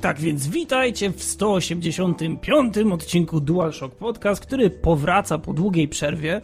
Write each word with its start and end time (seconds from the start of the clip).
Tak 0.00 0.20
więc 0.20 0.48
witajcie 0.48 1.10
w 1.10 1.22
185 1.22 2.76
odcinku 2.92 3.40
DualShock 3.40 3.94
Podcast, 3.94 4.42
który 4.42 4.70
powraca 4.70 5.38
po 5.38 5.52
długiej 5.52 5.88
przerwie. 5.88 6.40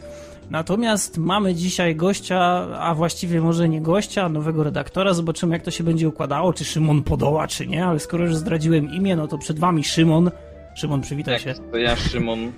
Natomiast 0.49 1.17
mamy 1.17 1.55
dzisiaj 1.55 1.95
gościa, 1.95 2.39
a 2.79 2.93
właściwie 2.95 3.41
może 3.41 3.69
nie 3.69 3.81
gościa, 3.81 4.29
nowego 4.29 4.63
redaktora. 4.63 5.13
Zobaczymy, 5.13 5.55
jak 5.55 5.63
to 5.63 5.71
się 5.71 5.83
będzie 5.83 6.09
układało, 6.09 6.53
czy 6.53 6.65
Szymon 6.65 7.03
podoła, 7.03 7.47
czy 7.47 7.67
nie, 7.67 7.85
ale 7.85 7.99
skoro 7.99 8.23
już 8.25 8.35
zdradziłem 8.35 8.89
imię, 8.91 9.15
no 9.15 9.27
to 9.27 9.37
przed 9.37 9.59
wami 9.59 9.83
Szymon. 9.83 10.31
Szymon, 10.75 11.01
przywitaj 11.01 11.35
tak, 11.35 11.43
się. 11.43 11.53
To 11.71 11.77
ja, 11.77 11.95
Szymon. 11.95 12.39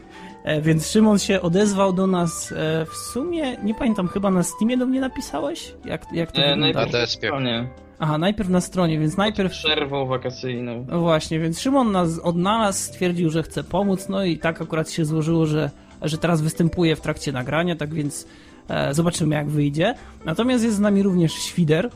E, 0.43 0.61
więc 0.61 0.89
Szymon 0.89 1.19
się 1.19 1.41
odezwał 1.41 1.93
do 1.93 2.07
nas 2.07 2.51
e, 2.51 2.85
w 2.85 2.95
sumie, 2.95 3.57
nie 3.57 3.73
pamiętam, 3.75 4.07
chyba 4.07 4.31
na 4.31 4.43
Steamie 4.43 4.77
do 4.77 4.85
mnie 4.85 4.99
napisałeś? 5.01 5.73
Jak, 5.85 6.05
jak 6.13 6.31
to 6.31 6.37
E, 6.41 6.41
wygląda? 6.41 6.79
najpierw 6.79 6.93
Na. 7.39 7.67
Aha, 8.03 8.17
najpierw 8.17 8.49
na 8.49 8.61
stronie, 8.61 8.99
więc 8.99 9.17
najpierw... 9.17 9.51
Przerwą 9.51 10.05
wakacyjną. 10.05 10.85
No 10.89 10.99
właśnie, 10.99 11.39
więc 11.39 11.59
Szymon 11.59 11.91
nas 11.91 12.19
odnalazł, 12.19 12.79
stwierdził, 12.79 13.29
że 13.29 13.43
chce 13.43 13.63
pomóc, 13.63 14.09
no 14.09 14.23
i 14.23 14.37
tak 14.37 14.61
akurat 14.61 14.91
się 14.91 15.05
złożyło, 15.05 15.45
że, 15.45 15.69
że 16.01 16.17
teraz 16.17 16.41
występuje 16.41 16.95
w 16.95 17.01
trakcie 17.01 17.31
nagrania, 17.31 17.75
tak 17.75 17.93
więc 17.93 18.27
e, 18.69 18.93
zobaczymy 18.93 19.35
jak 19.35 19.49
wyjdzie. 19.49 19.95
Natomiast 20.25 20.63
jest 20.63 20.75
z 20.75 20.79
nami 20.79 21.03
również 21.03 21.33
Świder 21.33 21.89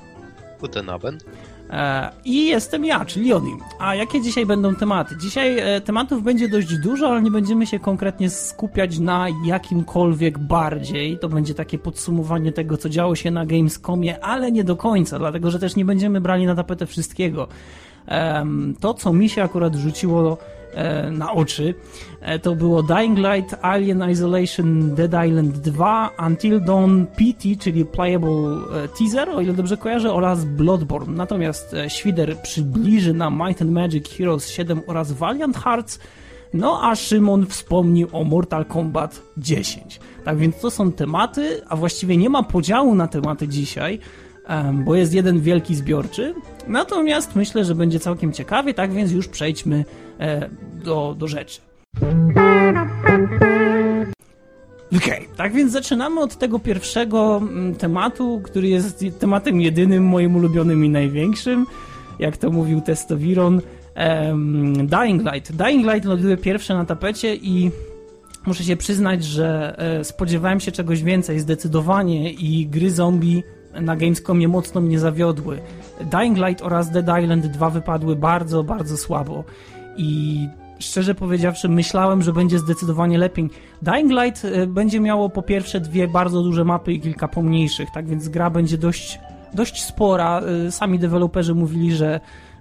Guten 0.60 0.90
Abend. 0.90 1.26
E, 1.70 2.10
i 2.26 2.46
jestem 2.46 2.86
ja, 2.86 3.06
czyli 3.06 3.34
Oni. 3.34 3.52
A 3.80 3.96
jakie 3.96 4.22
dzisiaj 4.22 4.46
będą 4.46 4.76
tematy? 4.76 5.18
Dzisiaj 5.18 5.60
e, 5.60 5.82
tematów 5.82 6.24
będzie 6.24 6.50
dość 6.50 6.78
dużo, 6.78 7.10
ale 7.10 7.22
nie 7.22 7.32
będziemy 7.32 7.68
się 7.68 7.80
konkretnie 7.80 8.30
skupiać 8.30 9.00
na 9.00 9.28
jakimkolwiek 9.46 10.40
bardziej. 10.40 11.20
To 11.20 11.30
będzie 11.30 11.54
takie 11.54 11.78
podsumowanie 11.78 12.52
tego, 12.52 12.78
co 12.78 12.90
działo 12.90 13.16
się 13.16 13.32
na 13.32 13.46
Gamescomie, 13.46 14.24
ale 14.24 14.52
nie 14.52 14.64
do 14.64 14.76
końca, 14.76 15.20
dlatego 15.20 15.52
że 15.52 15.60
też 15.60 15.76
nie 15.76 15.86
będziemy 15.86 16.22
brali 16.22 16.46
na 16.46 16.56
tapetę 16.56 16.86
wszystkiego. 16.86 17.48
To, 18.80 18.94
co 18.94 19.14
mi 19.14 19.30
się 19.30 19.44
akurat 19.44 19.76
rzuciło 19.76 20.38
na 21.12 21.32
oczy, 21.32 21.74
e, 22.22 22.40
to 22.40 22.56
było 22.56 22.84
Dying 22.84 23.18
Light, 23.18 23.56
Alien 23.62 24.10
Isolation, 24.10 24.96
Dead 24.96 25.26
Island 25.28 25.58
2, 25.58 26.12
Until 26.28 26.62
Dawn 26.62 27.06
PT, 27.06 27.60
czyli 27.60 27.86
Playable 27.86 28.58
e, 28.84 28.88
Teaser, 28.88 29.30
o 29.30 29.42
ile 29.42 29.54
dobrze 29.54 29.78
kojarzę, 29.78 30.14
oraz 30.14 30.46
Bloodborne. 30.46 31.14
Natomiast 31.14 31.74
e, 31.74 31.90
Świder 31.90 32.42
przybliży 32.42 33.14
nam 33.14 33.42
Might 33.46 33.62
and 33.62 33.72
Magic 33.72 34.10
Heroes 34.10 34.50
7 34.50 34.82
oraz 34.88 35.12
Valiant 35.12 35.58
Hearts, 35.58 36.00
no 36.54 36.80
a 36.84 36.96
Szymon 36.96 37.46
wspomni 37.46 38.06
o 38.12 38.24
Mortal 38.24 38.66
Kombat 38.66 39.22
10. 39.38 40.00
Tak 40.26 40.38
więc 40.38 40.60
to 40.60 40.72
są 40.72 40.92
tematy, 40.92 41.62
a 41.70 41.76
właściwie 41.76 42.18
nie 42.18 42.30
ma 42.30 42.44
podziału 42.44 42.96
na 42.96 43.08
tematy 43.08 43.48
dzisiaj, 43.48 44.00
bo 44.86 44.96
jest 44.96 45.14
jeden 45.14 45.42
wielki 45.42 45.76
zbiorczy. 45.76 46.34
Natomiast 46.68 47.36
myślę, 47.36 47.66
że 47.66 47.76
będzie 47.76 48.00
całkiem 48.00 48.34
ciekawie, 48.34 48.74
tak 48.74 48.94
więc 48.94 49.12
już 49.12 49.28
przejdźmy 49.28 49.86
e, 50.20 50.50
do, 50.84 51.16
do 51.18 51.28
rzeczy. 51.28 51.62
Okej, 54.98 55.28
tak 55.38 55.54
więc 55.54 55.72
zaczynamy 55.72 56.22
od 56.22 56.38
tego 56.38 56.60
pierwszego 56.60 57.42
tematu, 57.78 58.42
który 58.44 58.68
jest 58.68 59.06
tematem 59.20 59.62
jedynym, 59.62 60.06
moim 60.06 60.36
ulubionym 60.36 60.86
i 60.86 60.90
największym, 60.90 61.66
jak 62.20 62.38
to 62.38 62.52
mówił 62.52 62.82
Testowiron. 62.82 63.62
Em, 63.96 64.88
Dying 64.88 65.34
Light. 65.34 65.56
Dying 65.56 65.86
Light 65.86 66.06
ląduje 66.06 66.38
pierwsze 66.38 66.74
na 66.74 66.86
tapecie 66.86 67.36
i 67.36 67.72
muszę 68.46 68.64
się 68.64 68.78
przyznać, 68.78 69.24
że 69.24 69.76
e, 69.80 70.04
spodziewałem 70.04 70.60
się 70.60 70.72
czegoś 70.72 71.04
więcej 71.04 71.40
zdecydowanie 71.40 72.32
i 72.32 72.68
gry 72.68 72.92
zombie 72.92 73.44
na 73.82 73.96
Gamescomie 73.96 74.48
mocno 74.48 74.82
mnie 74.82 75.00
zawiodły. 75.00 75.60
Dying 76.02 76.38
Light 76.38 76.62
oraz 76.62 76.92
Dead 76.92 77.24
Island 77.24 77.48
2 77.48 77.70
wypadły 77.70 78.16
bardzo, 78.16 78.64
bardzo 78.64 78.98
słabo 78.98 79.44
i 79.98 80.40
szczerze 80.80 81.16
powiedziawszy 81.16 81.70
myślałem, 81.70 82.22
że 82.22 82.34
będzie 82.34 82.60
zdecydowanie 82.60 83.18
lepiej. 83.18 83.50
Dying 83.82 84.12
Light 84.12 84.46
e, 84.46 84.68
będzie 84.68 85.00
miało 85.00 85.30
po 85.30 85.42
pierwsze 85.42 85.80
dwie 85.80 86.08
bardzo 86.08 86.44
duże 86.44 86.66
mapy 86.66 86.94
i 86.94 87.02
kilka 87.02 87.28
pomniejszych, 87.28 87.90
tak 87.94 88.08
więc 88.08 88.30
gra 88.30 88.50
będzie 88.50 88.78
dość, 88.78 89.20
dość 89.54 89.84
spora. 89.84 90.42
E, 90.42 90.72
Sami 90.72 91.00
deweloperzy 91.00 91.56
mówili, 91.56 91.96
że 91.96 92.20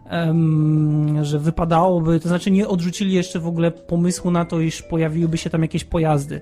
em, 0.08 1.24
że 1.24 1.38
wypadałoby, 1.38 2.20
to 2.20 2.28
znaczy 2.28 2.50
nie 2.50 2.68
odrzucili 2.68 3.12
jeszcze 3.12 3.40
w 3.40 3.46
ogóle 3.46 3.70
pomysłu 3.70 4.30
na 4.30 4.44
to, 4.44 4.60
iż 4.60 4.82
pojawiłyby 4.82 5.38
się 5.38 5.50
tam 5.50 5.62
jakieś 5.62 5.84
pojazdy. 5.84 6.40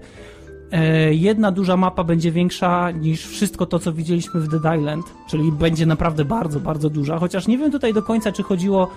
E, 0.74 1.14
Jedna 1.14 1.52
duża 1.52 1.76
mapa 1.76 2.04
będzie 2.04 2.32
większa 2.32 2.90
niż 2.90 3.26
wszystko 3.26 3.66
to, 3.66 3.78
co 3.78 3.92
widzieliśmy 3.92 4.40
w 4.40 4.48
Dead 4.48 4.78
Island, 4.78 5.06
czyli 5.28 5.52
będzie 5.52 5.86
naprawdę 5.86 6.24
bardzo, 6.24 6.60
bardzo 6.60 6.90
duża. 6.90 7.18
Chociaż 7.18 7.46
nie 7.46 7.58
wiem 7.58 7.72
tutaj 7.72 7.94
do 7.94 8.02
końca, 8.02 8.32
czy 8.32 8.42
chodziło, 8.42 8.88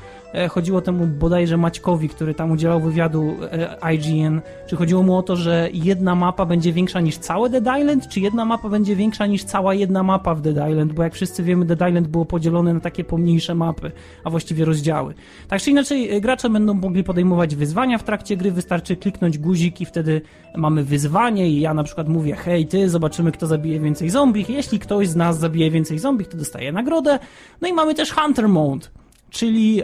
chodziło 0.50 0.82
temu 0.82 1.08
bodajże 1.08 1.58
Maćkowi, 1.58 2.10
który 2.10 2.34
tam 2.34 2.52
udzielał 2.52 2.80
wywiadu 2.80 3.34
e, 3.52 3.94
IGN, 3.94 4.42
czy 4.68 4.76
chodziło 4.76 5.04
mu 5.04 5.18
o 5.18 5.24
to, 5.24 5.36
że 5.36 5.70
jedna 5.74 6.16
mapa 6.16 6.46
będzie 6.46 6.74
większa 6.74 7.02
niż 7.02 7.18
całe 7.18 7.50
Dead 7.50 7.80
Island, 7.80 8.08
czy 8.08 8.20
jedna 8.20 8.46
mapa 8.46 8.70
będzie 8.70 8.96
większa 8.96 9.26
niż 9.26 9.44
cała 9.44 9.74
jedna 9.74 10.04
mapa 10.04 10.36
w 10.36 10.42
Dead 10.42 10.70
Island, 10.70 10.94
bo 10.94 11.04
jak 11.04 11.14
wszyscy 11.14 11.44
wiemy, 11.44 11.66
Dead 11.66 11.90
Island 11.90 12.08
było 12.08 12.26
podzielone 12.26 12.74
na 12.74 12.80
takie 12.80 13.04
pomniejsze 13.04 13.56
mapy, 13.56 13.92
a 14.24 14.30
właściwie 14.30 14.66
rozdziały. 14.66 15.14
Tak 15.48 15.62
czy 15.62 15.72
inaczej, 15.72 16.16
e, 16.16 16.22
gracze 16.22 16.50
będą 16.50 16.74
mogli 16.74 17.04
podejmować 17.04 17.56
wyzwania 17.56 17.98
w 17.98 18.04
trakcie 18.04 18.38
gry, 18.38 18.52
wystarczy 18.52 18.96
kliknąć 18.96 19.38
guzik 19.38 19.82
i 19.82 19.86
wtedy 19.86 20.22
mamy 20.56 20.84
wyzwanie 20.84 21.50
i 21.50 21.60
ja 21.60 21.74
na 21.74 21.84
przykład 21.84 22.08
mówię, 22.10 22.36
hej 22.36 22.68
ty, 22.68 22.90
zobaczymy 22.90 23.32
kto 23.32 23.48
zabije 23.48 23.80
więcej 23.80 24.10
zombich. 24.10 24.50
Jeśli 24.50 24.80
ktoś 24.80 25.08
z 25.08 25.16
nas 25.16 25.40
zabije 25.40 25.72
więcej 25.72 26.00
zombich, 26.00 26.28
to 26.28 26.38
dostaje 26.38 26.72
nagrodę. 26.72 27.20
No 27.62 27.68
i 27.68 27.74
mamy 27.74 27.96
też 27.96 28.14
Hunter 28.14 28.50
Mode, 28.50 28.88
czyli 29.30 29.84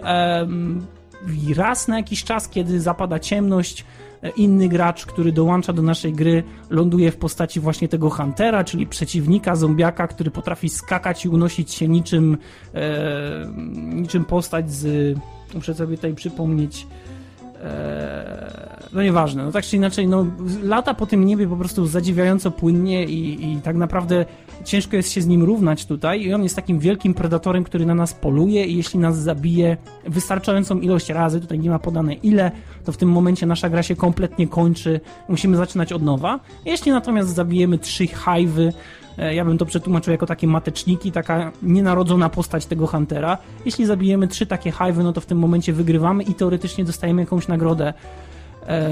raz 1.56 1.88
na 1.88 1.98
jakiś 1.98 2.24
czas, 2.24 2.50
kiedy 2.50 2.82
zapada 2.82 3.20
ciemność, 3.20 3.86
e, 4.22 4.30
inny 4.30 4.70
gracz, 4.70 5.06
który 5.06 5.32
dołącza 5.32 5.74
do 5.74 5.82
naszej 5.82 6.14
gry, 6.14 6.44
ląduje 6.70 7.12
w 7.12 7.18
postaci 7.18 7.60
właśnie 7.60 7.88
tego 7.88 8.10
Huntera, 8.10 8.64
czyli 8.64 8.88
przeciwnika, 8.88 9.56
zombiaka, 9.56 10.08
który 10.08 10.32
potrafi 10.32 10.70
skakać 10.70 11.26
i 11.26 11.30
unosić 11.30 11.72
się 11.72 11.88
niczym, 11.88 12.38
e, 12.74 13.52
niczym 13.76 14.26
postać 14.26 14.72
z... 14.72 15.18
Muszę 15.54 15.74
sobie 15.74 15.96
tutaj 15.96 16.14
przypomnieć... 16.14 16.88
No 18.94 19.04
nieważne, 19.04 19.46
no 19.46 19.52
tak 19.52 19.66
czy 19.66 19.76
inaczej, 19.76 20.08
no 20.08 20.26
lata 20.64 20.94
po 20.94 21.06
tym 21.06 21.26
niebie 21.26 21.48
po 21.48 21.56
prostu 21.56 21.86
zadziwiająco 21.86 22.52
płynnie 22.52 23.06
i, 23.06 23.52
i 23.52 23.62
tak 23.62 23.76
naprawdę 23.76 24.26
ciężko 24.64 24.96
jest 24.96 25.12
się 25.12 25.22
z 25.22 25.28
nim 25.28 25.44
równać 25.44 25.86
tutaj 25.86 26.22
i 26.22 26.34
on 26.34 26.44
jest 26.44 26.56
takim 26.56 26.80
wielkim 26.80 27.14
predatorem, 27.14 27.64
który 27.64 27.86
na 27.86 27.96
nas 27.96 28.14
poluje 28.14 28.66
i 28.66 28.78
jeśli 28.78 29.00
nas 29.00 29.18
zabije 29.18 29.78
wystarczającą 30.06 30.80
ilość 30.80 31.10
razy, 31.10 31.42
tutaj 31.42 31.60
nie 31.60 31.70
ma 31.70 31.80
podane 31.80 32.14
ile, 32.14 32.52
to 32.86 32.92
w 32.92 32.98
tym 32.98 33.10
momencie 33.10 33.46
nasza 33.46 33.70
gra 33.70 33.84
się 33.84 33.96
kompletnie 33.96 34.48
kończy, 34.48 35.00
musimy 35.30 35.58
zaczynać 35.58 35.94
od 35.94 36.04
nowa. 36.04 36.40
Jeśli 36.66 36.92
natomiast 36.92 37.30
zabijemy 37.30 37.78
trzy 37.78 38.08
hajwy, 38.08 38.74
Ja 39.18 39.46
bym 39.46 39.58
to 39.58 39.66
przetłumaczył 39.66 40.12
jako 40.12 40.26
takie 40.26 40.48
mateczniki, 40.48 41.12
taka 41.12 41.52
nienarodzona 41.64 42.30
postać 42.30 42.66
tego 42.66 42.88
Huntera. 42.88 43.38
Jeśli 43.66 43.86
zabijemy 43.86 44.28
trzy 44.28 44.46
takie 44.46 44.72
hajwy, 44.72 45.04
no 45.04 45.14
to 45.14 45.22
w 45.22 45.26
tym 45.26 45.38
momencie 45.38 45.74
wygrywamy 45.74 46.24
i 46.24 46.34
teoretycznie 46.34 46.86
dostajemy 46.86 47.22
jakąś 47.22 47.48
nagrodę. 47.48 47.94
E, 48.68 48.90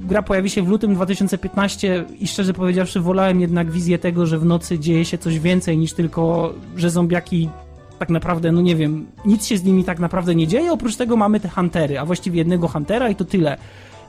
gra 0.00 0.22
pojawi 0.22 0.50
się 0.50 0.62
w 0.62 0.68
lutym 0.68 0.94
2015 0.94 2.04
i 2.18 2.28
szczerze 2.28 2.52
powiedziawszy 2.52 3.00
wolałem 3.00 3.40
jednak 3.40 3.70
wizję 3.70 3.98
tego, 3.98 4.26
że 4.26 4.38
w 4.38 4.44
nocy 4.44 4.78
dzieje 4.78 5.04
się 5.04 5.18
coś 5.18 5.38
więcej 5.38 5.78
niż 5.78 5.92
tylko, 5.92 6.54
że 6.76 6.90
zombiaki 6.90 7.50
tak 7.98 8.08
naprawdę, 8.08 8.52
no 8.52 8.60
nie 8.60 8.76
wiem, 8.76 9.06
nic 9.24 9.46
się 9.46 9.58
z 9.58 9.64
nimi 9.64 9.84
tak 9.84 9.98
naprawdę 9.98 10.34
nie 10.34 10.46
dzieje, 10.46 10.72
oprócz 10.72 10.96
tego 10.96 11.16
mamy 11.16 11.40
te 11.40 11.48
Huntery, 11.48 11.98
a 11.98 12.04
właściwie 12.04 12.38
jednego 12.38 12.68
Huntera 12.68 13.08
i 13.08 13.14
to 13.14 13.24
tyle. 13.24 13.56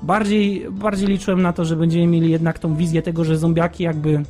Bardziej, 0.04 0.66
bardziej 0.72 1.08
liczyłem 1.08 1.42
na 1.42 1.54
to, 1.54 1.66
że 1.66 1.76
będziemy 1.76 2.08
mieli 2.08 2.30
jednak 2.30 2.60
tą 2.60 2.76
wizję 2.76 3.02
tego, 3.02 3.24
że 3.24 3.38
zombiaki 3.38 3.84
jakby 3.84 4.24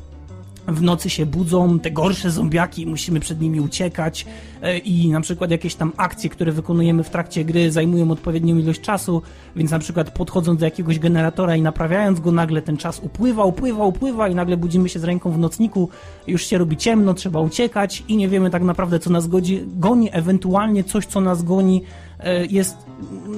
w 0.68 0.82
nocy 0.82 1.10
się 1.10 1.26
budzą, 1.26 1.78
te 1.78 1.90
gorsze 1.90 2.30
zombiaki, 2.30 2.86
musimy 2.86 3.20
przed 3.20 3.40
nimi 3.40 3.60
uciekać 3.60 4.26
e, 4.62 4.78
i 4.78 5.08
na 5.08 5.20
przykład 5.20 5.50
jakieś 5.50 5.74
tam 5.74 5.92
akcje, 5.96 6.30
które 6.30 6.52
wykonujemy 6.52 7.02
w 7.02 7.10
trakcie 7.10 7.44
gry 7.44 7.72
zajmują 7.72 8.10
odpowiednią 8.10 8.56
ilość 8.56 8.80
czasu, 8.80 9.22
więc 9.56 9.70
na 9.70 9.78
przykład 9.78 10.10
podchodząc 10.10 10.60
do 10.60 10.64
jakiegoś 10.64 10.98
generatora 10.98 11.56
i 11.56 11.62
naprawiając 11.62 12.20
go, 12.20 12.32
nagle 12.32 12.62
ten 12.62 12.76
czas 12.76 13.00
upływa, 13.00 13.44
upływa, 13.44 13.84
upływa 13.84 14.28
i 14.28 14.34
nagle 14.34 14.56
budzimy 14.56 14.88
się 14.88 14.98
z 14.98 15.04
ręką 15.04 15.30
w 15.30 15.38
nocniku, 15.38 15.88
już 16.26 16.46
się 16.46 16.58
robi 16.58 16.76
ciemno, 16.76 17.14
trzeba 17.14 17.40
uciekać 17.40 18.04
i 18.08 18.16
nie 18.16 18.28
wiemy 18.28 18.50
tak 18.50 18.62
naprawdę 18.62 18.98
co 18.98 19.10
nas 19.10 19.26
godzi, 19.26 19.64
goni, 19.66 20.08
ewentualnie 20.12 20.84
coś 20.84 21.06
co 21.06 21.20
nas 21.20 21.42
goni 21.42 21.82
e, 22.20 22.46
jest 22.46 22.76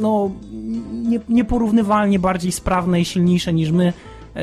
no 0.00 0.31
nie, 0.93 1.21
nieporównywalnie 1.29 2.19
bardziej 2.19 2.53
sprawne 2.53 3.00
i 3.00 3.05
silniejsze 3.05 3.53
niż 3.53 3.71
my, 3.71 3.93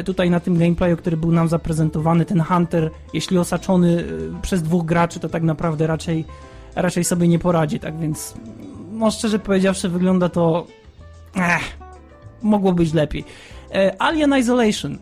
tutaj 0.06 0.30
na 0.30 0.40
tym 0.40 0.58
gameplayu, 0.58 0.98
który 0.98 1.18
był 1.18 1.32
nam 1.32 1.48
zaprezentowany, 1.48 2.26
ten 2.26 2.42
Hunter, 2.42 2.92
jeśli 3.14 3.38
osaczony 3.38 4.04
e, 4.38 4.42
przez 4.42 4.64
dwóch 4.64 4.86
graczy, 4.86 5.20
to 5.20 5.30
tak 5.30 5.44
naprawdę 5.44 5.88
raczej, 5.88 6.26
raczej 6.76 7.04
sobie 7.04 7.28
nie 7.28 7.40
poradzi, 7.40 7.80
tak 7.80 8.00
więc 8.00 8.34
no 8.92 9.12
szczerze 9.12 9.40
powiedziawszy 9.40 9.90
wygląda 9.90 10.30
to 10.30 10.68
Ech, 11.36 11.78
mogło 12.42 12.74
być 12.74 12.94
lepiej. 12.94 13.26
E, 13.74 14.02
Alien 14.02 14.38
Isolation 14.38 14.98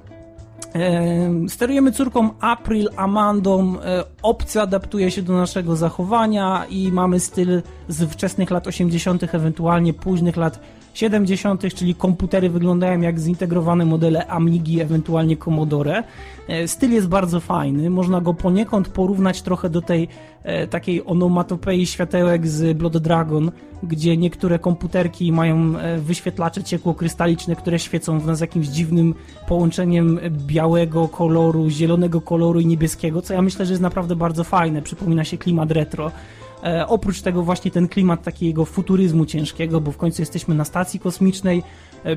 Sterujemy 1.47 1.91
córką 1.91 2.29
April 2.39 2.89
Amandą. 2.95 3.81
E, 3.81 4.03
opcja 4.21 4.61
adaptuje 4.61 5.11
się 5.11 5.21
do 5.21 5.33
naszego 5.33 5.75
zachowania 5.75 6.65
i 6.69 6.91
mamy 6.91 7.19
styl 7.19 7.61
z 7.87 8.11
wczesnych 8.11 8.51
lat 8.51 8.67
80., 8.67 9.35
ewentualnie 9.35 9.93
późnych 9.93 10.37
lat 10.37 10.59
70., 10.95 11.73
czyli 11.75 11.95
komputery 11.95 12.49
wyglądają 12.49 13.01
jak 13.01 13.19
zintegrowane 13.19 13.85
modele 13.85 14.27
Amigi, 14.27 14.81
ewentualnie 14.81 15.37
Commodore. 15.37 16.03
E, 16.47 16.67
styl 16.67 16.91
jest 16.91 17.07
bardzo 17.07 17.39
fajny, 17.39 17.89
można 17.89 18.21
go 18.21 18.33
poniekąd 18.33 18.87
porównać 18.87 19.41
trochę 19.41 19.69
do 19.69 19.81
tej 19.81 20.07
e, 20.43 20.67
takiej 20.67 21.05
onomatopei 21.05 21.85
światełek 21.85 22.47
z 22.47 22.77
Blood 22.77 22.97
Dragon, 22.97 23.51
gdzie 23.83 24.17
niektóre 24.17 24.59
komputerki 24.59 25.31
mają 25.31 25.77
e, 25.77 25.97
wyświetlacze 25.97 26.63
ciekłokrystaliczne, 26.63 27.55
które 27.55 27.79
świecą 27.79 28.19
w 28.19 28.25
nas 28.25 28.41
jakimś 28.41 28.67
dziwnym 28.67 29.15
połączeniem 29.47 30.19
białego 30.29 31.07
koloru, 31.07 31.69
zielonego 31.69 32.21
koloru 32.21 32.59
i 32.59 32.65
niebieskiego, 32.65 33.21
co 33.21 33.33
ja 33.33 33.41
myślę, 33.41 33.65
że 33.65 33.73
jest 33.73 33.83
naprawdę 33.83 34.15
bardzo 34.15 34.43
fajne, 34.43 34.81
przypomina 34.81 35.23
się 35.23 35.37
klimat 35.37 35.71
retro. 35.71 36.11
E, 36.65 36.87
oprócz 36.87 37.21
tego 37.21 37.43
właśnie 37.43 37.71
ten 37.71 37.87
klimat 37.87 38.23
takiego 38.23 38.65
futuryzmu 38.65 39.25
ciężkiego, 39.25 39.81
bo 39.81 39.91
w 39.91 39.97
końcu 39.97 40.21
jesteśmy 40.21 40.55
na 40.55 40.65
stacji 40.65 40.99
kosmicznej, 40.99 41.63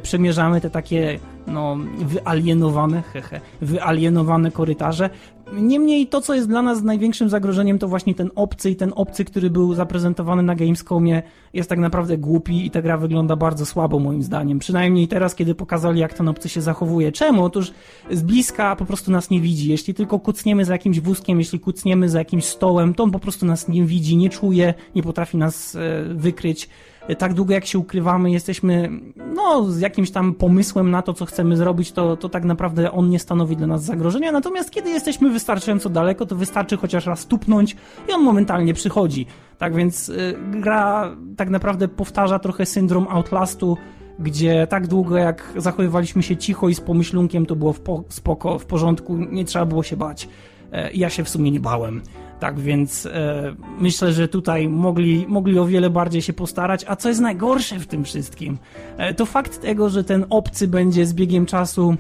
przemierzamy 0.03 0.61
te 0.61 0.71
takie 0.71 1.19
no, 1.47 1.77
wyalienowane, 1.99 3.03
hehe, 3.03 3.41
wyalienowane 3.61 4.51
korytarze. 4.51 5.11
Niemniej 5.53 6.07
to, 6.07 6.21
co 6.21 6.35
jest 6.35 6.49
dla 6.49 6.63
nas 6.63 6.83
największym 6.83 7.29
zagrożeniem, 7.29 7.79
to 7.79 7.89
właśnie 7.89 8.15
ten 8.15 8.31
obcy 8.35 8.71
i 8.71 8.77
ten 8.77 8.93
obcy, 8.97 9.25
który 9.25 9.51
był 9.51 9.75
zaprezentowany 9.75 10.43
na 10.43 10.55
Gamescomie 10.55 11.23
jest 11.53 11.69
tak 11.69 11.79
naprawdę 11.79 12.19
głupi 12.19 12.67
i 12.67 12.71
ta 12.71 12.83
gra 12.83 12.97
wygląda 12.97 13.37
bardzo 13.37 13.67
słabo 13.67 13.99
moim 13.99 14.23
zdaniem. 14.23 14.59
Przynajmniej 14.59 15.09
teraz, 15.09 15.35
kiedy 15.35 15.55
pokazali, 15.55 16.01
jak 16.01 16.15
ten 16.15 16.29
obcy 16.29 16.49
się 16.49 16.61
zachowuje. 16.61 17.13
Czemu? 17.13 17.45
Otóż 17.45 17.73
z 18.11 18.23
bliska 18.23 18.77
po 18.77 18.85
prostu 18.85 19.11
nas 19.11 19.31
nie 19.31 19.41
widzi. 19.41 19.71
Jeśli 19.71 19.95
tylko 19.95 20.19
kucniemy 20.19 20.65
za 20.65 20.73
jakimś 20.73 21.01
wózkiem, 21.01 21.39
jeśli 21.39 21.61
kucniemy 21.61 22.09
za 22.09 22.19
jakimś 22.19 22.45
stołem, 22.45 22.95
to 22.95 23.03
on 23.03 23.11
po 23.11 23.19
prostu 23.19 23.47
nas 23.47 23.69
nie 23.69 23.85
widzi, 23.85 24.17
nie 24.17 24.31
czuje, 24.31 24.75
nie 24.95 25.03
potrafi 25.03 25.37
nas 25.37 25.77
e, 25.77 26.05
wykryć 26.15 26.69
tak 27.17 27.35
długo 27.35 27.55
jak 27.55 27.67
się 27.67 27.79
ukrywamy, 27.79 28.31
jesteśmy 28.31 28.91
no, 29.35 29.65
z 29.65 29.81
jakimś 29.81 30.11
tam 30.11 30.35
pomysłem 30.35 30.91
na 30.91 31.03
to, 31.03 31.15
co 31.15 31.27
chcemy 31.27 31.57
zrobić, 31.57 31.93
to, 31.93 32.17
to 32.17 32.29
tak 32.29 32.45
naprawdę 32.45 32.93
on 32.93 33.11
nie 33.11 33.19
stanowi 33.19 33.57
dla 33.57 33.67
nas 33.67 33.85
zagrożenia. 33.85 34.33
Natomiast 34.33 34.71
kiedy 34.71 34.91
jesteśmy 34.91 35.31
wystarczająco 35.31 35.89
daleko, 35.89 36.27
to 36.27 36.37
wystarczy 36.37 36.77
chociaż 36.77 37.07
raz 37.07 37.27
tupnąć 37.27 37.77
i 38.09 38.13
on 38.13 38.23
momentalnie 38.23 38.75
przychodzi. 38.75 39.27
Tak 39.59 39.75
więc 39.75 40.09
y, 40.09 40.35
gra 40.51 41.17
tak 41.37 41.51
naprawdę 41.51 41.89
powtarza 41.89 42.39
trochę 42.39 42.67
syndrom 42.67 43.07
Outlastu, 43.11 43.77
gdzie 44.19 44.67
tak 44.67 44.87
długo 44.87 45.17
jak 45.17 45.53
zachowywaliśmy 45.57 46.23
się 46.23 46.37
cicho 46.37 46.69
i 46.69 46.75
z 46.75 46.81
pomyślunkiem, 46.81 47.47
to 47.47 47.57
było 47.57 47.73
w 47.73 47.81
po, 47.81 48.05
spoko, 48.09 48.59
w 48.59 48.67
porządku, 48.67 49.17
nie 49.17 49.45
trzeba 49.45 49.67
było 49.67 49.83
się 49.83 49.97
bać. 49.97 50.29
E, 50.73 50.93
ja 50.93 51.11
się 51.11 51.25
w 51.25 51.29
sumie 51.29 51.51
nie 51.51 51.61
bałem. 51.61 52.03
Tak 52.41 52.61
więc 52.61 53.07
e, 53.07 53.55
myślę, 53.79 54.13
że 54.13 54.29
tutaj 54.29 54.69
mogli, 54.69 55.27
mogli 55.29 55.59
o 55.59 55.67
wiele 55.67 55.91
bardziej 55.91 56.23
się 56.23 56.33
postarać. 56.33 56.85
A 56.89 56.97
co 56.97 57.09
jest 57.09 57.21
najgorsze 57.21 57.79
w 57.79 57.87
tym 57.87 58.05
wszystkim? 58.05 58.59
E, 58.97 59.15
to 59.15 59.27
fakt 59.27 59.61
tego, 59.61 59.89
że 59.89 60.05
ten 60.05 60.25
obcy 60.31 60.69
będzie 60.69 61.07
z 61.07 61.15
biegiem 61.15 61.47
czasu 61.47 61.97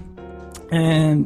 e, 0.72 1.16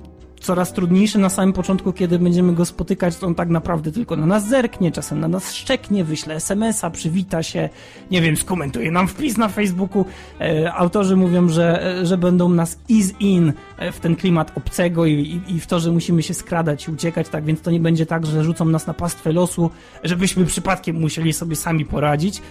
coraz 0.43 0.73
trudniejszy 0.73 1.19
na 1.19 1.29
samym 1.29 1.53
początku, 1.53 1.93
kiedy 1.93 2.19
będziemy 2.19 2.53
go 2.53 2.65
spotykać, 2.65 3.17
to 3.17 3.27
on 3.27 3.35
tak 3.35 3.49
naprawdę 3.49 3.93
tylko 3.93 4.17
na 4.17 4.27
nas 4.27 4.49
zerknie, 4.49 4.93
czasem 4.93 5.21
na 5.21 5.29
nas 5.29 5.53
szczeknie, 5.53 6.05
wyśle 6.05 6.37
smsa, 6.37 6.91
przywita 6.91 7.43
się, 7.43 7.69
nie 8.11 8.23
wiem, 8.23 8.37
skomentuje 8.37 8.91
nam 8.91 9.09
wpis 9.09 9.37
na 9.37 9.49
Facebooku. 9.49 10.05
E, 10.41 10.73
autorzy 10.75 11.17
mówią, 11.17 11.49
że, 11.49 11.87
e, 12.01 12.07
że 12.07 12.19
będą 12.19 12.49
nas 12.49 12.79
ease 12.91 13.13
in 13.21 13.53
e, 13.77 13.93
w 13.93 14.01
ten 14.01 14.17
klimat 14.17 14.53
obcego 14.57 15.07
i, 15.07 15.13
i, 15.13 15.55
i, 15.55 15.61
w 15.61 15.67
to, 15.67 15.81
że 15.81 15.91
musimy 15.91 16.23
się 16.23 16.35
skradać 16.35 16.89
i 16.89 16.91
uciekać, 16.91 17.29
tak 17.29 17.45
więc 17.45 17.61
to 17.61 17.71
nie 17.71 17.81
będzie 17.81 18.07
tak, 18.07 18.27
że 18.27 18.45
rzucą 18.45 18.65
nas 18.65 18.87
na 18.87 18.95
pastwę 18.95 19.33
losu, 19.33 19.71
żebyśmy 20.05 20.45
przypadkiem 20.45 21.01
musieli 21.01 21.33
sobie 21.33 21.57
sami 21.57 21.85
poradzić. 21.85 22.43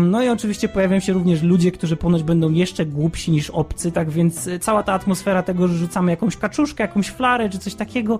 No 0.00 0.22
i 0.22 0.28
oczywiście 0.28 0.68
pojawią 0.68 1.00
się 1.00 1.12
również 1.12 1.42
ludzie, 1.42 1.72
którzy 1.72 1.96
ponoć 1.96 2.22
będą 2.22 2.52
jeszcze 2.52 2.86
głupsi 2.86 3.30
niż 3.30 3.50
obcy, 3.50 3.92
tak 3.92 4.10
więc 4.10 4.48
e, 4.48 4.58
cała 4.58 4.82
ta 4.82 4.92
atmosfera 4.92 5.42
tego, 5.42 5.68
że 5.68 5.74
rzucamy 5.74 6.10
jakąś 6.10 6.36
kaczuszkę, 6.36 6.84
jakąś 6.84 7.08
flarę 7.08 7.50
czy 7.50 7.58
coś 7.58 7.74
takiego, 7.74 8.18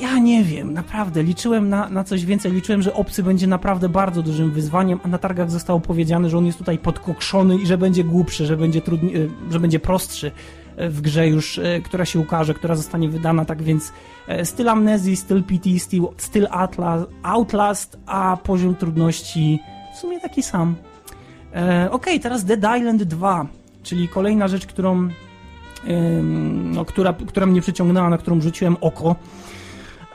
ja 0.00 0.18
nie 0.18 0.44
wiem, 0.44 0.72
naprawdę, 0.72 1.22
liczyłem 1.22 1.68
na, 1.68 1.88
na 1.88 2.04
coś 2.04 2.24
więcej, 2.24 2.52
liczyłem, 2.52 2.82
że 2.82 2.94
obcy 2.94 3.22
będzie 3.22 3.46
naprawdę 3.46 3.88
bardzo 3.88 4.22
dużym 4.22 4.50
wyzwaniem, 4.50 5.00
a 5.04 5.08
na 5.08 5.18
targach 5.18 5.50
zostało 5.50 5.80
powiedziane, 5.80 6.30
że 6.30 6.38
on 6.38 6.46
jest 6.46 6.58
tutaj 6.58 6.78
podkokszony 6.78 7.56
i 7.56 7.66
że 7.66 7.78
będzie 7.78 8.04
głupszy, 8.04 8.46
że 8.46 8.56
będzie, 8.56 8.80
trudni, 8.80 9.16
e, 9.16 9.28
że 9.50 9.60
będzie 9.60 9.80
prostszy 9.80 10.32
e, 10.76 10.88
w 10.88 11.00
grze 11.00 11.28
już, 11.28 11.60
która 11.84 12.04
się 12.04 12.20
ukaże, 12.20 12.54
która 12.54 12.74
zostanie 12.74 13.08
wydana, 13.08 13.44
tak 13.44 13.62
więc 13.62 13.92
styl 14.44 14.68
Amnezji, 14.68 15.16
styl 15.16 15.42
PT, 15.42 15.78
styl, 15.78 16.02
styl 16.16 16.46
Outlast, 17.22 17.98
a 18.06 18.36
poziom 18.42 18.74
trudności 18.74 19.58
sumie 20.00 20.20
taki 20.20 20.42
sam. 20.42 20.74
E, 21.54 21.88
ok, 21.90 22.06
teraz 22.22 22.44
Dead 22.44 22.78
Island 22.78 23.02
2, 23.02 23.46
czyli 23.82 24.08
kolejna 24.08 24.48
rzecz, 24.48 24.66
którą, 24.66 25.08
no, 26.62 26.84
która, 26.84 27.14
która 27.26 27.46
mnie 27.46 27.60
przyciągnęła, 27.60 28.10
na 28.10 28.18
którą 28.18 28.40
rzuciłem 28.40 28.76
oko. 28.80 29.16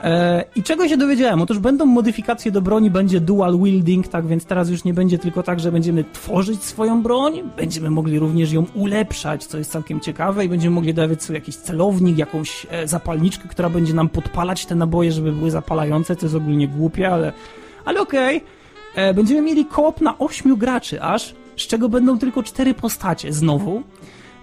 E, 0.02 0.44
I 0.56 0.62
czego 0.62 0.88
się 0.88 0.96
dowiedziałem? 0.96 1.42
Otóż 1.42 1.58
będą 1.58 1.86
modyfikacje 1.86 2.50
do 2.50 2.62
broni, 2.62 2.90
będzie 2.90 3.20
dual 3.20 3.58
wielding, 3.58 4.08
tak 4.08 4.26
więc 4.26 4.44
teraz 4.44 4.70
już 4.70 4.84
nie 4.84 4.94
będzie 4.94 5.18
tylko 5.18 5.42
tak, 5.42 5.60
że 5.60 5.72
będziemy 5.72 6.04
tworzyć 6.12 6.62
swoją 6.64 7.02
broń, 7.02 7.42
będziemy 7.56 7.90
mogli 7.90 8.18
również 8.18 8.52
ją 8.52 8.66
ulepszać, 8.74 9.46
co 9.46 9.58
jest 9.58 9.72
całkiem 9.72 10.00
ciekawe 10.00 10.44
i 10.44 10.48
będziemy 10.48 10.74
mogli 10.74 10.94
dawać 10.94 11.22
sobie 11.22 11.38
jakiś 11.38 11.56
celownik, 11.56 12.18
jakąś 12.18 12.66
e, 12.70 12.88
zapalniczkę, 12.88 13.48
która 13.48 13.70
będzie 13.70 13.94
nam 13.94 14.08
podpalać 14.08 14.66
te 14.66 14.74
naboje, 14.74 15.12
żeby 15.12 15.32
były 15.32 15.50
zapalające, 15.50 16.16
co 16.16 16.26
jest 16.26 16.36
ogólnie 16.36 16.68
głupie, 16.68 17.10
ale, 17.10 17.32
ale 17.84 18.00
okej. 18.00 18.36
Okay. 18.36 18.55
E, 18.96 19.14
będziemy 19.14 19.42
mieli 19.42 19.64
koop 19.64 20.00
na 20.00 20.18
8 20.18 20.56
graczy 20.56 21.02
aż, 21.02 21.34
z 21.56 21.66
czego 21.66 21.88
będą 21.88 22.18
tylko 22.18 22.42
4 22.42 22.74
postacie 22.74 23.32
znowu 23.32 23.82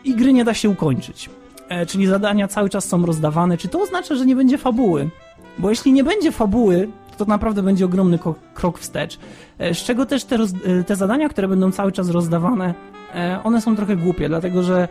i 0.04 0.16
gry 0.16 0.34
nie 0.34 0.44
da 0.44 0.54
się 0.54 0.70
ukończyć. 0.70 1.30
E, 1.70 1.86
czyli 1.86 2.08
zadania 2.08 2.48
cały 2.48 2.70
czas 2.70 2.86
są 2.86 3.06
rozdawane. 3.06 3.58
Czy 3.58 3.68
to 3.68 3.82
oznacza, 3.82 4.16
że 4.16 4.26
nie 4.26 4.36
będzie 4.36 4.58
fabuły? 4.58 5.10
Bo 5.58 5.70
jeśli 5.70 5.94
nie 5.94 6.04
będzie 6.04 6.32
fabuły, 6.32 6.90
to 7.18 7.26
naprawdę 7.26 7.64
będzie 7.64 7.86
ogromny 7.86 8.20
krok 8.54 8.80
wstecz. 8.80 9.20
E, 9.58 9.74
z 9.74 9.78
czego 9.78 10.06
też 10.06 10.24
te, 10.24 10.38
te 10.88 10.96
zadania, 10.96 11.30
które 11.30 11.48
będą 11.48 11.72
cały 11.72 11.92
czas 11.92 12.10
rozdawane, 12.10 12.74
one 13.44 13.62
są 13.62 13.76
trochę 13.76 13.96
głupie, 13.96 14.30
dlatego 14.30 14.64
że 14.64 14.88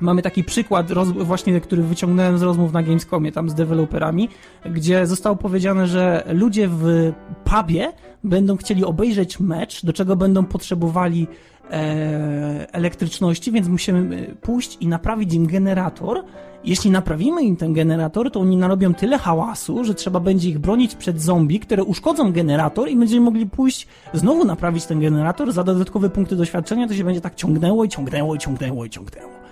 Mamy 0.00 0.22
taki 0.22 0.44
przykład, 0.44 0.92
właśnie, 1.08 1.60
który 1.60 1.82
wyciągnąłem 1.82 2.38
z 2.38 2.42
rozmów 2.42 2.72
na 2.72 2.82
Gamescomie, 2.82 3.32
tam 3.32 3.50
z 3.50 3.54
deweloperami, 3.54 4.28
gdzie 4.70 5.06
zostało 5.06 5.36
powiedziane, 5.36 5.86
że 5.86 6.24
ludzie 6.32 6.68
w 6.68 7.12
pubie 7.44 7.92
będą 8.24 8.56
chcieli 8.56 8.84
obejrzeć 8.84 9.40
mecz, 9.40 9.84
do 9.84 9.92
czego 9.92 10.16
będą 10.16 10.44
potrzebowali 10.44 11.26
e, 11.70 12.66
elektryczności, 12.72 13.52
więc 13.52 13.68
musimy 13.68 14.16
e, 14.16 14.34
pójść 14.34 14.76
i 14.80 14.88
naprawić 14.88 15.34
im 15.34 15.46
generator. 15.46 16.24
Jeśli 16.64 16.90
naprawimy 16.90 17.42
im 17.42 17.56
ten 17.56 17.72
generator, 17.72 18.30
to 18.30 18.40
oni 18.40 18.56
narobią 18.56 18.94
tyle 18.94 19.18
hałasu, 19.18 19.84
że 19.84 19.94
trzeba 19.94 20.20
będzie 20.20 20.48
ich 20.48 20.58
bronić 20.58 20.94
przed 20.94 21.20
zombie, 21.20 21.60
które 21.60 21.84
uszkodzą 21.84 22.32
generator 22.32 22.88
i 22.88 22.96
będziemy 22.96 23.24
mogli 23.24 23.46
pójść 23.46 23.86
znowu 24.14 24.44
naprawić 24.44 24.86
ten 24.86 25.00
generator 25.00 25.52
za 25.52 25.64
dodatkowe 25.64 26.10
punkty 26.10 26.36
doświadczenia, 26.36 26.88
to 26.88 26.94
się 26.94 27.04
będzie 27.04 27.20
tak 27.20 27.34
ciągnęło 27.34 27.84
i 27.84 27.88
ciągnęło 27.88 28.34
i 28.34 28.38
ciągnęło 28.38 28.84
i 28.84 28.90
ciągnęło. 28.90 29.47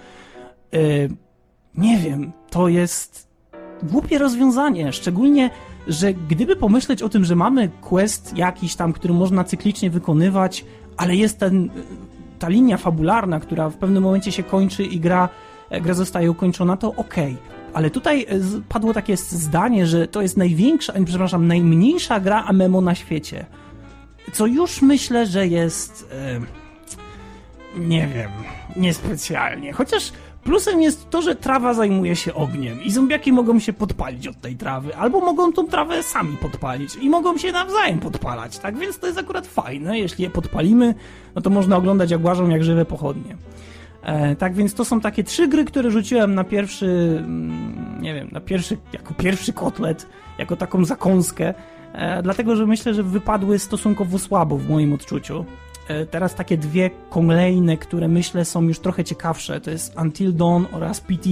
Yy, 0.73 1.09
nie 1.75 1.99
wiem, 1.99 2.33
to 2.51 2.69
jest 2.69 3.29
głupie 3.83 4.19
rozwiązanie, 4.19 4.93
szczególnie, 4.93 5.51
że 5.87 6.15
gdyby 6.15 6.57
pomyśleć 6.57 7.03
o 7.03 7.09
tym, 7.09 7.25
że 7.25 7.37
mamy 7.37 7.69
quest 7.81 8.37
jakiś 8.37 8.77
tam, 8.77 8.93
który 8.93 9.15
można 9.15 9.45
cyklicznie 9.45 9.91
wykonywać, 9.91 10.65
ale 10.97 11.17
jest 11.17 11.39
ten, 11.39 11.71
ta 12.39 12.49
linia 12.49 12.77
fabularna, 12.77 13.41
która 13.41 13.71
w 13.71 13.77
pewnym 13.77 14.03
momencie 14.03 14.33
się 14.33 14.43
kończy 14.43 14.85
i 14.85 15.01
gra, 15.01 15.29
e, 15.71 15.81
gra 15.81 15.95
zostaje 15.95 16.31
ukończona, 16.31 16.77
to 16.77 16.89
okej. 16.89 17.33
Okay. 17.33 17.37
Ale 17.75 17.91
tutaj 17.91 18.23
e, 18.23 18.27
padło 18.69 18.95
takie 18.95 19.17
zdanie, 19.17 19.87
że 19.87 20.07
to 20.07 20.23
jest 20.23 20.37
największa, 20.37 20.93
przepraszam, 21.05 21.47
najmniejsza 21.47 22.21
gra 22.21 22.53
MMO 22.53 22.81
na 22.81 22.95
świecie. 22.95 23.47
Co 24.33 24.47
już 24.47 24.83
myślę, 24.83 25.27
że 25.27 25.47
jest. 25.47 26.15
Nie 27.77 28.07
wiem, 28.07 28.31
niespecjalnie. 28.77 29.73
Chociaż 29.73 30.13
Plusem 30.47 30.83
jest 30.83 31.11
to, 31.11 31.23
że 31.23 31.35
trawa 31.35 31.75
zajmuje 31.75 32.17
się 32.17 32.35
ogniem 32.35 32.83
i 32.83 32.91
zombiaki 32.91 33.33
mogą 33.33 33.59
się 33.59 33.73
podpalić 33.73 34.29
od 34.29 34.41
tej 34.41 34.57
trawy, 34.57 34.97
albo 34.97 35.21
mogą 35.21 35.53
tą 35.53 35.67
trawę 35.67 36.03
sami 36.03 36.37
podpalić 36.37 36.97
i 36.97 37.11
mogą 37.11 37.39
się 37.39 37.53
nawzajem 37.53 37.99
podpalać, 37.99 38.59
tak? 38.59 38.79
Więc 38.79 38.99
to 38.99 39.07
jest 39.07 39.19
akurat 39.19 39.47
fajne. 39.47 39.99
Jeśli 39.99 40.25
je 40.25 40.31
podpalimy, 40.31 40.95
no 41.35 41.43
to 41.43 41.51
można 41.51 41.77
oglądać 41.77 42.11
jak 42.11 42.25
łażą 42.25 42.49
jak 42.49 42.65
żywe 42.65 42.85
pochodnie. 42.85 43.37
E, 44.03 44.37
tak 44.37 44.55
więc 44.55 44.75
to 44.75 44.85
są 44.85 45.01
takie 45.01 45.25
trzy 45.25 45.49
gry, 45.49 45.65
które 45.65 45.91
rzuciłem 45.91 46.35
na 46.35 46.45
pierwszy, 46.45 47.17
mm, 47.19 48.03
nie 48.03 48.15
wiem, 48.15 48.29
na 48.33 48.41
pierwszy, 48.41 48.77
jako 48.93 49.15
pierwszy 49.15 49.53
kotlet, 49.53 50.07
jako 50.39 50.57
taką 50.57 50.85
zakąskę, 50.85 51.55
e, 51.93 52.23
dlatego 52.23 52.57
że 52.57 52.67
myślę, 52.67 52.95
że 52.95 53.03
wypadły 53.03 53.59
stosunkowo 53.59 54.19
słabo 54.19 54.57
w 54.57 54.69
moim 54.69 54.93
odczuciu. 54.93 55.45
E, 55.89 56.07
teraz 56.07 56.35
takie 56.35 56.57
dwie 56.59 56.91
kolejne, 57.11 57.77
które 57.77 58.09
myślę 58.09 58.45
są 58.45 58.63
już 58.63 58.79
trochę 58.79 59.05
ciekawsze, 59.05 59.61
to 59.61 59.71
jest 59.71 59.95
Until 60.03 60.35
Dawn 60.35 60.65
oraz 60.73 61.01
PT. 61.01 61.31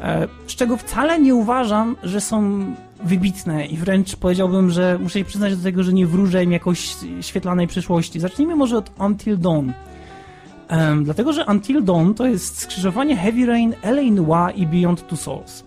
e, 0.00 0.28
z 0.46 0.56
czego 0.56 0.76
wcale 0.76 1.20
nie 1.20 1.34
uważam, 1.34 1.96
że 2.02 2.20
są 2.20 2.64
wybitne 3.04 3.66
i 3.66 3.76
wręcz 3.76 4.16
powiedziałbym, 4.16 4.70
że 4.70 4.98
muszę 5.02 5.18
się 5.18 5.24
przyznać 5.24 5.56
do 5.56 5.62
tego, 5.62 5.82
że 5.82 5.92
nie 5.92 6.06
wróżę 6.06 6.44
im 6.44 6.52
jakoś 6.52 6.96
świetlanej 7.20 7.66
przyszłości. 7.66 8.20
Zacznijmy 8.20 8.56
może 8.56 8.76
od 8.76 8.90
Until 9.00 9.38
Dawn. 9.38 9.70
Um, 10.70 11.04
dlatego, 11.04 11.32
że 11.32 11.44
Until 11.46 11.84
Dawn 11.84 12.14
to 12.14 12.26
jest 12.26 12.58
skrzyżowanie 12.58 13.16
Heavy 13.16 13.46
Rain, 13.46 13.74
LA 13.82 14.02
Noir 14.02 14.56
i 14.56 14.66
Beyond 14.66 15.06
Two 15.08 15.16
Souls. 15.16 15.64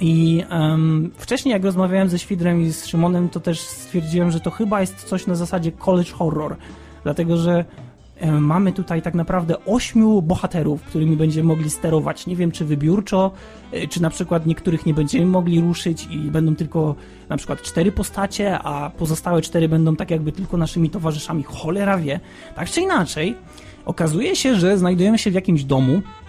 I 0.00 0.44
um, 0.50 1.10
wcześniej, 1.18 1.52
jak 1.52 1.64
rozmawiałem 1.64 2.08
ze 2.08 2.18
Świdrem 2.18 2.62
i 2.62 2.70
z 2.70 2.86
Szymonem, 2.86 3.28
to 3.28 3.40
też 3.40 3.60
stwierdziłem, 3.60 4.30
że 4.30 4.40
to 4.40 4.50
chyba 4.50 4.80
jest 4.80 5.04
coś 5.04 5.26
na 5.26 5.34
zasadzie 5.34 5.72
college 5.72 6.12
horror. 6.12 6.56
Dlatego, 7.06 7.36
że 7.36 7.64
um, 8.20 8.44
mamy 8.44 8.72
tutaj 8.72 9.02
tak 9.02 9.14
naprawdę 9.14 9.64
ośmiu 9.64 10.22
bohaterów, 10.22 10.82
którymi 10.82 11.16
będziemy 11.16 11.48
mogli 11.48 11.70
sterować. 11.70 12.26
Nie 12.26 12.36
wiem, 12.36 12.50
czy 12.52 12.64
wybiórczo, 12.64 13.30
e, 13.72 13.88
czy 13.88 14.02
na 14.02 14.10
przykład 14.10 14.46
niektórych 14.46 14.86
nie 14.86 14.94
będziemy 14.94 15.26
mogli 15.26 15.60
ruszyć 15.60 16.08
i 16.10 16.18
będą 16.18 16.56
tylko 16.56 16.94
na 17.28 17.36
przykład 17.36 17.62
cztery 17.62 17.92
postacie, 17.92 18.58
a 18.58 18.90
pozostałe 18.90 19.42
cztery 19.42 19.68
będą 19.68 19.96
tak 19.96 20.10
jakby 20.10 20.32
tylko 20.32 20.56
naszymi 20.56 20.90
towarzyszami. 20.90 21.42
Cholera 21.42 21.98
wie. 21.98 22.20
Tak 22.54 22.70
czy 22.70 22.80
inaczej, 22.80 23.34
okazuje 23.84 24.36
się, 24.36 24.54
że 24.54 24.78
znajdujemy 24.78 25.18
się 25.18 25.30
w 25.30 25.34
jakimś 25.34 25.64
domu, 25.64 26.02
E, 26.02 26.25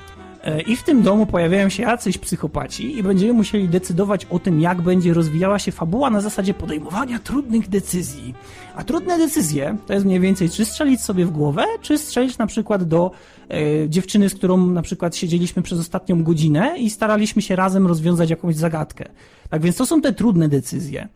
I 0.67 0.75
w 0.75 0.83
tym 0.83 1.01
domu 1.01 1.25
pojawiają 1.25 1.69
się 1.69 1.83
jacyś 1.83 2.17
psychopaci 2.17 2.97
i 2.97 3.03
będziemy 3.03 3.33
musieli 3.33 3.69
decydować 3.69 4.25
o 4.25 4.39
tym, 4.39 4.61
jak 4.61 4.81
będzie 4.81 5.13
rozwijała 5.13 5.59
się 5.59 5.71
fabuła 5.71 6.09
na 6.09 6.21
zasadzie 6.21 6.53
podejmowania 6.53 7.19
trudnych 7.19 7.69
decyzji. 7.69 8.33
A 8.75 8.83
trudne 8.83 9.17
decyzje 9.17 9.77
to 9.87 9.93
jest 9.93 10.05
mniej 10.05 10.19
więcej, 10.19 10.49
czy 10.49 10.65
strzelić 10.65 11.01
sobie 11.01 11.25
w 11.25 11.31
głowę, 11.31 11.65
czy 11.81 11.97
strzelić 11.97 12.37
na 12.37 12.47
przykład 12.47 12.83
do 12.83 13.11
e, 13.49 13.89
dziewczyny, 13.89 14.29
z 14.29 14.35
którą 14.35 14.57
na 14.67 14.81
przykład 14.81 15.15
siedzieliśmy 15.15 15.61
przez 15.61 15.79
ostatnią 15.79 16.23
godzinę 16.23 16.77
i 16.77 16.89
staraliśmy 16.89 17.41
się 17.41 17.55
razem 17.55 17.87
rozwiązać 17.87 18.29
jakąś 18.29 18.55
zagadkę. 18.55 19.05
Tak 19.49 19.61
więc 19.61 19.77
to 19.77 19.85
są 19.85 20.01
te 20.01 20.13
trudne 20.13 20.49
decyzje. 20.49 21.07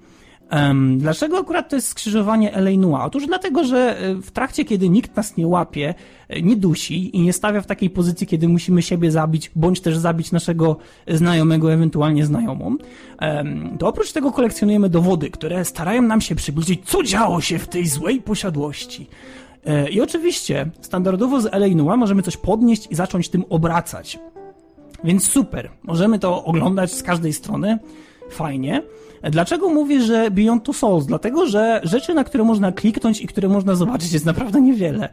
Dlaczego 0.97 1.39
akurat 1.39 1.69
to 1.69 1.75
jest 1.75 1.87
skrzyżowanie 1.87 2.51
Noir? 2.77 3.01
Otóż 3.01 3.27
dlatego, 3.27 3.63
że 3.63 3.99
e, 3.99 4.15
w 4.15 4.31
trakcie, 4.31 4.65
kiedy 4.65 4.89
nikt 4.89 5.15
nas 5.15 5.37
nie 5.37 5.47
łapie, 5.47 5.93
e, 6.29 6.41
nie 6.41 6.55
dusi 6.55 7.17
i 7.17 7.21
nie 7.21 7.33
stawia 7.33 7.61
w 7.61 7.65
takiej 7.65 7.89
pozycji, 7.89 8.27
kiedy 8.27 8.47
musimy 8.47 8.81
siebie 8.81 9.11
zabić, 9.11 9.51
bądź 9.55 9.81
też 9.81 9.97
zabić 9.97 10.31
naszego 10.31 10.77
znajomego, 11.07 11.73
ewentualnie 11.73 12.25
znajomą, 12.25 12.77
to 13.79 13.87
oprócz 13.87 14.11
tego 14.11 14.31
kolekcjonujemy 14.31 14.89
dowody, 14.89 15.29
które 15.29 15.65
starają 15.65 16.01
nam 16.01 16.21
się 16.21 16.35
przybliżyć, 16.35 16.81
co 16.85 17.03
działo 17.03 17.41
się 17.41 17.59
w 17.59 17.67
tej 17.67 17.87
złej 17.87 18.21
posiadłości. 18.21 19.07
E, 19.65 19.89
I 19.89 20.01
oczywiście, 20.01 20.69
standardowo 20.81 21.41
z 21.41 21.75
Noir 21.75 21.97
możemy 21.97 22.21
coś 22.21 22.37
podnieść 22.37 22.87
i 22.91 22.95
zacząć 22.95 23.29
tym 23.29 23.43
obracać. 23.49 24.19
Więc 25.03 25.29
super, 25.29 25.69
możemy 25.83 26.19
to 26.19 26.43
oglądać 26.43 26.93
z 26.93 27.03
każdej 27.03 27.33
strony, 27.33 27.79
fajnie. 28.33 28.81
Dlaczego 29.23 29.69
mówię, 29.69 30.01
że 30.01 30.31
Beyond 30.31 30.63
Two 30.63 30.73
Souls? 30.73 31.05
Dlatego, 31.05 31.45
że 31.45 31.81
rzeczy, 31.83 32.13
na 32.13 32.23
które 32.23 32.43
można 32.43 32.71
kliknąć 32.71 33.21
i 33.21 33.27
które 33.27 33.49
można 33.49 33.75
zobaczyć 33.75 34.13
jest 34.13 34.25
naprawdę 34.25 34.61
niewiele. 34.61 35.09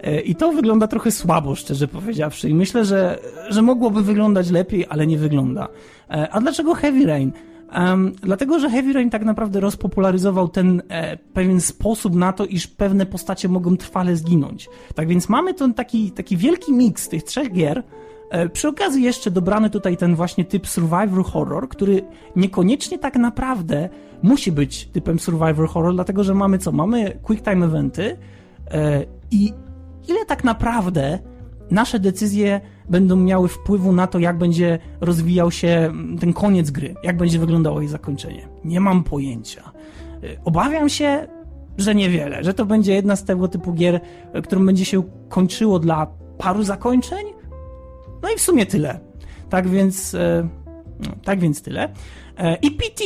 E, 0.00 0.20
I 0.20 0.34
to 0.34 0.52
wygląda 0.52 0.86
trochę 0.86 1.10
słabo, 1.10 1.54
szczerze 1.54 1.88
powiedziawszy. 1.88 2.48
I 2.48 2.54
myślę, 2.54 2.84
że, 2.84 3.18
że 3.48 3.62
mogłoby 3.62 4.02
wyglądać 4.02 4.50
lepiej, 4.50 4.86
ale 4.88 5.06
nie 5.06 5.18
wygląda. 5.18 5.68
E, 6.10 6.28
a 6.30 6.40
dlaczego 6.40 6.74
Heavy 6.74 7.06
Rain? 7.06 7.32
Um, 7.74 8.12
dlatego, 8.22 8.58
że 8.58 8.70
Heavy 8.70 8.92
Rain 8.92 9.10
tak 9.10 9.24
naprawdę 9.24 9.60
rozpopularyzował 9.60 10.48
ten 10.48 10.82
e, 10.88 11.16
pewien 11.16 11.60
sposób 11.60 12.14
na 12.14 12.32
to, 12.32 12.46
iż 12.46 12.66
pewne 12.66 13.06
postacie 13.06 13.48
mogą 13.48 13.76
trwale 13.76 14.16
zginąć. 14.16 14.68
Tak 14.94 15.08
więc 15.08 15.28
mamy 15.28 15.54
ten 15.54 15.74
taki, 15.74 16.10
taki 16.10 16.36
wielki 16.36 16.72
miks 16.72 17.08
tych 17.08 17.22
trzech 17.22 17.52
gier, 17.52 17.82
przy 18.52 18.68
okazji 18.68 19.02
jeszcze 19.02 19.30
dobrany 19.30 19.70
tutaj 19.70 19.96
ten 19.96 20.14
właśnie 20.14 20.44
typ 20.44 20.68
survivor 20.68 21.24
horror, 21.24 21.68
który 21.68 22.02
niekoniecznie 22.36 22.98
tak 22.98 23.16
naprawdę 23.16 23.88
musi 24.22 24.52
być 24.52 24.86
typem 24.86 25.18
survivor 25.18 25.68
horror, 25.68 25.94
dlatego 25.94 26.24
że 26.24 26.34
mamy 26.34 26.58
co? 26.58 26.72
Mamy 26.72 27.18
quick 27.22 27.44
time 27.44 27.66
eventy 27.66 28.16
e, 28.70 29.04
i 29.30 29.52
ile 30.08 30.24
tak 30.26 30.44
naprawdę 30.44 31.18
nasze 31.70 31.98
decyzje 31.98 32.60
będą 32.88 33.16
miały 33.16 33.48
wpływu 33.48 33.92
na 33.92 34.06
to, 34.06 34.18
jak 34.18 34.38
będzie 34.38 34.78
rozwijał 35.00 35.50
się 35.50 35.92
ten 36.20 36.32
koniec 36.32 36.70
gry, 36.70 36.94
jak 37.02 37.16
będzie 37.16 37.38
wyglądało 37.38 37.80
jej 37.80 37.88
zakończenie. 37.88 38.48
Nie 38.64 38.80
mam 38.80 39.04
pojęcia. 39.04 39.72
E, 40.22 40.44
obawiam 40.44 40.88
się, 40.88 41.28
że 41.78 41.94
niewiele, 41.94 42.44
że 42.44 42.54
to 42.54 42.66
będzie 42.66 42.94
jedna 42.94 43.16
z 43.16 43.24
tego 43.24 43.48
typu 43.48 43.72
gier, 43.72 44.00
którą 44.44 44.66
będzie 44.66 44.84
się 44.84 45.02
kończyło 45.28 45.78
dla 45.78 46.06
paru 46.38 46.62
zakończeń, 46.62 47.39
no 48.22 48.30
i 48.30 48.36
w 48.36 48.40
sumie 48.40 48.66
tyle. 48.66 49.00
Tak 49.50 49.68
więc, 49.68 50.14
e, 50.14 50.48
tak 51.24 51.40
więc 51.40 51.62
tyle. 51.62 51.88
E, 52.38 52.56
I 52.56 52.70
PT. 52.70 53.04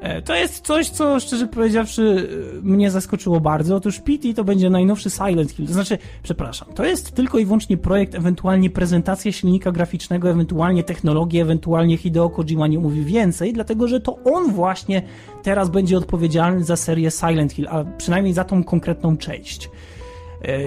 E, 0.00 0.22
to 0.22 0.34
jest 0.34 0.66
coś, 0.66 0.88
co 0.88 1.20
szczerze 1.20 1.46
powiedziawszy 1.46 2.28
mnie 2.62 2.90
zaskoczyło 2.90 3.40
bardzo. 3.40 3.76
Otóż 3.76 3.98
PT 4.00 4.34
to 4.34 4.44
będzie 4.44 4.70
najnowszy 4.70 5.10
Silent 5.10 5.52
Hill. 5.52 5.66
To 5.66 5.72
znaczy, 5.72 5.98
przepraszam, 6.22 6.68
to 6.74 6.84
jest 6.84 7.12
tylko 7.12 7.38
i 7.38 7.44
wyłącznie 7.44 7.76
projekt, 7.76 8.14
ewentualnie 8.14 8.70
prezentacja 8.70 9.32
silnika 9.32 9.72
graficznego, 9.72 10.30
ewentualnie 10.30 10.84
technologię, 10.84 11.42
ewentualnie 11.42 11.96
Hideo 11.96 12.30
Kojima 12.30 12.66
nie 12.66 12.78
mówi 12.78 13.04
więcej, 13.04 13.52
dlatego 13.52 13.88
że 13.88 14.00
to 14.00 14.18
on 14.24 14.52
właśnie 14.52 15.02
teraz 15.42 15.70
będzie 15.70 15.98
odpowiedzialny 15.98 16.64
za 16.64 16.76
serię 16.76 17.10
Silent 17.10 17.52
Hill, 17.52 17.68
a 17.70 17.84
przynajmniej 17.84 18.34
za 18.34 18.44
tą 18.44 18.64
konkretną 18.64 19.16
część. 19.16 19.70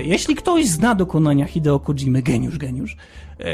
Jeśli 0.03 0.36
ktoś 0.36 0.67
zna 0.67 0.96
dokonania 0.96 1.46
Hideo 1.46 1.79
Kojimy, 1.79 2.22
geniusz, 2.22 2.58
geniusz, 2.58 2.98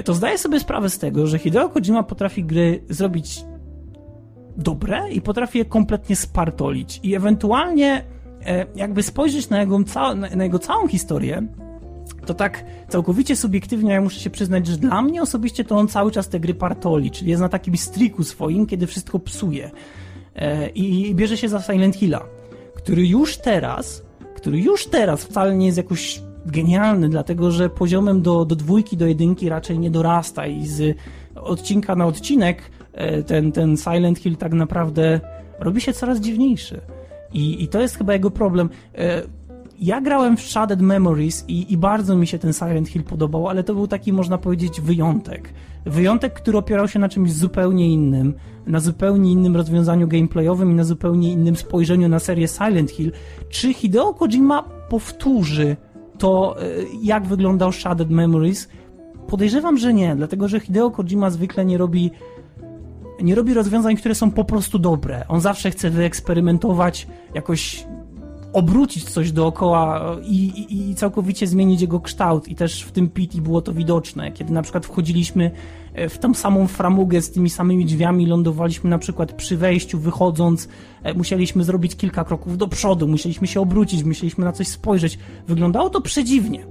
to 0.05 0.13
zdaję 0.13 0.37
sobie 0.37 0.59
sprawę 0.59 0.89
z 0.89 0.99
tego, 0.99 1.27
że 1.27 1.39
Hideo 1.39 1.69
Kojima 1.69 2.03
potrafi 2.03 2.43
gry 2.43 2.83
zrobić 2.89 3.45
dobre 4.57 5.09
i 5.11 5.21
potrafi 5.21 5.57
je 5.57 5.65
kompletnie 5.65 6.15
spartolić 6.15 6.99
i 7.03 7.15
ewentualnie 7.15 8.03
e, 8.45 8.65
jakby 8.75 9.03
spojrzeć 9.03 9.49
na 9.49 9.59
jego, 9.59 9.79
na 10.35 10.43
jego 10.43 10.59
całą 10.59 10.87
historię, 10.87 11.47
to 12.25 12.33
tak 12.33 12.65
całkowicie 12.89 13.35
subiektywnie 13.35 13.93
ja 13.93 14.01
muszę 14.01 14.19
się 14.19 14.29
przyznać, 14.29 14.67
że 14.67 14.77
dla 14.77 15.01
mnie 15.01 15.21
osobiście 15.21 15.63
to 15.63 15.77
on 15.77 15.87
cały 15.87 16.11
czas 16.11 16.29
te 16.29 16.39
gry 16.39 16.53
partoli, 16.53 17.11
czyli 17.11 17.29
jest 17.29 17.41
na 17.41 17.49
takim 17.49 17.77
striku 17.77 18.23
swoim, 18.23 18.65
kiedy 18.65 18.87
wszystko 18.87 19.19
psuje. 19.19 19.71
E, 20.35 20.69
I 20.69 21.15
bierze 21.15 21.37
się 21.37 21.49
za 21.49 21.61
Silent 21.61 21.95
Hilla, 21.95 22.25
który 22.75 23.07
już 23.07 23.37
teraz, 23.37 24.03
który 24.35 24.59
już 24.59 24.87
teraz 24.87 25.23
wcale 25.23 25.55
nie 25.55 25.65
jest 25.65 25.77
jakoś 25.77 26.21
genialny, 26.45 27.09
dlatego 27.09 27.51
że 27.51 27.69
poziomem 27.69 28.21
do, 28.21 28.45
do 28.45 28.55
dwójki, 28.55 28.97
do 28.97 29.07
jedynki 29.07 29.49
raczej 29.49 29.79
nie 29.79 29.91
dorasta 29.91 30.47
i 30.47 30.67
z 30.67 30.97
odcinka 31.35 31.95
na 31.95 32.05
odcinek 32.05 32.61
e, 32.93 33.23
ten, 33.23 33.51
ten 33.51 33.77
Silent 33.77 34.19
Hill 34.19 34.35
tak 34.37 34.53
naprawdę 34.53 35.19
robi 35.59 35.81
się 35.81 35.93
coraz 35.93 36.19
dziwniejszy. 36.19 36.81
I, 37.33 37.63
i 37.63 37.67
to 37.67 37.81
jest 37.81 37.97
chyba 37.97 38.13
jego 38.13 38.31
problem. 38.31 38.69
E, 38.95 39.21
ja 39.79 40.01
grałem 40.01 40.37
w 40.37 40.41
Shaded 40.41 40.81
Memories 40.81 41.45
i, 41.47 41.73
i 41.73 41.77
bardzo 41.77 42.15
mi 42.15 42.27
się 42.27 42.39
ten 42.39 42.53
Silent 42.53 42.89
Hill 42.89 43.03
podobał, 43.03 43.49
ale 43.49 43.63
to 43.63 43.73
był 43.73 43.87
taki, 43.87 44.13
można 44.13 44.37
powiedzieć, 44.37 44.81
wyjątek. 44.81 45.53
Wyjątek, 45.85 46.33
który 46.33 46.57
opierał 46.57 46.87
się 46.87 46.99
na 46.99 47.09
czymś 47.09 47.33
zupełnie 47.33 47.93
innym, 47.93 48.33
na 48.67 48.79
zupełnie 48.79 49.31
innym 49.31 49.55
rozwiązaniu 49.55 50.07
gameplayowym 50.07 50.71
i 50.71 50.75
na 50.75 50.83
zupełnie 50.83 51.31
innym 51.31 51.55
spojrzeniu 51.55 52.09
na 52.09 52.19
serię 52.19 52.47
Silent 52.47 52.91
Hill. 52.91 53.11
Czy 53.49 53.73
Hideo 53.73 54.13
Kojima 54.13 54.63
powtórzy 54.89 55.77
to 56.17 56.61
e, 56.61 56.65
jak 57.01 57.25
wyglądał 57.27 57.71
Shaded 57.71 58.09
Memories? 58.09 58.69
Podejrzewam, 59.27 59.77
że 59.77 59.93
nie, 59.93 60.15
dlatego 60.15 60.47
że 60.47 60.59
Hideo 60.59 60.91
Kojima 60.91 61.29
zwykle 61.29 61.65
nie 61.65 61.77
robi 61.77 62.11
nie 63.21 63.35
robi 63.35 63.53
rozwiązań, 63.53 63.95
które 63.95 64.15
są 64.15 64.31
po 64.31 64.43
prostu 64.43 64.79
dobre. 64.79 65.25
On 65.27 65.41
zawsze 65.41 65.71
chce 65.71 65.89
wyeksperymentować, 65.89 67.07
jakoś 67.33 67.85
obrócić 68.53 69.03
coś 69.03 69.31
dookoła 69.31 70.15
i, 70.23 70.45
i, 70.45 70.89
i 70.89 70.95
całkowicie 70.95 71.47
zmienić 71.47 71.81
jego 71.81 71.99
kształt. 71.99 72.47
I 72.47 72.55
też 72.55 72.83
w 72.83 72.91
tym 72.91 73.09
PT 73.09 73.41
było 73.41 73.61
to 73.61 73.73
widoczne, 73.73 74.31
kiedy 74.31 74.53
na 74.53 74.61
przykład 74.61 74.85
wchodziliśmy 74.85 75.51
w 76.09 76.17
tą 76.17 76.33
samą 76.33 76.67
framugę 76.67 77.21
z 77.21 77.31
tymi 77.31 77.49
samymi 77.49 77.85
drzwiami, 77.85 78.25
lądowaliśmy 78.25 78.89
na 78.89 78.97
przykład 78.97 79.33
przy 79.33 79.57
wejściu, 79.57 79.99
wychodząc, 79.99 80.67
e, 81.03 81.13
musieliśmy 81.13 81.63
zrobić 81.63 81.95
kilka 81.95 82.23
kroków 82.23 82.57
do 82.57 82.67
przodu, 82.67 83.07
musieliśmy 83.07 83.47
się 83.47 83.61
obrócić, 83.61 84.03
musieliśmy 84.03 84.45
na 84.45 84.51
coś 84.51 84.67
spojrzeć. 84.67 85.19
Wyglądało 85.47 85.89
to 85.89 86.01
przedziwnie. 86.01 86.65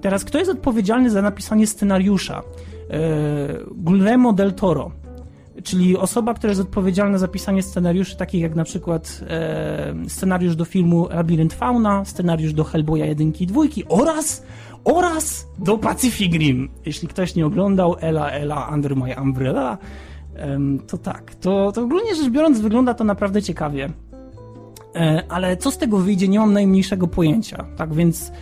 Teraz, 0.00 0.24
kto 0.24 0.38
jest 0.38 0.50
odpowiedzialny 0.50 1.10
za 1.10 1.22
napisanie 1.22 1.66
scenariusza? 1.66 2.42
E, 2.90 3.02
Guillermo 3.74 4.32
del 4.32 4.52
Toro 4.52 4.90
czyli 5.64 5.96
osoba, 5.96 6.34
która 6.34 6.50
jest 6.50 6.60
odpowiedzialna 6.60 7.18
za 7.18 7.28
pisanie 7.28 7.62
scenariuszy, 7.62 8.16
takich 8.16 8.42
jak 8.42 8.54
na 8.54 8.64
przykład 8.64 9.20
e, 9.28 9.94
scenariusz 10.08 10.56
do 10.56 10.64
filmu 10.64 11.08
Labirynt 11.08 11.52
Fauna, 11.52 12.04
scenariusz 12.04 12.52
do 12.52 12.64
Hellboya 12.64 13.04
1 13.06 13.32
i 13.40 13.46
2 13.46 13.62
oraz, 13.88 14.42
oraz 14.84 15.46
do 15.58 15.78
Pacific 15.78 16.32
Rim. 16.34 16.68
Jeśli 16.86 17.08
ktoś 17.08 17.34
nie 17.34 17.46
oglądał 17.46 17.96
Ela 18.00 18.30
Ela 18.30 18.70
Under 18.74 18.96
My 18.96 19.14
Umbrella, 19.22 19.78
to 20.86 20.98
tak, 20.98 21.34
to, 21.34 21.72
to 21.72 21.82
ogólnie 21.82 22.14
rzecz 22.14 22.28
biorąc 22.28 22.60
wygląda 22.60 22.94
to 22.94 23.04
naprawdę 23.04 23.42
ciekawie. 23.42 23.90
E, 24.94 25.24
ale 25.28 25.56
co 25.56 25.70
z 25.70 25.78
tego 25.78 25.98
wyjdzie, 25.98 26.28
nie 26.28 26.38
mam 26.38 26.52
najmniejszego 26.52 27.06
pojęcia. 27.06 27.66
Tak 27.76 27.94
więc 27.94 28.32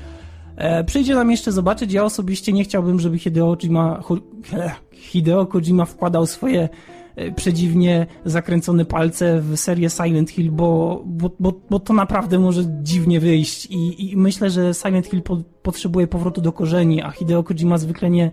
E, 0.59 0.85
przyjdzie 0.85 1.14
nam 1.14 1.30
jeszcze 1.30 1.52
zobaczyć. 1.52 1.92
Ja 1.92 2.04
osobiście 2.04 2.52
nie 2.52 2.64
chciałbym, 2.64 3.00
żeby 3.00 3.18
Hideo 3.18 3.57
Kojima, 3.57 4.02
Hideo 4.92 5.47
Kojima 5.47 5.85
wkładał 5.85 6.26
swoje 6.26 6.68
przedziwnie 7.37 8.06
zakręcone 8.25 8.84
palce 8.84 9.40
w 9.40 9.56
serię 9.56 9.90
Silent 9.90 10.30
Hill, 10.30 10.50
bo, 10.50 11.02
bo, 11.06 11.30
bo, 11.40 11.52
bo 11.70 11.78
to 11.78 11.92
naprawdę 11.92 12.38
może 12.38 12.62
dziwnie 12.82 13.20
wyjść 13.20 13.66
i, 13.66 14.10
i 14.10 14.16
myślę, 14.16 14.50
że 14.50 14.75
Silent 14.75 15.06
Hill 15.06 15.22
po, 15.22 15.38
potrzebuje 15.62 16.06
powrotu 16.06 16.40
do 16.40 16.52
korzeni, 16.52 17.02
a 17.02 17.10
Hideo 17.10 17.42
Kojima 17.42 17.78
zwykle 17.78 18.10
nie, 18.10 18.30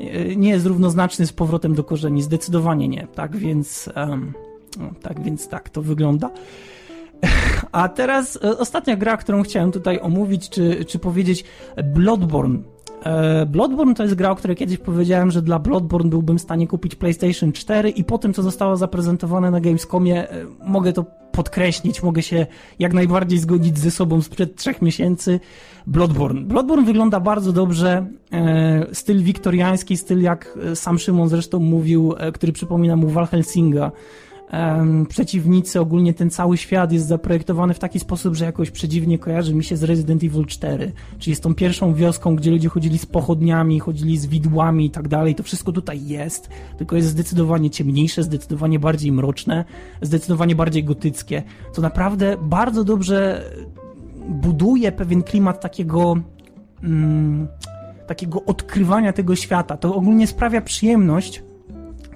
e, 0.00 0.36
nie 0.36 0.50
jest 0.50 0.66
równoznaczny 0.66 1.26
z 1.26 1.32
powrotem 1.32 1.74
do 1.74 1.84
korzeni, 1.84 2.22
zdecydowanie 2.22 2.88
nie, 2.88 3.06
tak 3.14 3.36
więc 3.36 3.90
um, 3.96 4.32
tak 5.02 5.22
więc 5.22 5.48
tak 5.48 5.70
to 5.70 5.82
wygląda. 5.82 6.30
A 7.72 7.88
teraz 7.88 8.38
e, 8.44 8.58
ostatnia 8.58 8.96
gra, 8.96 9.16
którą 9.16 9.42
chciałem 9.42 9.72
tutaj 9.72 10.00
omówić, 10.00 10.48
czy, 10.48 10.84
czy 10.84 10.98
powiedzieć 10.98 11.44
Bloodborne. 11.84 12.58
E, 13.04 13.46
Bloodborne 13.46 13.94
to 13.94 14.02
jest 14.02 14.14
gra, 14.14 14.30
o 14.30 14.36
której 14.36 14.56
kiedyś 14.56 14.78
powiedziałem, 14.78 15.30
że 15.30 15.42
dla 15.42 15.58
Bloodborne 15.58 16.10
byłbym 16.10 16.38
w 16.38 16.42
stanie 16.42 16.66
kupić 16.68 16.94
PlayStation 16.94 17.52
4 17.52 17.90
i 17.90 18.04
po 18.04 18.18
tym, 18.18 18.34
co 18.34 18.42
zostało 18.42 18.76
zaprezentowane 18.76 19.50
na 19.50 19.60
Gamescomie, 19.60 20.30
e, 20.30 20.44
mogę 20.66 20.92
to 20.92 21.04
podkreślić, 21.32 22.02
mogę 22.02 22.22
się 22.22 22.46
jak 22.78 22.94
najbardziej 22.94 23.38
zgodzić 23.38 23.78
ze 23.78 23.90
sobą 23.90 24.22
sprzed 24.22 24.56
trzech 24.56 24.82
miesięcy. 24.82 25.40
Bloodborne. 25.86 26.40
Bloodborne 26.40 26.84
wygląda 26.86 27.20
bardzo 27.20 27.52
dobrze, 27.52 28.06
styl 28.92 29.22
wiktoriański, 29.22 29.96
styl 29.96 30.22
jak 30.22 30.58
sam 30.74 30.98
Szymon 30.98 31.28
zresztą 31.28 31.58
mówił, 31.58 32.14
który 32.34 32.52
przypomina 32.52 32.96
mu 32.96 33.08
Valhelsinga 33.08 33.92
um, 34.52 35.06
przeciwnicy, 35.06 35.80
ogólnie 35.80 36.14
ten 36.14 36.30
cały 36.30 36.56
świat 36.56 36.92
jest 36.92 37.06
zaprojektowany 37.06 37.74
w 37.74 37.78
taki 37.78 37.98
sposób, 38.00 38.34
że 38.34 38.44
jakoś 38.44 38.70
przedziwnie 38.70 39.18
kojarzy 39.18 39.54
mi 39.54 39.64
się 39.64 39.76
z 39.76 39.82
Resident 39.82 40.24
Evil 40.24 40.46
4, 40.46 40.92
czyli 41.18 41.36
z 41.36 41.40
tą 41.40 41.54
pierwszą 41.54 41.94
wioską, 41.94 42.36
gdzie 42.36 42.50
ludzie 42.50 42.68
chodzili 42.68 42.98
z 42.98 43.06
pochodniami, 43.06 43.80
chodzili 43.80 44.18
z 44.18 44.26
widłami 44.26 44.86
i 44.86 44.90
tak 44.90 45.08
dalej. 45.08 45.34
To 45.34 45.42
wszystko 45.42 45.72
tutaj 45.72 46.06
jest, 46.06 46.50
tylko 46.78 46.96
jest 46.96 47.08
zdecydowanie 47.08 47.70
ciemniejsze, 47.70 48.22
zdecydowanie 48.22 48.78
bardziej 48.78 49.12
mroczne, 49.12 49.64
zdecydowanie 50.02 50.56
bardziej 50.56 50.84
gotyckie. 50.84 51.42
To 51.74 51.82
naprawdę 51.82 52.36
bardzo 52.42 52.84
dobrze 52.84 53.50
buduje 54.28 54.92
pewien 54.92 55.22
klimat 55.22 55.60
takiego. 55.60 56.16
Mm, 56.82 57.48
takiego 58.06 58.44
odkrywania 58.44 59.12
tego 59.12 59.36
świata. 59.36 59.76
To 59.76 59.94
ogólnie 59.94 60.26
sprawia 60.26 60.60
przyjemność 60.60 61.42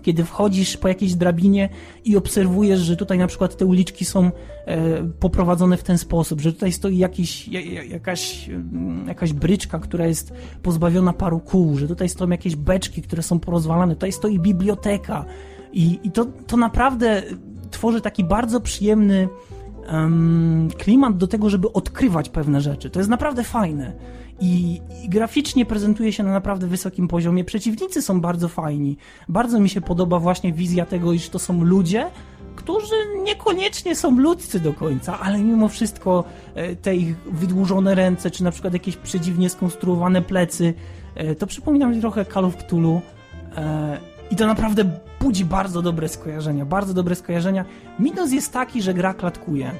kiedy 0.06 0.24
wchodzisz 0.24 0.76
po 0.76 0.88
jakiejś 0.88 1.14
drabinie 1.14 1.68
i 2.04 2.16
obserwujesz, 2.16 2.80
że 2.80 2.96
tutaj 2.96 3.18
na 3.18 3.26
przykład 3.26 3.56
te 3.56 3.66
uliczki 3.66 4.04
są 4.04 4.30
e, 4.66 5.02
poprowadzone 5.20 5.76
w 5.76 5.82
ten 5.82 5.98
sposób, 5.98 6.40
że 6.40 6.52
tutaj 6.52 6.72
stoi 6.72 6.98
jakiś, 6.98 7.48
jakaś, 7.88 8.48
mm, 8.48 9.08
jakaś 9.08 9.32
bryczka, 9.32 9.78
która 9.78 10.06
jest 10.06 10.32
pozbawiona 10.62 11.12
paru 11.12 11.40
kół, 11.40 11.78
że 11.78 11.88
tutaj 11.88 12.08
stoją 12.08 12.30
jakieś 12.30 12.56
beczki, 12.56 13.02
które 13.02 13.22
są 13.22 13.40
porozwalane, 13.40 13.94
tutaj 13.94 14.12
stoi 14.12 14.38
biblioteka 14.38 15.24
i, 15.72 15.98
i 16.02 16.10
to, 16.10 16.26
to 16.46 16.56
naprawdę 16.56 17.22
tworzy 17.70 18.00
taki 18.00 18.24
bardzo 18.24 18.60
przyjemny 18.60 19.28
um, 19.92 20.68
klimat 20.78 21.16
do 21.16 21.26
tego, 21.26 21.50
żeby 21.50 21.72
odkrywać 21.72 22.28
pewne 22.28 22.60
rzeczy. 22.60 22.90
To 22.90 23.00
jest 23.00 23.10
naprawdę 23.10 23.44
fajne. 23.44 23.92
I, 24.40 24.80
I, 25.04 25.08
graficznie 25.08 25.66
prezentuje 25.66 26.12
się 26.12 26.22
na 26.22 26.32
naprawdę 26.32 26.66
wysokim 26.66 27.08
poziomie. 27.08 27.44
Przeciwnicy 27.44 28.02
są 28.02 28.20
bardzo 28.20 28.48
fajni. 28.48 28.96
Bardzo 29.28 29.60
mi 29.60 29.68
się 29.68 29.80
podoba 29.80 30.18
właśnie 30.18 30.52
wizja 30.52 30.86
tego, 30.86 31.12
iż 31.12 31.28
to 31.28 31.38
są 31.38 31.64
ludzie, 31.64 32.10
którzy 32.56 32.94
niekoniecznie 33.24 33.96
są 33.96 34.18
ludzcy 34.18 34.60
do 34.60 34.72
końca, 34.72 35.20
ale 35.20 35.38
mimo 35.38 35.68
wszystko 35.68 36.24
e, 36.54 36.76
te 36.76 36.96
ich 36.96 37.16
wydłużone 37.18 37.94
ręce, 37.94 38.30
czy 38.30 38.44
na 38.44 38.50
przykład 38.50 38.72
jakieś 38.72 38.96
przedziwnie 38.96 39.50
skonstruowane 39.50 40.22
plecy, 40.22 40.74
e, 41.14 41.34
to 41.34 41.46
przypomina 41.46 41.86
mi 41.86 42.00
trochę 42.00 42.24
Call 42.24 42.44
of 42.44 42.56
Cthulhu. 42.56 43.00
E, 43.56 43.98
I 44.30 44.36
to 44.36 44.46
naprawdę 44.46 44.84
budzi 45.20 45.44
bardzo 45.44 45.82
dobre 45.82 46.08
skojarzenia, 46.08 46.64
bardzo 46.64 46.94
dobre 46.94 47.14
skojarzenia. 47.14 47.64
Minus 47.98 48.32
jest 48.32 48.52
taki, 48.52 48.82
że 48.82 48.94
gra 48.94 49.14
klatkuje. 49.14 49.70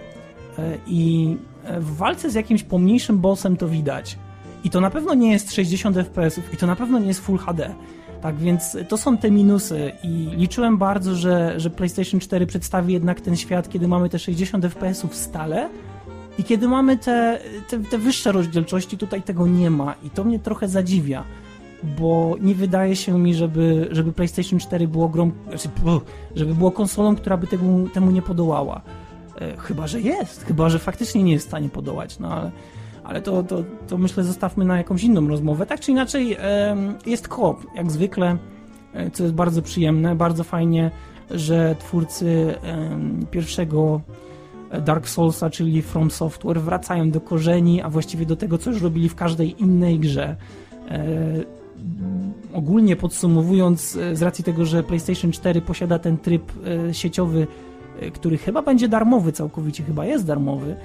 I 0.87 1.37
w 1.81 1.97
walce 1.97 2.31
z 2.31 2.35
jakimś 2.35 2.63
pomniejszym 2.63 3.19
bossem 3.19 3.57
to 3.57 3.69
widać. 3.69 4.19
I 4.65 4.71
to 4.71 4.81
na 4.81 4.91
pewno 4.91 5.15
nie 5.15 5.33
jest 5.33 5.53
60 5.53 5.97
fps 5.97 6.41
i 6.55 6.57
to 6.57 6.67
na 6.67 6.77
pewno 6.77 6.99
nie 6.99 7.07
jest 7.07 7.21
Full 7.21 7.39
HD. 7.39 7.75
Tak 8.21 8.37
więc 8.37 8.77
to 8.89 8.97
są 8.97 9.19
te 9.19 9.31
minusy 9.31 9.93
i 10.03 10.29
liczyłem 10.37 10.79
bardzo, 10.79 11.15
że, 11.15 11.61
że 11.61 11.71
PlayStation 11.71 12.21
4 12.21 12.47
przedstawi 12.47 12.93
jednak 12.93 13.21
ten 13.21 13.37
świat, 13.37 13.69
kiedy 13.69 13.89
mamy 13.89 14.09
te 14.09 14.19
60 14.19 14.65
fps 14.65 15.07
stale 15.11 15.69
i 16.39 16.45
kiedy 16.45 16.69
mamy 16.69 16.99
te, 16.99 17.39
te, 17.69 17.79
te 17.79 17.99
wyższe 17.99 18.33
rozdzielczości, 18.33 18.99
tutaj 18.99 19.23
tego 19.23 19.47
nie 19.47 19.71
ma 19.71 19.95
i 20.03 20.11
to 20.11 20.25
mnie 20.25 20.39
trochę 20.39 20.69
zadziwia 20.69 21.25
bo 21.99 22.37
nie 22.41 22.55
wydaje 22.55 22.97
się 22.97 23.19
mi, 23.19 23.35
żeby, 23.35 23.89
żeby 23.91 24.13
PlayStation 24.13 24.59
4 24.59 24.89
było 24.89 25.09
grą, 25.09 25.31
znaczy, 25.49 25.69
żeby 26.35 26.55
było 26.55 26.71
konsolą, 26.71 27.17
która 27.17 27.37
by 27.37 27.47
temu, 27.47 27.89
temu 27.89 28.11
nie 28.11 28.23
podołała. 28.23 28.81
E, 29.41 29.57
chyba, 29.57 29.87
że 29.87 30.01
jest, 30.01 30.45
chyba, 30.45 30.69
że 30.69 30.79
faktycznie 30.79 31.23
nie 31.23 31.33
jest 31.33 31.47
w 31.47 31.49
stanie 31.49 31.69
podołać, 31.69 32.19
no 32.19 32.33
ale 32.33 32.51
ale 33.07 33.23
to, 33.23 33.43
to, 33.43 33.65
to 33.89 33.99
myślę 33.99 34.25
zostawmy 34.25 34.65
na 34.65 34.79
jakąś 34.79 35.05
inną 35.05 35.29
rozmowę. 35.29 35.67
Tak 35.67 35.81
czy 35.81 35.91
inaczej 35.91 36.37
jest 37.07 37.29
koop, 37.29 37.67
jak 37.75 37.93
zwykle, 37.93 38.37
e, 38.93 39.11
co 39.11 39.23
jest 39.23 39.35
bardzo 39.35 39.63
przyjemne, 39.63 40.15
bardzo 40.15 40.45
fajnie, 40.45 40.91
że 41.31 41.77
twórcy 41.79 42.55
pierwszego 43.31 44.01
Dark 44.85 45.09
Soulsa, 45.09 45.51
czyli 45.51 45.83
From 45.83 46.11
Software, 46.11 46.61
wracają 46.61 47.11
do 47.11 47.21
korzeni, 47.21 47.83
a 47.83 47.89
właściwie 47.89 48.27
do 48.27 48.37
tego, 48.37 48.59
co 48.59 48.71
już 48.71 48.83
robili 48.83 49.09
w 49.09 49.15
każdej 49.15 49.63
innej 49.63 49.99
grze. 49.99 50.37
E, 50.91 51.07
ogólnie 52.53 52.97
podsumowując, 52.97 53.97
e, 53.97 54.17
z 54.17 54.23
racji 54.23 54.45
tego, 54.45 54.65
że 54.65 54.83
PlayStation 54.83 55.33
4 55.33 55.61
posiada 55.61 55.99
ten 55.99 56.19
tryb 56.19 56.53
sieciowy, 56.93 57.47
który 58.15 58.39
chyba 58.39 58.63
będzie 58.63 58.89
darmowy 58.89 59.33
całkowicie, 59.33 59.85
chyba 59.85 60.07
jest 60.07 60.27
darmowy, 60.27 60.77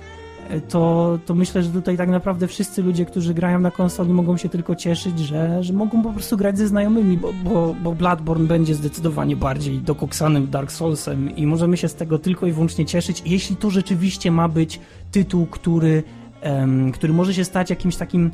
to, 0.60 1.20
to 1.26 1.36
myślę, 1.36 1.64
że 1.64 1.70
tutaj 1.70 1.98
tak 1.98 2.10
naprawdę 2.10 2.48
wszyscy 2.48 2.84
ludzie, 2.84 3.06
którzy 3.06 3.34
grają 3.34 3.60
na 3.60 3.72
konsoli 3.72 4.14
mogą 4.14 4.38
się 4.38 4.50
tylko 4.50 4.76
cieszyć, 4.76 5.20
że, 5.20 5.64
że 5.64 5.74
mogą 5.74 6.04
po 6.04 6.14
prostu 6.14 6.38
grać 6.38 6.58
ze 6.58 6.68
znajomymi, 6.68 7.18
bo, 7.18 7.34
bo, 7.44 7.76
bo 7.84 7.94
Bloodborne 7.94 8.48
będzie 8.48 8.76
zdecydowanie 8.76 9.36
bardziej 9.36 9.80
dokoksanym 9.80 10.50
Dark 10.50 10.72
Soulsem 10.72 11.36
i 11.36 11.48
możemy 11.48 11.78
się 11.78 11.88
z 11.88 11.96
tego 11.96 12.20
tylko 12.20 12.48
i 12.48 12.52
wyłącznie 12.52 12.86
cieszyć, 12.86 13.24
jeśli 13.26 13.56
to 13.56 13.70
rzeczywiście 13.70 14.32
ma 14.32 14.48
być 14.48 14.80
tytuł, 15.12 15.46
który, 15.46 16.04
um, 16.44 16.92
który 16.92 17.14
może 17.14 17.34
się 17.34 17.46
stać 17.46 17.70
jakimś 17.70 17.96
takim 17.96 18.32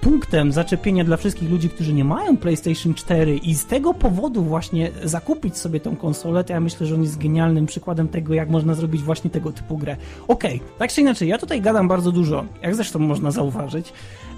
punktem 0.00 0.52
zaczepienia 0.52 1.04
dla 1.04 1.16
wszystkich 1.16 1.50
ludzi, 1.50 1.68
którzy 1.68 1.92
nie 1.92 2.04
mają 2.04 2.36
PlayStation 2.36 2.94
4 2.94 3.36
i 3.36 3.54
z 3.54 3.66
tego 3.66 3.94
powodu 3.94 4.44
właśnie 4.44 4.90
zakupić 5.04 5.58
sobie 5.58 5.80
tą 5.80 5.96
konsolę, 5.96 6.44
to 6.44 6.52
ja 6.52 6.60
myślę, 6.60 6.86
że 6.86 6.94
on 6.94 7.02
jest 7.02 7.18
genialnym 7.18 7.66
przykładem 7.66 8.08
tego, 8.08 8.34
jak 8.34 8.50
można 8.50 8.74
zrobić 8.74 9.02
właśnie 9.02 9.30
tego 9.30 9.52
typu 9.52 9.78
grę. 9.78 9.96
Okej, 10.28 10.56
okay, 10.56 10.68
tak 10.78 10.92
czy 10.92 11.00
inaczej, 11.00 11.28
ja 11.28 11.38
tutaj 11.38 11.60
gadam 11.60 11.88
bardzo 11.88 12.12
dużo, 12.12 12.44
jak 12.62 12.74
zresztą 12.74 12.98
można 12.98 13.30
zauważyć, 13.30 13.92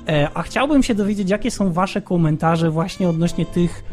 e, 0.09 0.29
a 0.35 0.43
chciałbym 0.43 0.83
się 0.83 0.95
dowiedzieć, 0.95 1.31
jakie 1.31 1.51
są 1.51 1.73
wasze 1.73 2.03
komentarze 2.03 2.71
właśnie 2.71 3.09
odnośnie 3.09 3.47
tych 3.47 3.85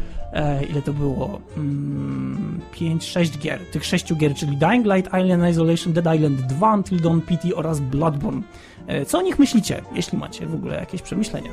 ile 0.70 0.82
to 0.82 0.92
było? 0.92 1.40
Mm, 1.56 2.60
5-6 2.74 3.38
gier. 3.38 3.60
Tych 3.72 3.84
6 3.84 4.14
gier, 4.14 4.34
czyli 4.34 4.56
Dying 4.56 4.86
Light, 4.86 5.14
Alien 5.14 5.48
Isolation, 5.48 5.92
Dead 5.92 6.14
Island 6.14 6.40
2, 6.40 6.74
Until 6.74 7.00
Dawn 7.00 7.20
PT 7.20 7.54
oraz 7.54 7.80
Bloodborne. 7.80 8.42
E, 8.86 9.04
co 9.04 9.18
o 9.18 9.22
nich 9.22 9.38
myślicie, 9.38 9.82
jeśli 9.94 10.18
macie 10.18 10.46
w 10.46 10.54
ogóle 10.54 10.74
jakieś 10.76 11.02
przemyślenia? 11.02 11.50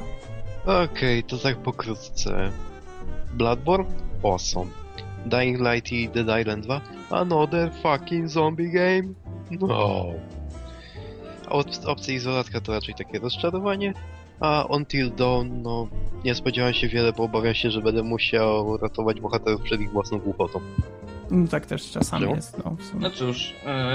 Okej, 0.63 0.83
okay, 1.19 1.23
to 1.23 1.37
tak 1.37 1.57
pokrótce. 1.57 2.51
Bloodborne? 3.33 3.85
Awesome. 4.23 4.71
Dying 5.25 5.59
Light 5.59 5.91
i 5.91 6.09
Dead 6.09 6.41
Island 6.41 6.65
2? 6.65 6.81
Another 7.09 7.71
fucking 7.81 8.29
zombie 8.29 8.71
game? 8.71 9.13
No. 9.51 9.67
A 11.45 11.49
od 11.49 11.85
opcji 11.85 12.15
izolatka 12.15 12.61
to 12.61 12.71
raczej 12.71 12.95
takie 12.95 13.19
rozczarowanie. 13.19 13.93
A 14.39 14.65
Until 14.69 15.11
Dawn, 15.11 15.61
no, 15.61 15.87
nie 16.25 16.35
spodziewałem 16.35 16.73
się 16.73 16.87
wiele, 16.87 17.13
bo 17.13 17.23
obawiam 17.23 17.53
się, 17.53 17.71
że 17.71 17.81
będę 17.81 18.03
musiał 18.03 18.77
ratować 18.77 19.21
bohaterów 19.21 19.61
przed 19.61 19.81
ich 19.81 19.91
własną 19.91 20.19
głupotą. 20.19 20.59
No, 21.31 21.47
tak 21.47 21.65
też 21.65 21.91
czasami 21.91 22.23
Czemu? 22.23 22.35
jest, 22.35 22.57
no. 22.65 22.75
No 22.99 23.09
cóż, 23.09 23.53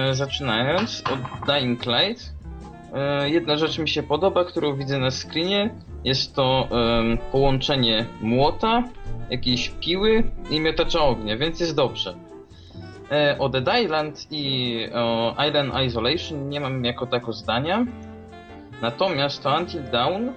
yy, 0.08 0.14
zaczynając 0.14 1.02
od 1.12 1.46
Dying 1.46 1.86
Light, 1.86 2.38
E, 2.94 3.30
jedna 3.30 3.56
rzecz 3.56 3.78
mi 3.78 3.88
się 3.88 4.02
podoba, 4.02 4.44
którą 4.44 4.76
widzę 4.76 4.98
na 4.98 5.10
screenie. 5.10 5.70
Jest 6.04 6.34
to 6.34 6.68
połączenie 7.32 8.06
młota, 8.20 8.84
jakiejś 9.30 9.68
piły 9.68 10.24
i 10.50 10.60
miotacza 10.60 11.00
ognia, 11.00 11.36
więc 11.36 11.60
jest 11.60 11.74
dobrze. 11.74 12.14
E, 13.10 13.36
o 13.38 13.48
Dead 13.48 13.84
Island 13.84 14.26
i 14.30 14.86
o 14.94 15.34
Island 15.48 15.72
Isolation 15.86 16.48
nie 16.48 16.60
mam 16.60 16.84
jako 16.84 17.06
tako 17.06 17.32
zdania. 17.32 17.86
Natomiast 18.82 19.42
to 19.42 19.56
Until 19.58 19.82
Dawn 19.82 20.32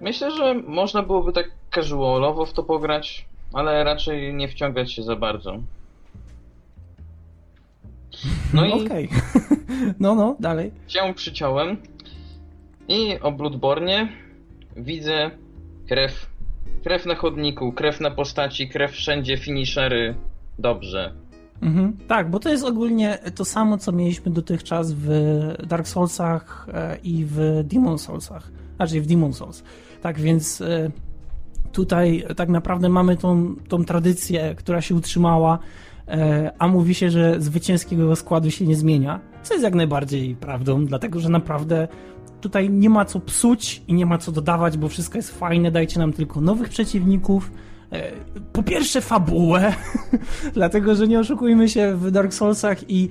myślę, 0.00 0.30
że 0.30 0.54
można 0.54 1.02
byłoby 1.02 1.32
tak 1.32 1.50
casualowo 1.74 2.46
w 2.46 2.52
to 2.52 2.62
pograć, 2.62 3.26
ale 3.52 3.84
raczej 3.84 4.34
nie 4.34 4.48
wciągać 4.48 4.92
się 4.92 5.02
za 5.02 5.16
bardzo. 5.16 5.58
No 8.54 8.64
i... 8.64 8.72
Okej. 8.72 9.08
Okay. 9.08 9.94
no, 10.00 10.14
no, 10.14 10.36
dalej. 10.40 10.72
Cię 10.86 11.14
przyciąłem. 11.14 11.76
I 12.88 13.18
o 13.22 13.32
Bloodborne. 13.32 14.08
widzę 14.76 15.30
krew. 15.88 16.30
Krew 16.84 17.06
na 17.06 17.14
chodniku, 17.14 17.72
krew 17.72 18.00
na 18.00 18.10
postaci, 18.10 18.68
krew 18.68 18.92
wszędzie, 18.92 19.36
finishery. 19.36 20.14
Dobrze. 20.58 21.14
Mhm. 21.62 21.96
Tak, 22.08 22.30
bo 22.30 22.38
to 22.38 22.48
jest 22.48 22.64
ogólnie 22.64 23.18
to 23.34 23.44
samo, 23.44 23.78
co 23.78 23.92
mieliśmy 23.92 24.32
dotychczas 24.32 24.92
w 24.92 25.08
Dark 25.68 25.88
Soulsach 25.88 26.66
e, 26.72 26.96
i 27.04 27.24
w 27.24 27.64
Demon 27.64 27.98
Soulsach. 27.98 28.50
Znaczy 28.76 29.00
w 29.00 29.06
Demon 29.06 29.32
Souls. 29.32 29.62
Tak 30.02 30.20
więc 30.20 30.60
e, 30.60 30.90
tutaj 31.72 32.24
tak 32.36 32.48
naprawdę 32.48 32.88
mamy 32.88 33.16
tą, 33.16 33.54
tą 33.68 33.84
tradycję, 33.84 34.54
która 34.54 34.80
się 34.80 34.94
utrzymała, 34.94 35.58
e, 36.08 36.52
a 36.58 36.68
mówi 36.68 36.94
się, 36.94 37.10
że 37.10 37.40
zwycięskiego 37.40 38.16
składu 38.16 38.50
się 38.50 38.66
nie 38.66 38.76
zmienia. 38.76 39.20
Co 39.42 39.54
jest 39.54 39.64
jak 39.64 39.74
najbardziej 39.74 40.36
prawdą, 40.36 40.86
dlatego 40.86 41.20
że 41.20 41.28
naprawdę 41.28 41.88
tutaj 42.40 42.70
nie 42.70 42.90
ma 42.90 43.04
co 43.04 43.20
psuć 43.20 43.82
i 43.88 43.94
nie 43.94 44.06
ma 44.06 44.18
co 44.18 44.32
dodawać, 44.32 44.78
bo 44.78 44.88
wszystko 44.88 45.18
jest 45.18 45.38
fajne. 45.38 45.70
Dajcie 45.70 45.98
nam 45.98 46.12
tylko 46.12 46.40
nowych 46.40 46.68
przeciwników. 46.68 47.50
E, 47.92 48.12
po 48.52 48.62
pierwsze, 48.62 49.00
fabułę, 49.00 49.74
dlatego 50.54 50.94
że 50.94 51.08
nie 51.08 51.20
oszukujmy 51.20 51.68
się 51.68 51.96
w 51.96 52.10
Dark 52.10 52.34
Soulsach 52.34 52.90
i 52.90 53.08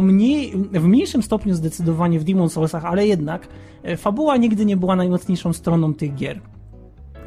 mniej, 0.00 0.52
w 0.72 0.84
mniejszym 0.84 1.22
stopniu 1.22 1.54
zdecydowanie 1.54 2.20
w 2.20 2.24
Demon 2.24 2.50
Soulsach, 2.50 2.84
ale 2.84 3.06
jednak 3.06 3.48
e, 3.82 3.96
fabuła 3.96 4.36
nigdy 4.36 4.64
nie 4.64 4.76
była 4.76 4.96
najmocniejszą 4.96 5.52
stroną 5.52 5.94
tych 5.94 6.14
gier. 6.14 6.40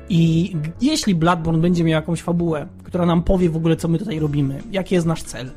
I 0.10 0.56
jeśli 0.82 1.16
Bloodborne 1.16 1.62
będzie 1.62 1.84
miał 1.84 2.02
jakąś 2.02 2.22
fabułę, 2.22 2.68
która 2.84 3.06
nam 3.06 3.24
powie 3.24 3.50
w 3.50 3.56
ogóle, 3.56 3.76
co 3.76 3.88
my 3.88 4.00
tutaj 4.00 4.20
robimy, 4.20 4.62
jaki 4.72 4.96
jest 4.96 5.08
nasz 5.08 5.24
cel 5.24 5.52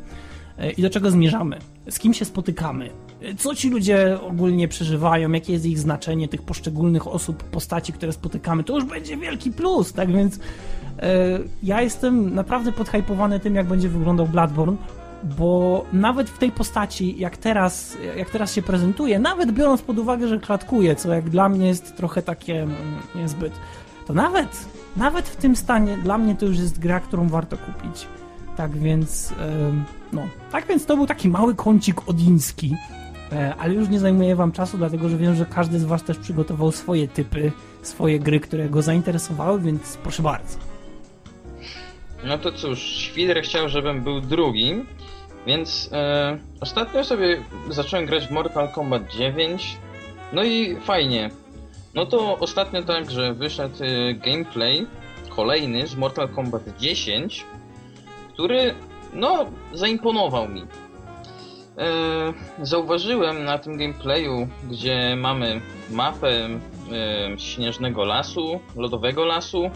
e, 0.59 0.71
i 0.71 0.83
do 0.83 0.91
czego 0.91 1.11
zmierzamy, 1.11 1.59
z 1.91 1.99
kim 1.99 2.15
się 2.15 2.25
spotykamy, 2.25 2.91
co 3.39 3.55
ci 3.55 3.71
ludzie 3.71 4.19
ogólnie 4.21 4.69
przeżywają, 4.69 5.33
jakie 5.33 5.53
jest 5.53 5.67
ich 5.67 5.79
znaczenie 5.79 6.29
tych 6.29 6.43
poszczególnych 6.43 7.07
osób, 7.07 7.45
postaci, 7.45 7.93
które 7.93 8.13
spotykamy, 8.13 8.65
to 8.65 8.75
już 8.75 8.85
będzie 8.85 9.17
wielki 9.17 9.53
plus, 9.53 9.93
tak 9.93 10.13
więc 10.13 10.39
e, 10.99 11.39
ja 11.63 11.83
jestem 11.83 12.35
naprawdę 12.35 12.73
podhypowany 12.73 13.41
tym, 13.41 13.55
jak 13.55 13.67
będzie 13.67 13.89
wyglądał 13.89 14.27
Bloodborne, 14.27 14.77
bo 15.39 15.85
nawet 15.93 16.31
w 16.31 16.39
tej 16.39 16.53
postaci, 16.53 17.19
jak 17.19 17.37
teraz, 17.37 17.97
jak 18.17 18.31
teraz 18.31 18.55
się 18.55 18.63
prezentuje, 18.63 19.19
nawet 19.19 19.53
biorąc 19.53 19.83
pod 19.83 19.99
uwagę, 19.99 20.29
że 20.29 20.39
klatkuje, 20.39 20.97
co 20.97 21.15
jak 21.15 21.31
dla 21.31 21.49
mnie 21.49 21.67
jest 21.67 21.97
trochę 21.97 22.23
takie 22.23 22.63
mm, 22.63 22.77
niezbyt 23.15 23.53
to 24.07 24.15
nawet, 24.15 24.69
nawet 24.97 25.29
w 25.29 25.37
tym 25.37 25.57
stanie 25.57 25.97
dla 25.97 26.19
mnie 26.19 26.35
to 26.35 26.47
już 26.47 26.59
jest 26.59 26.79
gra, 26.79 27.01
którą 27.01 27.29
warto 27.29 27.57
kupić. 27.57 28.07
Tak 28.57 28.77
więc, 28.77 29.35
no, 30.13 30.23
tak 30.53 30.67
więc 30.67 30.87
to 30.87 30.97
był 30.97 31.07
taki 31.07 31.29
mały 31.29 31.55
kącik 31.55 32.09
odiński, 32.09 32.77
ale 33.59 33.75
już 33.75 33.89
nie 33.89 34.01
zajmuję 34.01 34.37
wam 34.37 34.53
czasu, 34.53 34.79
dlatego 34.79 35.09
że 35.09 35.17
wiem, 35.17 35.35
że 35.35 35.47
każdy 35.47 35.79
z 35.79 35.85
was 35.85 36.03
też 36.03 36.19
przygotował 36.19 36.73
swoje 36.73 37.09
typy, 37.09 37.53
swoje 37.83 38.19
gry, 38.19 38.41
które 38.41 38.69
go 38.69 38.83
zainteresowały, 38.83 39.61
więc 39.61 39.97
proszę 39.97 40.23
bardzo. 40.23 40.59
No 42.25 42.39
to 42.39 42.53
cóż, 42.53 42.79
Świder 42.79 43.43
chciał, 43.43 43.69
żebym 43.69 44.03
był 44.03 44.21
drugim, 44.21 44.87
więc 45.47 45.91
e, 45.93 46.39
ostatnio 46.61 47.05
sobie 47.05 47.43
zacząłem 47.69 48.07
grać 48.07 48.27
w 48.27 48.31
Mortal 48.31 48.69
Kombat 48.69 49.13
9, 49.13 49.77
no 50.33 50.45
i 50.45 50.77
fajnie, 50.77 51.31
no 51.95 52.07
to 52.07 52.39
ostatnio 52.39 52.83
także 52.83 53.35
wyszedł 53.35 53.85
y, 53.85 54.15
gameplay 54.15 54.87
kolejny 55.29 55.87
z 55.87 55.97
Mortal 55.97 56.29
Kombat 56.29 56.63
10, 56.79 57.47
który 58.33 58.75
no 59.13 59.47
zaimponował 59.73 60.49
mi. 60.49 60.63
E, 61.79 62.33
zauważyłem 62.63 63.45
na 63.45 63.59
tym 63.59 63.77
gameplayu, 63.79 64.49
gdzie 64.71 65.17
mamy 65.17 65.61
mapę 65.91 66.29
e, 66.31 66.59
śnieżnego 67.39 68.05
lasu, 68.05 68.61
lodowego 68.77 69.25
lasu. 69.25 69.71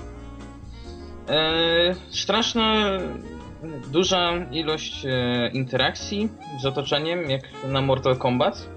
E, 1.29 1.95
straszna 2.11 2.85
duża 3.93 4.33
ilość 4.53 5.07
interakcji 5.53 6.29
z 6.63 6.67
otoczeniem, 6.67 7.31
jak 7.31 7.43
na 7.69 7.81
Mortal 7.81 8.17
Kombat. 8.17 8.69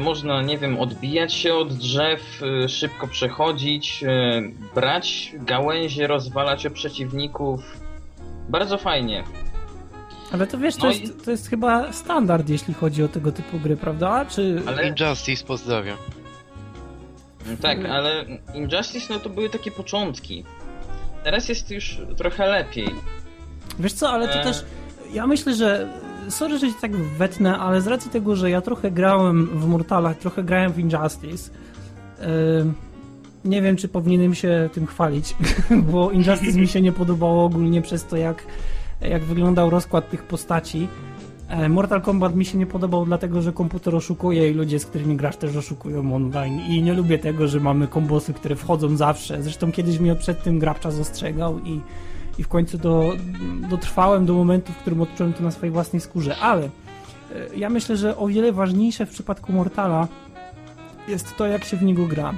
Można, 0.00 0.42
nie 0.42 0.58
wiem, 0.58 0.78
odbijać 0.80 1.34
się 1.34 1.54
od 1.54 1.72
drzew, 1.74 2.40
szybko 2.68 3.06
przechodzić, 3.06 4.04
brać 4.74 5.32
gałęzie, 5.34 6.06
rozwalać 6.06 6.66
o 6.66 6.70
przeciwników. 6.70 7.60
Bardzo 8.48 8.78
fajnie. 8.78 9.24
Ale 10.32 10.46
to 10.46 10.58
wiesz, 10.58 10.76
to, 10.76 10.82
no 10.82 10.88
jest, 10.88 11.04
i... 11.04 11.08
to 11.08 11.30
jest 11.30 11.48
chyba 11.48 11.92
standard, 11.92 12.48
jeśli 12.48 12.74
chodzi 12.74 13.02
o 13.02 13.08
tego 13.08 13.32
typu 13.32 13.58
gry, 13.58 13.76
prawda? 13.76 14.24
Czy... 14.24 14.62
Ale 14.66 14.88
Injustice 14.88 15.44
pozdrawiam. 15.44 15.96
Tak, 17.60 17.84
ale 17.84 18.24
Injustice 18.54 19.14
no 19.14 19.20
to 19.20 19.28
były 19.28 19.50
takie 19.50 19.70
początki. 19.70 20.44
Teraz 21.24 21.48
jest 21.48 21.70
już 21.70 21.98
trochę 22.16 22.46
lepiej. 22.46 22.88
Wiesz 23.78 23.92
co, 23.92 24.10
ale 24.10 24.28
to 24.28 24.40
e... 24.40 24.44
też. 24.44 24.64
Ja 25.12 25.26
myślę, 25.26 25.54
że 25.54 25.88
sorry, 26.28 26.58
że 26.58 26.66
się 26.66 26.74
tak 26.80 26.96
wetnę, 26.96 27.58
ale 27.58 27.80
z 27.80 27.86
racji 27.86 28.10
tego, 28.10 28.36
że 28.36 28.50
ja 28.50 28.60
trochę 28.60 28.90
grałem 28.90 29.46
w 29.46 29.66
Mortalach, 29.66 30.18
trochę 30.18 30.42
grałem 30.42 30.72
w 30.72 30.78
Injustice, 30.78 31.50
yy, 32.20 32.26
nie 33.44 33.62
wiem, 33.62 33.76
czy 33.76 33.88
powinienem 33.88 34.34
się 34.34 34.68
tym 34.72 34.86
chwalić, 34.86 35.36
bo 35.92 36.10
Injustice 36.10 36.58
mi 36.58 36.68
się 36.68 36.80
nie 36.80 36.92
podobało 36.92 37.44
ogólnie 37.44 37.82
przez 37.82 38.04
to, 38.04 38.16
jak, 38.16 38.42
jak 39.00 39.24
wyglądał 39.24 39.70
rozkład 39.70 40.10
tych 40.10 40.22
postaci. 40.22 40.88
E, 41.48 41.68
Mortal 41.68 42.02
Kombat 42.02 42.34
mi 42.34 42.44
się 42.44 42.58
nie 42.58 42.66
podobał, 42.66 43.04
dlatego 43.04 43.42
że 43.42 43.52
komputer 43.52 43.94
oszukuje 43.94 44.50
i 44.50 44.54
ludzie, 44.54 44.78
z 44.78 44.86
którymi 44.86 45.16
grasz, 45.16 45.36
też 45.36 45.56
oszukują 45.56 46.14
online. 46.14 46.60
I 46.68 46.82
nie 46.82 46.94
lubię 46.94 47.18
tego, 47.18 47.48
że 47.48 47.60
mamy 47.60 47.86
kombosy, 47.86 48.34
które 48.34 48.56
wchodzą 48.56 48.96
zawsze. 48.96 49.42
Zresztą 49.42 49.72
kiedyś 49.72 49.98
mnie 49.98 50.14
przed 50.14 50.42
tym 50.42 50.58
gracza 50.58 50.90
zastrzegał 50.90 51.58
i 51.58 51.80
i 52.38 52.42
w 52.42 52.48
końcu 52.48 52.78
do, 52.78 53.12
dotrwałem 53.70 54.26
do 54.26 54.34
momentu, 54.34 54.72
w 54.72 54.76
którym 54.76 55.00
odczułem 55.00 55.32
to 55.32 55.42
na 55.42 55.50
swojej 55.50 55.72
własnej 55.72 56.00
skórze, 56.00 56.36
ale 56.36 56.64
e, 56.64 56.70
ja 57.56 57.70
myślę, 57.70 57.96
że 57.96 58.16
o 58.16 58.26
wiele 58.26 58.52
ważniejsze 58.52 59.06
w 59.06 59.10
przypadku 59.10 59.52
Mortala 59.52 60.08
jest 61.08 61.36
to, 61.36 61.46
jak 61.46 61.64
się 61.64 61.76
w 61.76 61.82
niego 61.82 62.06
gra, 62.06 62.34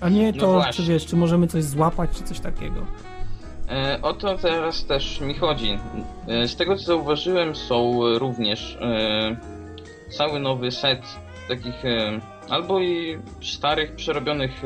a 0.00 0.08
nie 0.08 0.32
no 0.32 0.40
to, 0.40 0.64
czy 0.72 0.82
wiesz, 0.82 1.06
czy 1.06 1.16
możemy 1.16 1.46
coś 1.46 1.64
złapać, 1.64 2.10
czy 2.10 2.24
coś 2.24 2.40
takiego. 2.40 2.80
E, 3.74 4.02
o 4.02 4.12
to 4.12 4.38
teraz 4.38 4.84
też 4.84 5.20
mi 5.20 5.34
chodzi. 5.34 5.78
E, 6.28 6.48
z 6.48 6.56
tego 6.56 6.76
co 6.76 6.82
zauważyłem, 6.82 7.54
są 7.54 8.00
również 8.18 8.78
e, 8.80 9.36
cały 10.10 10.40
nowy 10.40 10.70
set 10.70 11.02
takich 11.48 11.82
albo 12.48 12.80
i 12.80 13.18
starych, 13.42 13.94
przerobionych 13.94 14.62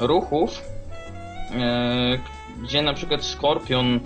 ruchów, 0.00 0.62
gdzie 2.62 2.82
na 2.82 2.94
przykład 2.94 3.24
Skorpion 3.24 4.00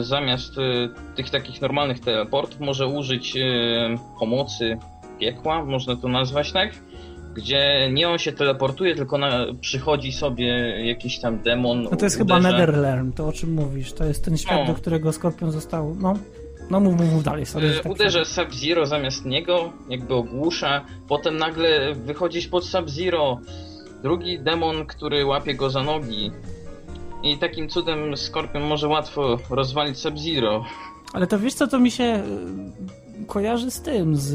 zamiast 0.00 0.52
tych 1.14 1.30
takich 1.30 1.60
normalnych 1.60 2.00
teleportów 2.00 2.60
może 2.60 2.86
użyć 2.86 3.34
pomocy 4.18 4.78
piekła, 5.18 5.64
można 5.64 5.96
to 5.96 6.08
nazwać 6.08 6.52
tak, 6.52 6.70
gdzie 7.34 7.90
nie 7.92 8.08
on 8.08 8.18
się 8.18 8.32
teleportuje, 8.32 8.94
tylko 8.94 9.18
na, 9.18 9.46
przychodzi 9.60 10.12
sobie 10.12 10.46
jakiś 10.86 11.20
tam 11.20 11.38
demon. 11.38 11.82
No 11.82 11.96
to 11.96 12.04
jest 12.04 12.20
uderza. 12.20 12.40
chyba 12.40 12.50
Netherrealm, 12.50 13.12
to 13.12 13.28
o 13.28 13.32
czym 13.32 13.52
mówisz. 13.52 13.92
To 13.92 14.04
jest 14.04 14.24
ten 14.24 14.38
świat, 14.38 14.60
no. 14.60 14.66
do 14.66 14.74
którego 14.74 15.12
Skorpion 15.12 15.52
został. 15.52 15.96
No, 16.00 16.14
no 16.70 16.80
mów, 16.80 17.00
mów, 17.00 17.12
mów 17.12 17.24
dalej. 17.24 17.46
Sorry, 17.46 17.80
tak 17.82 17.92
uderza 17.92 18.24
Sub-Zero 18.24 18.86
zamiast 18.86 19.24
niego, 19.24 19.72
jakby 19.88 20.14
ogłusza, 20.14 20.84
potem 21.08 21.36
nagle 21.36 21.94
wychodzi 21.94 22.42
spod 22.42 22.64
Sub-Zero 22.64 23.40
drugi 24.02 24.40
demon, 24.40 24.86
który 24.86 25.26
łapie 25.26 25.54
go 25.54 25.70
za 25.70 25.82
nogi 25.82 26.30
i 27.22 27.38
takim 27.38 27.68
cudem 27.68 28.16
Skorpion 28.16 28.62
może 28.62 28.88
łatwo 28.88 29.38
rozwalić 29.50 29.98
Sub-Zero. 29.98 30.64
Ale 31.12 31.26
to 31.26 31.38
wiesz 31.38 31.54
co, 31.54 31.66
to 31.66 31.78
mi 31.78 31.90
się 31.90 32.22
kojarzy 33.26 33.70
z 33.70 33.82
tym, 33.82 34.16
z, 34.16 34.30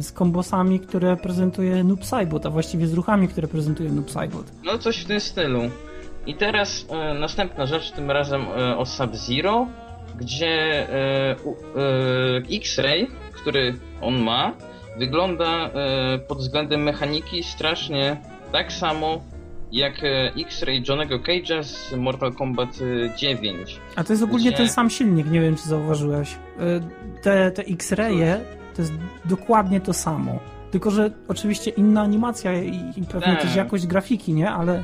z 0.00 0.12
kombosami, 0.12 0.80
które 0.80 1.16
prezentuje 1.16 1.84
Noob 1.84 2.04
Saibot, 2.04 2.46
a 2.46 2.50
właściwie 2.50 2.86
z 2.86 2.92
ruchami, 2.92 3.28
które 3.28 3.48
prezentuje 3.48 3.90
Noob 3.90 4.10
Saibot. 4.10 4.46
No 4.64 4.78
coś 4.78 4.98
w 4.98 5.04
tym 5.04 5.20
stylu. 5.20 5.60
I 6.26 6.34
teraz 6.34 6.86
e, 6.90 7.14
następna 7.14 7.66
rzecz, 7.66 7.90
tym 7.90 8.10
razem 8.10 8.42
e, 8.42 8.76
o 8.76 8.86
Sub-Zero, 8.86 9.66
gdzie 10.18 10.48
e, 10.48 11.30
e 11.30 11.36
X-Ray, 12.50 13.06
który 13.32 13.74
on 14.00 14.14
ma, 14.14 14.52
wygląda 14.98 15.70
e, 15.70 16.18
pod 16.18 16.38
względem 16.38 16.82
mechaniki 16.82 17.42
strasznie 17.42 18.16
tak 18.52 18.72
samo 18.72 19.20
jak 19.72 20.04
e, 20.04 20.32
X-Ray 20.36 20.82
Johnego 20.88 21.18
Cage'a 21.18 21.62
z 21.62 21.92
Mortal 21.92 22.32
Kombat 22.32 22.78
9. 23.16 23.80
E, 23.96 23.98
A 23.98 24.04
to 24.04 24.12
jest 24.12 24.22
ogólnie 24.22 24.48
gdzie... 24.48 24.56
ten 24.56 24.68
sam 24.68 24.90
silnik, 24.90 25.30
nie 25.30 25.40
wiem 25.40 25.56
czy 25.56 25.68
zauważyłeś. 25.68 26.34
E, 26.34 26.80
te, 27.22 27.50
te 27.50 27.62
X-Raye 27.62 28.40
to 28.74 28.82
jest 28.82 28.92
dokładnie 29.24 29.80
to 29.80 29.92
samo. 29.92 30.38
Tylko, 30.70 30.90
że 30.90 31.10
oczywiście 31.28 31.70
inna 31.70 32.02
animacja 32.02 32.62
i, 32.62 32.92
i 32.96 33.02
pewnie 33.12 33.36
też 33.36 33.44
tak. 33.44 33.56
jakość 33.56 33.86
grafiki, 33.86 34.32
nie? 34.32 34.50
Ale, 34.50 34.82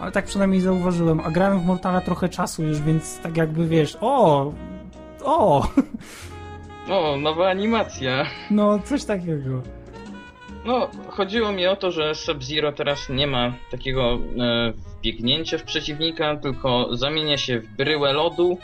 ale 0.00 0.12
tak 0.12 0.24
przynajmniej 0.24 0.60
zauważyłem. 0.60 1.20
A 1.20 1.30
grałem 1.30 1.60
w 1.60 1.66
Mortala 1.66 2.00
trochę 2.00 2.28
czasu 2.28 2.64
już, 2.64 2.80
więc 2.80 3.18
tak 3.18 3.36
jakby 3.36 3.68
wiesz, 3.68 3.96
o! 4.00 4.52
O! 5.24 5.66
O, 6.90 7.16
nowa 7.16 7.48
animacja. 7.48 8.26
No, 8.50 8.78
coś 8.78 9.04
takiego. 9.04 9.62
No, 10.64 10.90
chodziło 11.08 11.52
mi 11.52 11.66
o 11.66 11.76
to, 11.76 11.90
że 11.90 12.14
Sub-Zero 12.14 12.72
teraz 12.72 13.08
nie 13.08 13.26
ma 13.26 13.52
takiego 13.70 14.14
e, 14.14 14.72
wbiegnięcia 14.72 15.58
w 15.58 15.62
przeciwnika, 15.62 16.36
tylko 16.36 16.96
zamienia 16.96 17.38
się 17.38 17.60
w 17.60 17.68
bryłę 17.68 18.12
lodu 18.12 18.58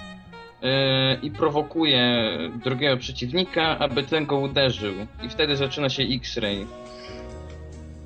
e, 0.63 1.15
i 1.15 1.31
prowokuje 1.31 2.29
drugiego 2.65 2.97
przeciwnika, 2.97 3.79
aby 3.79 4.03
ten 4.03 4.27
go 4.27 4.37
uderzył. 4.37 4.95
I 5.23 5.29
wtedy 5.29 5.57
zaczyna 5.57 5.89
się 5.89 6.03
X-Ray. 6.03 6.67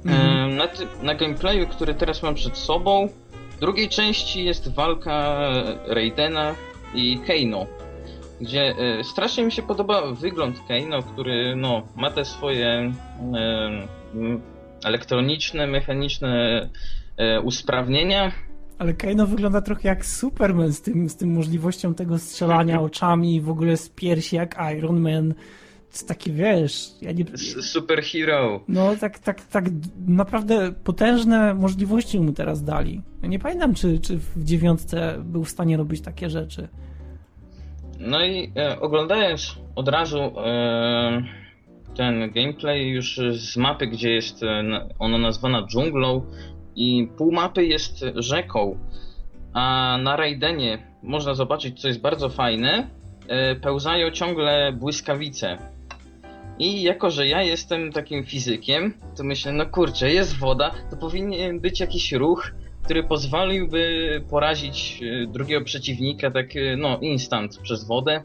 Mhm. 0.04 0.50
E, 0.50 0.54
na, 0.54 0.68
ty, 0.68 0.86
na 1.02 1.14
gameplayu, 1.14 1.66
który 1.66 1.94
teraz 1.94 2.22
mam 2.22 2.34
przed 2.34 2.58
sobą, 2.58 3.08
w 3.50 3.60
drugiej 3.60 3.88
części 3.88 4.44
jest 4.44 4.74
walka 4.74 5.50
Raidena 5.86 6.54
i 6.94 7.18
Keino. 7.26 7.66
Gdzie 8.40 8.74
e, 8.78 9.04
strasznie 9.04 9.44
mi 9.44 9.52
się 9.52 9.62
podoba 9.62 10.12
wygląd 10.12 10.60
Keino, 10.68 11.02
który 11.02 11.56
no, 11.56 11.82
ma 11.96 12.10
te 12.10 12.24
swoje 12.24 12.92
m, 13.34 14.38
elektroniczne, 14.84 15.66
mechaniczne 15.66 16.68
e, 17.16 17.40
usprawnienia. 17.40 18.32
Ale 18.78 18.94
Kano 18.94 19.26
wygląda 19.26 19.60
trochę 19.60 19.88
jak 19.88 20.06
Superman 20.06 20.72
z 20.72 20.82
tym, 20.82 21.08
z 21.08 21.16
tym 21.16 21.32
możliwością 21.32 21.94
tego 21.94 22.18
strzelania 22.18 22.80
oczami 22.80 23.34
i 23.34 23.40
w 23.40 23.50
ogóle 23.50 23.76
z 23.76 23.88
piersi 23.88 24.36
jak 24.36 24.56
Iron 24.78 25.00
Man. 25.00 25.34
To 26.00 26.06
taki, 26.06 26.32
wiesz, 26.32 26.90
ja 27.02 27.12
nie... 27.12 27.24
Superhero. 27.62 28.60
No, 28.68 28.96
tak, 28.96 29.18
tak, 29.18 29.40
tak 29.46 29.64
naprawdę 30.06 30.72
potężne 30.84 31.54
możliwości 31.54 32.20
mu 32.20 32.32
teraz 32.32 32.64
dali. 32.64 33.02
Ja 33.22 33.28
nie 33.28 33.38
pamiętam, 33.38 33.74
czy, 33.74 33.98
czy 33.98 34.18
w 34.18 34.44
dziewiątce 34.44 35.22
był 35.24 35.44
w 35.44 35.50
stanie 35.50 35.76
robić 35.76 36.00
takie 36.00 36.30
rzeczy. 36.30 36.68
No 38.00 38.24
i 38.24 38.52
e, 38.56 38.80
oglądając 38.80 39.58
od 39.76 39.88
razu 39.88 40.18
e, 40.20 41.22
ten 41.96 42.30
gameplay 42.32 42.88
już 42.88 43.20
z 43.30 43.56
mapy, 43.56 43.86
gdzie 43.86 44.10
jest 44.10 44.42
e, 44.42 44.62
na- 44.62 44.86
ona 44.98 45.18
nazwana 45.18 45.66
dżunglą 45.66 46.22
i 46.76 47.08
pół 47.16 47.32
mapy 47.32 47.64
jest 47.66 48.04
rzeką, 48.16 48.78
a 49.52 49.96
na 50.02 50.16
Raidenie 50.16 50.78
można 51.02 51.34
zobaczyć, 51.34 51.80
co 51.80 51.88
jest 51.88 52.00
bardzo 52.00 52.28
fajne, 52.28 52.88
e, 53.28 53.54
pełzają 53.56 54.10
ciągle 54.10 54.72
błyskawice. 54.72 55.58
I 56.58 56.82
jako, 56.82 57.10
że 57.10 57.26
ja 57.28 57.42
jestem 57.42 57.92
takim 57.92 58.24
fizykiem, 58.24 58.94
to 59.16 59.24
myślę, 59.24 59.52
no 59.52 59.66
kurczę, 59.66 60.10
jest 60.12 60.38
woda, 60.38 60.70
to 60.90 60.96
powinien 60.96 61.60
być 61.60 61.80
jakiś 61.80 62.12
ruch, 62.12 62.52
który 62.84 63.02
pozwoliłby 63.02 64.22
porazić 64.30 65.00
e, 65.02 65.26
drugiego 65.26 65.64
przeciwnika 65.64 66.30
tak, 66.30 66.56
e, 66.56 66.76
no, 66.76 66.98
instant 66.98 67.58
przez 67.58 67.84
wodę. 67.84 68.22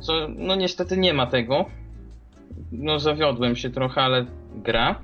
Co, 0.00 0.12
no 0.28 0.54
niestety 0.54 0.96
nie 0.96 1.14
ma 1.14 1.26
tego. 1.26 1.64
No 2.72 2.98
zawiodłem 2.98 3.56
się 3.56 3.70
trochę, 3.70 4.00
ale 4.00 4.26
gra. 4.54 5.02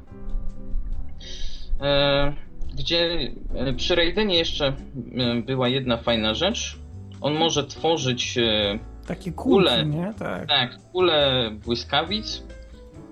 E, 1.80 2.32
gdzie 2.74 3.30
e, 3.54 3.72
przy 3.72 3.94
Raidenie 3.94 4.38
jeszcze 4.38 4.72
była 5.46 5.68
jedna 5.68 5.96
fajna 5.96 6.34
rzecz. 6.34 6.78
On 7.20 7.34
może 7.34 7.66
tworzyć 7.66 8.38
Takie 9.06 9.32
Kule. 9.32 9.86
nie? 9.86 10.14
Tak. 10.18 10.48
tak, 10.48 10.78
kule 10.92 11.50
błyskawic, 11.64 12.42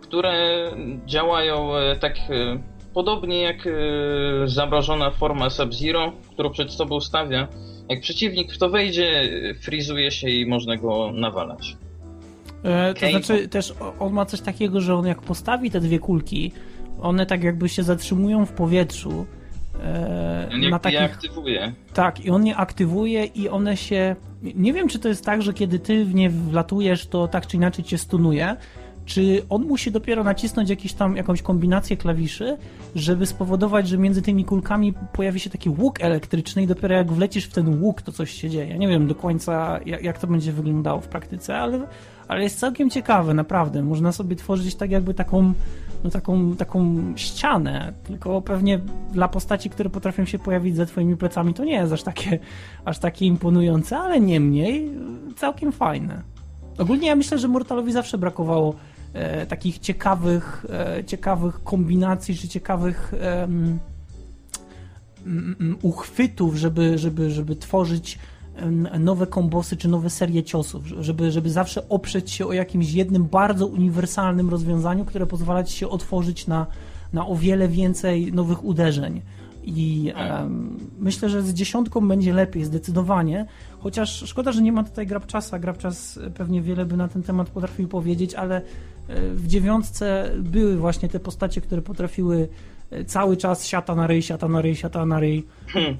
które 0.01 0.71
działają 1.07 1.71
tak 2.01 2.15
podobnie 2.97 3.43
jak 3.43 3.67
e, 3.67 3.71
zamrożona 4.49 5.11
forma 5.11 5.51
Sub-Zero, 5.51 6.13
którą 6.31 6.51
przed 6.51 6.73
sobą 6.73 7.01
stawia. 7.01 7.49
Jak 7.89 8.01
przeciwnik 8.01 8.53
w 8.53 8.59
to 8.59 8.71
wejdzie, 8.71 9.31
frizuje 9.61 10.11
się 10.11 10.29
i 10.29 10.47
można 10.47 10.77
go 10.77 11.13
nawalać. 11.13 11.77
E, 12.63 12.95
to 12.95 12.99
Okej. 12.99 13.11
znaczy 13.11 13.49
też 13.49 13.75
on 13.99 14.13
ma 14.13 14.27
coś 14.27 14.41
takiego, 14.41 14.81
że 14.81 14.95
on 14.95 15.07
jak 15.07 15.23
postawi 15.23 15.71
te 15.71 15.81
dwie 15.81 15.99
kulki, 15.99 16.53
one 17.03 17.27
tak 17.27 17.45
jakby 17.45 17.69
się 17.69 17.83
zatrzymują 17.83 18.47
w 18.47 18.53
powietrzu. 18.53 19.27
E, 19.85 20.49
On 20.53 20.61
na 20.61 20.67
jakby 20.67 20.91
je 20.91 20.99
takich, 20.99 21.01
aktywuje. 21.17 21.73
tak, 21.95 22.25
i 22.25 22.31
on 22.31 22.47
je 22.47 22.57
aktywuje 22.57 23.25
i 23.25 23.49
one 23.49 23.77
się. 23.77 24.17
Nie 24.43 24.73
wiem, 24.73 24.89
czy 24.89 24.99
to 24.99 25.09
jest 25.09 25.25
tak, 25.25 25.43
że 25.43 25.53
kiedy 25.55 25.79
ty 25.79 26.05
w 26.05 26.15
nie 26.15 26.31
wlatujesz, 26.31 27.07
to 27.07 27.29
tak 27.29 27.47
czy 27.47 27.57
inaczej 27.57 27.85
cię 27.85 27.99
stunuje. 27.99 28.57
Czy 29.07 29.43
on 29.49 29.63
musi 29.63 29.93
dopiero 29.93 30.25
nacisnąć 30.25 30.71
jakiś 30.71 30.93
tam, 30.93 31.17
jakąś 31.17 31.43
kombinację 31.43 31.97
klawiszy, 31.97 32.57
żeby 32.95 33.27
spowodować, 33.27 33.89
że 33.89 33.99
między 33.99 34.23
tymi 34.23 34.45
kulkami 34.45 34.95
pojawi 35.13 35.41
się 35.41 35.51
taki 35.51 35.71
łuk 35.71 36.01
elektryczny 36.01 36.63
i 36.63 36.67
dopiero 36.67 36.95
jak 36.95 37.13
wlecisz 37.13 37.45
w 37.45 37.53
ten 37.53 37.83
łuk, 37.83 38.03
to 38.03 38.13
coś 38.13 38.31
się 38.31 38.51
dzieje. 38.51 38.79
Nie 38.79 38.89
wiem 38.89 39.07
do 39.07 39.15
końca, 39.15 39.81
jak, 39.87 40.03
jak 40.03 40.19
to 40.19 40.27
będzie 40.27 40.53
wyglądało 40.53 41.01
w 41.01 41.09
praktyce, 41.09 41.59
ale, 41.59 41.87
ale 42.29 42.43
jest 42.43 42.59
całkiem 42.59 42.91
ciekawe, 42.91 43.35
naprawdę. 43.35 43.83
Można 43.83 44.13
sobie 44.13 44.37
tworzyć 44.37 44.75
tak 44.75 44.91
jakby 44.91 45.15
taką, 45.15 45.53
no 46.05 46.11
taką, 46.11 46.57
taką 46.57 47.03
ścianę, 47.17 47.93
tylko 48.05 48.43
pewnie 48.43 48.81
dla 49.13 49.29
postaci, 49.29 49.71
które 49.71 49.91
potrafią 49.91 50.25
się 50.25 50.39
pojawić 50.39 50.77
za 50.77 50.87
twoimi 50.87 51.17
plecami, 51.17 51.55
to 51.55 51.65
nie 51.65 51.75
jest 51.75 51.93
aż 51.93 52.03
takie, 52.03 52.39
aż 52.85 52.99
takie 52.99 53.27
imponujące, 53.27 53.99
ale 53.99 54.21
niemniej 54.21 54.91
całkiem 55.37 55.73
fajne. 55.73 56.23
Ogólnie 56.79 57.09
ja 57.09 57.17
myślę, 57.17 57.39
że 57.39 57.49
Mortalowi 57.49 57.93
zawsze 57.93 58.19
brakowało 58.19 58.75
e, 59.17 59.47
takich 59.47 59.79
ciekawych, 59.79 60.67
e, 60.71 61.05
ciekawych 61.05 61.65
kombinacji, 61.65 62.37
czy 62.37 62.49
ciekawych 62.49 63.15
uchwytów, 65.83 66.55
żeby, 66.55 66.99
żeby, 66.99 67.31
żeby 67.31 67.57
tworzyć 67.57 68.19
nowe 69.01 69.27
kombosy, 69.27 69.77
czy 69.77 69.89
nowe 69.89 70.11
serie 70.11 70.45
ciosów, 70.45 70.87
żeby, 70.87 71.31
żeby 71.31 71.51
zawsze 71.51 71.89
oprzeć 71.89 72.31
się 72.31 72.47
o 72.47 72.53
jakimś 72.53 72.93
jednym 72.93 73.25
bardzo 73.25 73.67
uniwersalnym 73.67 74.51
rozwiązaniu, 74.51 75.05
które 75.05 75.27
pozwala 75.27 75.65
ci 75.65 75.79
się 75.79 75.89
otworzyć 75.89 76.47
na, 76.47 76.67
na 77.13 77.27
o 77.27 77.37
wiele 77.37 77.69
więcej 77.69 78.33
nowych 78.33 78.65
uderzeń. 78.65 79.23
I 79.67 80.13
em, 80.15 80.79
myślę, 80.99 81.29
że 81.29 81.43
z 81.43 81.55
dziesiątką 81.55 82.09
będzie 82.09 82.33
lepiej, 82.33 82.65
zdecydowanie. 82.65 83.47
Chociaż 83.79 84.25
szkoda, 84.27 84.53
że 84.53 84.63
nie 84.63 84.73
ma 84.73 84.85
tutaj 84.85 85.07
Grabczasa. 85.07 85.59
Grabczas 85.59 86.19
pewnie 86.35 86.63
wiele 86.63 86.85
by 86.85 86.97
na 86.97 87.09
ten 87.09 87.23
temat 87.23 87.51
potrafił 87.51 87.89
powiedzieć, 87.89 88.35
ale 88.35 88.63
w 89.09 89.47
dziewiątce 89.47 90.31
były 90.39 90.77
właśnie 90.77 91.09
te 91.09 91.21
postacie, 91.21 91.61
które 91.61 91.83
potrafiły 91.83 92.49
e, 92.91 93.05
cały 93.05 93.37
czas 93.37 93.67
siata 93.67 93.95
na 93.95 94.07
ryj, 94.07 94.23
siata 94.23 94.49
na 94.49 94.61
ryj, 94.63 94.77
siata 94.77 95.07
na 95.07 95.21
ryj 95.21 95.47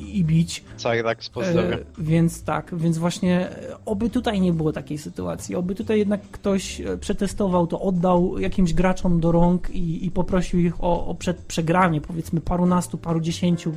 i, 0.01 0.19
i 0.19 0.25
bić. 0.25 0.65
Cyrax 0.77 1.29
pozdrawia. 1.29 1.77
E, 1.77 1.85
więc 1.99 2.43
tak, 2.43 2.75
więc 2.79 2.99
właśnie 2.99 3.51
e, 3.51 3.77
oby 3.85 4.11
tutaj 4.11 4.41
nie 4.41 4.53
było 4.53 4.73
takiej 4.73 4.99
sytuacji. 4.99 5.55
Oby 5.55 5.75
tutaj 5.75 5.99
jednak 5.99 6.21
ktoś 6.23 6.83
przetestował 7.01 7.67
to, 7.67 7.81
oddał 7.81 8.39
jakimś 8.39 8.75
graczom 8.75 9.21
do 9.21 9.33
rąk 9.33 9.71
i, 9.71 10.07
i 10.07 10.11
poprosił 10.11 10.61
ich 10.61 10.85
o, 10.85 11.07
o 11.07 11.15
przed, 11.15 11.37
przegranie, 11.37 12.01
powiedzmy 12.01 12.41
parunastu, 12.41 12.99
paru 12.99 13.21
dziesięciu 13.21 13.73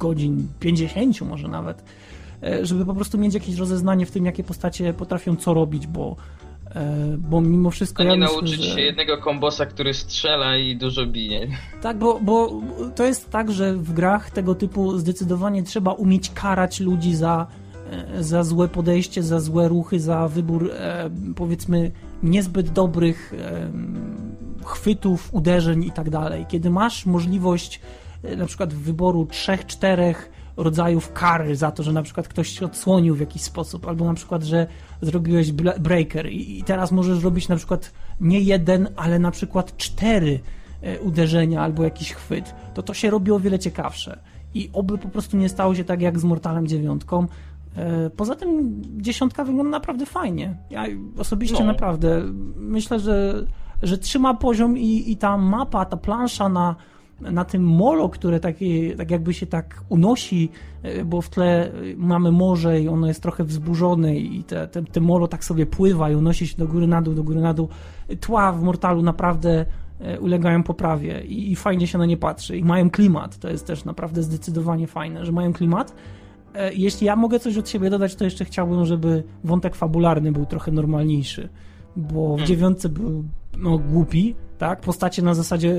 godzin, 0.00 0.48
pięćdziesięciu 0.60 1.24
może 1.24 1.48
nawet, 1.48 1.84
żeby 2.62 2.86
po 2.86 2.94
prostu 2.94 3.18
mieć 3.18 3.34
jakieś 3.34 3.56
rozeznanie 3.56 4.06
w 4.06 4.10
tym, 4.10 4.24
jakie 4.24 4.44
postacie 4.44 4.94
potrafią 4.94 5.36
co 5.36 5.54
robić, 5.54 5.86
bo, 5.86 6.16
bo 7.18 7.40
mimo 7.40 7.70
wszystko 7.70 8.02
A 8.02 8.06
ja 8.06 8.12
nie 8.12 8.18
myślę, 8.18 8.34
nauczyć 8.34 8.62
że... 8.62 8.74
się 8.74 8.80
jednego 8.80 9.18
kombosa, 9.18 9.66
który 9.66 9.94
strzela 9.94 10.56
i 10.56 10.76
dużo 10.76 11.06
bije. 11.06 11.48
Tak, 11.82 11.98
bo, 11.98 12.20
bo 12.20 12.60
to 12.96 13.04
jest 13.04 13.30
tak, 13.30 13.52
że 13.52 13.74
w 13.74 13.92
grach 13.92 14.30
tego 14.30 14.54
typu 14.54 14.98
zdecydowanie 14.98 15.62
trzeba 15.62 15.92
umieć 15.92 16.30
karać 16.30 16.80
ludzi 16.80 17.14
za, 17.14 17.46
e, 17.90 18.22
za 18.22 18.42
złe 18.44 18.68
podejście, 18.68 19.22
za 19.22 19.40
złe 19.40 19.68
ruchy, 19.68 20.00
za 20.00 20.28
wybór 20.28 20.70
e, 20.72 21.10
powiedzmy 21.36 21.90
niezbyt 22.22 22.70
dobrych 22.70 23.34
e, 23.38 23.70
chwytów, 24.64 25.34
uderzeń 25.34 25.84
i 25.84 25.90
tak 25.90 26.10
dalej. 26.10 26.46
Kiedy 26.48 26.70
masz 26.70 27.06
możliwość 27.06 27.80
e, 28.22 28.36
na 28.36 28.46
przykład 28.46 28.74
wyboru 28.74 29.26
trzech, 29.26 29.66
czterech 29.66 30.30
rodzajów 30.56 31.12
kary 31.12 31.56
za 31.56 31.70
to, 31.70 31.82
że 31.82 31.92
na 31.92 32.02
przykład 32.02 32.28
ktoś 32.28 32.48
się 32.48 32.66
odsłonił 32.66 33.14
w 33.14 33.20
jakiś 33.20 33.42
sposób, 33.42 33.88
albo 33.88 34.04
na 34.04 34.14
przykład, 34.14 34.42
że 34.42 34.66
zrobiłeś 35.02 35.52
breaker 35.52 36.26
i, 36.32 36.58
i 36.58 36.62
teraz 36.64 36.92
możesz 36.92 37.22
robić 37.24 37.48
na 37.48 37.56
przykład 37.56 37.92
nie 38.20 38.40
jeden, 38.40 38.88
ale 38.96 39.18
na 39.18 39.30
przykład 39.30 39.76
cztery 39.76 40.40
e, 40.82 41.00
uderzenia 41.00 41.62
albo 41.62 41.84
jakiś 41.84 42.12
chwyt, 42.12 42.54
to 42.74 42.82
to 42.82 42.94
się 42.94 43.10
robi 43.10 43.30
o 43.30 43.38
wiele 43.40 43.58
ciekawsze. 43.58 44.18
I 44.54 44.70
oby 44.72 44.98
po 44.98 45.08
prostu 45.08 45.36
nie 45.36 45.48
stało 45.48 45.74
się 45.74 45.84
tak 45.84 46.02
jak 46.02 46.18
z 46.18 46.24
Mortalem 46.24 46.66
dziewiątką. 46.66 47.26
E, 47.76 48.10
Poza 48.10 48.34
tym 48.34 48.82
dziesiątka 49.02 49.44
wygląda 49.44 49.70
naprawdę 49.70 50.06
fajnie. 50.06 50.56
Ja 50.70 50.84
osobiście 51.18 51.60
No. 51.60 51.64
naprawdę 51.66 52.22
myślę, 52.56 53.00
że, 53.00 53.46
że 53.82 53.98
trzyma 53.98 54.34
poziom 54.34 54.78
i, 54.78 55.10
i 55.12 55.16
ta 55.16 55.36
mapa, 55.38 55.84
ta 55.84 55.96
plansza 55.96 56.48
na, 56.48 56.76
na 57.20 57.44
tym 57.44 57.64
molo, 57.64 58.08
które 58.08 58.40
takie, 58.40 58.96
tak 58.96 59.10
jakby 59.10 59.34
się 59.34 59.46
tak 59.46 59.84
unosi, 59.88 60.48
e, 60.82 61.04
bo 61.04 61.20
w 61.20 61.28
tle 61.28 61.72
mamy 61.96 62.32
morze 62.32 62.80
i 62.80 62.88
ono 62.88 63.06
jest 63.06 63.22
trochę 63.22 63.44
wzburzone 63.44 64.16
i 64.16 64.44
te, 64.44 64.68
te, 64.68 64.82
te 64.82 65.00
molo 65.00 65.28
tak 65.28 65.44
sobie 65.44 65.66
pływa 65.66 66.10
i 66.10 66.14
unosi 66.14 66.46
się 66.46 66.56
do 66.56 66.66
góry 66.66 66.86
na 66.86 67.02
dół, 67.02 67.14
do 67.14 67.22
góry 67.22 67.40
na 67.40 67.54
dół. 67.54 67.68
Tła 68.20 68.52
w 68.52 68.62
Mortalu 68.62 69.02
naprawdę 69.02 69.64
e, 70.00 70.20
ulegają 70.20 70.62
poprawie 70.62 71.24
i, 71.24 71.52
i 71.52 71.56
fajnie 71.56 71.86
się 71.86 71.98
na 71.98 72.06
nie 72.06 72.16
patrzy 72.16 72.58
i 72.58 72.64
mają 72.64 72.90
klimat. 72.90 73.38
To 73.38 73.48
jest 73.48 73.66
też 73.66 73.84
naprawdę 73.84 74.22
zdecydowanie 74.22 74.86
fajne, 74.86 75.24
że 75.26 75.32
mają 75.32 75.52
klimat. 75.52 75.94
E, 76.54 76.74
Jeśli 76.74 77.06
ja 77.06 77.16
mogę 77.16 77.38
coś 77.38 77.56
od 77.56 77.68
siebie 77.68 77.90
dodać, 77.90 78.14
to 78.14 78.24
jeszcze 78.24 78.44
chciałbym, 78.44 78.84
żeby 78.84 79.24
wątek 79.44 79.74
fabularny 79.74 80.32
był 80.32 80.46
trochę 80.46 80.72
normalniejszy, 80.72 81.48
bo 81.96 82.26
w 82.26 82.28
Hmm. 82.28 82.46
dziewiątce 82.46 82.88
był 82.88 83.24
no, 83.58 83.78
głupi, 83.78 84.34
tak? 84.62 84.80
Postacie 84.80 85.22
na 85.22 85.34
zasadzie... 85.34 85.78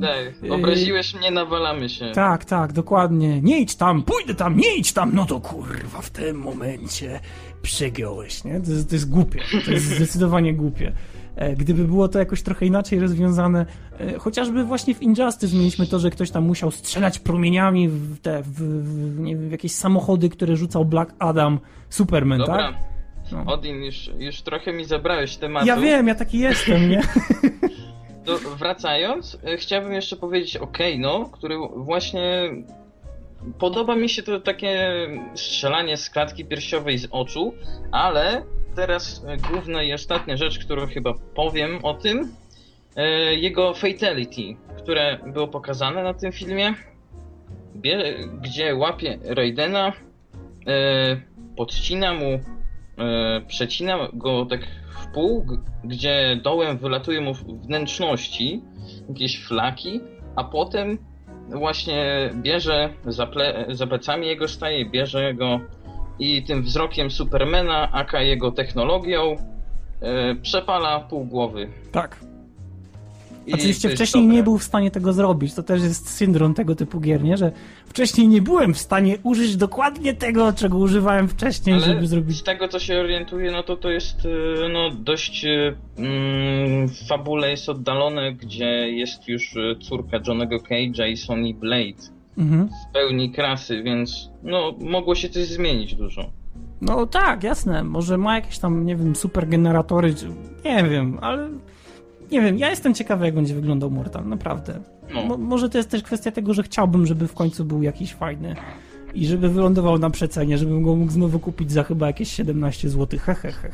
Tak, 0.00 0.50
obraziłeś 0.52 1.14
mnie, 1.14 1.30
nawalamy 1.30 1.88
się. 1.88 2.12
Tak, 2.14 2.44
tak, 2.44 2.72
dokładnie. 2.72 3.40
Nie 3.42 3.60
idź 3.60 3.74
tam, 3.74 4.02
pójdę 4.02 4.34
tam, 4.34 4.56
nie 4.56 4.76
idź 4.76 4.92
tam, 4.92 5.10
no 5.14 5.26
to 5.26 5.40
kurwa, 5.40 6.00
w 6.00 6.10
tym 6.10 6.36
momencie 6.36 7.20
przegiąłeś, 7.62 8.44
nie? 8.44 8.60
To 8.60 8.70
jest, 8.70 8.88
to 8.88 8.94
jest 8.94 9.10
głupie, 9.10 9.40
to 9.64 9.70
jest 9.70 9.86
zdecydowanie 9.96 10.54
głupie. 10.54 10.92
E, 11.36 11.56
Gdyby 11.56 11.84
było 11.84 12.08
to 12.08 12.18
jakoś 12.18 12.42
trochę 12.42 12.66
inaczej 12.66 13.00
rozwiązane, 13.00 13.66
e, 14.00 14.18
chociażby 14.18 14.64
właśnie 14.64 14.94
w 14.94 15.02
Injustice 15.02 15.56
mieliśmy 15.56 15.86
to, 15.86 15.98
że 15.98 16.10
ktoś 16.10 16.30
tam 16.30 16.44
musiał 16.44 16.70
strzelać 16.70 17.18
promieniami 17.18 17.88
w, 17.88 18.18
te, 18.18 18.42
w, 18.42 18.48
w, 18.52 19.24
wiem, 19.24 19.48
w 19.48 19.52
jakieś 19.52 19.72
samochody, 19.72 20.28
które 20.28 20.56
rzucał 20.56 20.84
Black 20.84 21.14
Adam, 21.18 21.60
Superman, 21.88 22.38
Dobra, 22.38 22.56
tak? 22.56 22.74
No. 23.32 23.52
Odin, 23.52 23.84
już, 23.84 24.10
już 24.18 24.42
trochę 24.42 24.72
mi 24.72 24.84
zabrałeś 24.84 25.36
tematu. 25.36 25.66
Ja 25.66 25.76
wiem, 25.76 26.08
ja 26.08 26.14
taki 26.14 26.38
jestem, 26.38 26.90
nie? 26.90 27.02
Wracając, 28.38 29.38
e, 29.44 29.56
chciałbym 29.56 29.92
jeszcze 29.92 30.16
powiedzieć 30.16 30.56
o 30.56 30.66
Keino, 30.66 31.30
który 31.32 31.56
właśnie 31.76 32.50
podoba 33.58 33.96
mi 33.96 34.08
się 34.08 34.22
to 34.22 34.40
takie 34.40 34.90
strzelanie 35.34 35.96
z 35.96 36.10
klatki 36.10 36.44
piersiowej 36.44 36.98
z 36.98 37.08
oczu, 37.10 37.54
ale 37.92 38.42
teraz 38.76 39.24
e, 39.26 39.36
główna 39.36 39.82
i 39.82 39.92
ostatnia 39.92 40.36
rzecz, 40.36 40.58
którą 40.58 40.86
chyba 40.86 41.14
powiem 41.34 41.84
o 41.84 41.94
tym, 41.94 42.34
e, 42.96 43.34
jego 43.34 43.74
fatality, 43.74 44.56
które 44.78 45.18
było 45.26 45.48
pokazane 45.48 46.02
na 46.02 46.14
tym 46.14 46.32
filmie, 46.32 46.74
gdzie 48.40 48.74
łapie 48.74 49.18
Raidena, 49.24 49.92
podcina 51.56 52.14
mu, 52.14 52.40
e, 53.00 53.40
przecina 53.46 54.08
go 54.12 54.46
tak 54.46 54.60
w 54.90 55.14
pół, 55.14 55.46
gdzie 55.84 56.40
dołem 56.44 56.78
wylatują 56.78 57.22
mu 57.22 57.34
wnętrzności, 57.34 58.62
jakieś 59.08 59.44
flaki, 59.44 60.00
a 60.36 60.44
potem 60.44 60.98
właśnie 61.48 62.30
bierze 62.34 62.90
za, 63.06 63.26
ple, 63.26 63.66
za 63.68 63.86
plecami 63.86 64.26
jego 64.26 64.48
staje, 64.48 64.90
bierze 64.90 65.34
go 65.34 65.60
i 66.18 66.42
tym 66.42 66.62
wzrokiem 66.62 67.10
Supermana, 67.10 67.92
aka 67.92 68.22
jego 68.22 68.50
technologią, 68.50 69.36
e, 70.00 70.34
przepala 70.34 71.00
pół 71.00 71.24
głowy. 71.24 71.68
Tak. 71.92 72.29
Oczywiście 73.52 73.88
wcześniej 73.88 74.24
dobre. 74.24 74.36
nie 74.36 74.42
był 74.42 74.58
w 74.58 74.64
stanie 74.64 74.90
tego 74.90 75.12
zrobić. 75.12 75.54
To 75.54 75.62
też 75.62 75.82
jest 75.82 76.08
syndrom 76.10 76.54
tego 76.54 76.74
typu 76.74 77.00
gier, 77.00 77.24
nie? 77.24 77.36
Że 77.36 77.52
wcześniej 77.86 78.28
nie 78.28 78.42
byłem 78.42 78.74
w 78.74 78.78
stanie 78.78 79.18
użyć 79.22 79.56
dokładnie 79.56 80.14
tego, 80.14 80.52
czego 80.52 80.78
używałem 80.78 81.28
wcześniej, 81.28 81.76
Ale 81.76 81.84
żeby 81.84 82.06
zrobić. 82.06 82.36
z 82.38 82.42
tego 82.42 82.68
co 82.68 82.78
się 82.78 83.00
orientuję, 83.00 83.50
no 83.50 83.62
to 83.62 83.76
to 83.76 83.90
jest 83.90 84.16
e, 84.64 84.68
no, 84.68 84.90
dość 84.90 85.44
e, 85.44 85.74
mm, 85.98 86.88
w 86.88 87.06
fabule 87.08 87.50
jest 87.50 87.68
oddalone, 87.68 88.32
gdzie 88.32 88.90
jest 88.90 89.28
już 89.28 89.56
e, 89.56 89.76
córka 89.80 90.18
Johnego 90.26 90.56
Cage'a 90.56 91.08
i 91.08 91.16
Sonny 91.16 91.54
Blade 91.54 92.20
Mhm. 92.38 92.68
w 92.68 92.92
pełni 92.92 93.30
krasy, 93.32 93.82
więc 93.82 94.30
no 94.42 94.74
mogło 94.80 95.14
się 95.14 95.28
coś 95.28 95.46
zmienić 95.46 95.94
dużo. 95.94 96.30
No 96.80 97.06
tak, 97.06 97.42
jasne. 97.42 97.84
Może 97.84 98.18
ma 98.18 98.34
jakieś 98.34 98.58
tam, 98.58 98.86
nie 98.86 98.96
wiem, 98.96 99.16
super 99.16 99.48
generatory, 99.48 100.14
nie 100.64 100.84
wiem, 100.90 101.18
ale 101.20 101.48
nie 102.30 102.40
wiem. 102.40 102.58
Ja 102.58 102.70
jestem 102.70 102.94
ciekawy, 102.94 103.24
jak 103.24 103.34
będzie 103.34 103.54
wyglądał 103.54 103.90
Mortal, 103.90 104.28
naprawdę. 104.28 104.80
No. 105.14 105.24
Mo- 105.24 105.38
może 105.38 105.70
to 105.70 105.78
jest 105.78 105.90
też 105.90 106.02
kwestia 106.02 106.30
tego, 106.30 106.54
że 106.54 106.62
chciałbym, 106.62 107.06
żeby 107.06 107.28
w 107.28 107.34
końcu 107.34 107.64
był 107.64 107.82
jakiś 107.82 108.14
fajny 108.14 108.54
i 109.14 109.26
żeby 109.26 109.48
wylądował 109.48 109.98
na 109.98 110.10
przecenie, 110.10 110.58
żebym 110.58 110.82
go 110.82 110.96
mógł 110.96 111.12
znowu 111.12 111.38
kupić 111.38 111.72
za 111.72 111.82
chyba 111.84 112.06
jakieś 112.06 112.32
17 112.32 112.88
zł. 112.88 113.20
Hehehe. 113.20 113.70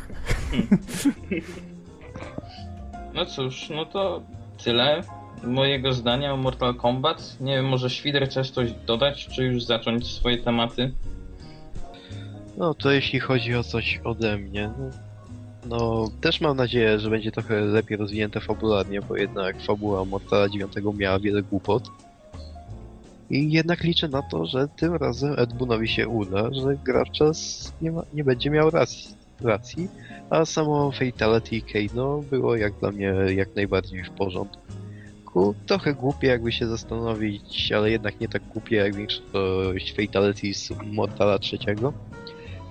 No 3.14 3.26
cóż, 3.26 3.70
no 3.70 3.86
to 3.86 4.22
tyle 4.64 5.00
mojego 5.44 5.92
zdania 5.92 6.32
o 6.32 6.36
Mortal 6.36 6.74
Kombat. 6.74 7.36
Nie 7.40 7.56
wiem, 7.56 7.66
może 7.66 7.90
Świder 7.90 8.28
chcesz 8.28 8.50
coś 8.50 8.72
dodać, 8.86 9.26
czy 9.26 9.44
już 9.44 9.64
zacząć 9.64 10.06
swoje 10.06 10.38
tematy? 10.38 10.92
No 12.58 12.74
to 12.74 12.90
jeśli 12.90 13.20
chodzi 13.20 13.54
o 13.54 13.62
coś 13.62 14.00
ode 14.04 14.38
mnie, 14.38 14.70
no, 14.78 14.90
no 15.68 16.08
też 16.20 16.40
mam 16.40 16.56
nadzieję, 16.56 16.98
że 16.98 17.10
będzie 17.10 17.32
trochę 17.32 17.60
lepiej 17.60 17.96
rozwinięte 17.96 18.40
fabularnie, 18.40 19.02
bo 19.02 19.16
jednak 19.16 19.62
fabuła 19.62 20.04
Mortala 20.04 20.48
9 20.48 20.72
miała 20.94 21.18
wiele 21.18 21.42
głupot. 21.42 21.90
I 23.30 23.52
jednak 23.52 23.84
liczę 23.84 24.08
na 24.08 24.22
to, 24.22 24.46
że 24.46 24.68
tym 24.76 24.94
razem 24.94 25.34
Ed 25.38 25.52
Boonowi 25.52 25.88
się 25.88 26.08
uda, 26.08 26.50
że 26.52 26.76
gracz 26.84 27.18
nie, 27.82 27.92
nie 28.14 28.24
będzie 28.24 28.50
miał 28.50 28.70
racji, 28.70 29.14
racji, 29.40 29.88
a 30.30 30.44
samo 30.44 30.92
Fatality 30.92 31.60
Kano 31.60 32.22
było 32.30 32.56
jak 32.56 32.72
dla 32.74 32.90
mnie 32.90 33.14
jak 33.34 33.56
najbardziej 33.56 34.04
w 34.04 34.10
porządku. 34.10 35.54
Trochę 35.66 35.94
głupie 35.94 36.26
jakby 36.26 36.52
się 36.52 36.66
zastanowić, 36.66 37.72
ale 37.72 37.90
jednak 37.90 38.20
nie 38.20 38.28
tak 38.28 38.42
głupie 38.42 38.76
jak 38.76 38.94
większość 38.94 39.94
Fatality 39.96 40.54
z 40.54 40.70
Mortala 40.92 41.38
trzeciego. 41.38 41.92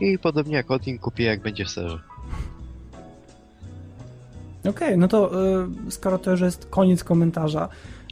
I 0.01 0.19
podobnie 0.19 0.55
jak 0.55 0.71
Odin 0.71 0.99
kupię 0.99 1.23
jak 1.23 1.41
będzie 1.41 1.65
w 1.65 1.69
serze. 1.69 2.14
Okej, 4.69 4.97
no 4.97 5.07
to 5.07 5.31
y, 5.87 5.91
skoro 5.91 6.17
to 6.17 6.31
już 6.31 6.41
jest 6.41 6.65
koniec 6.65 7.03
komentarza, 7.03 7.69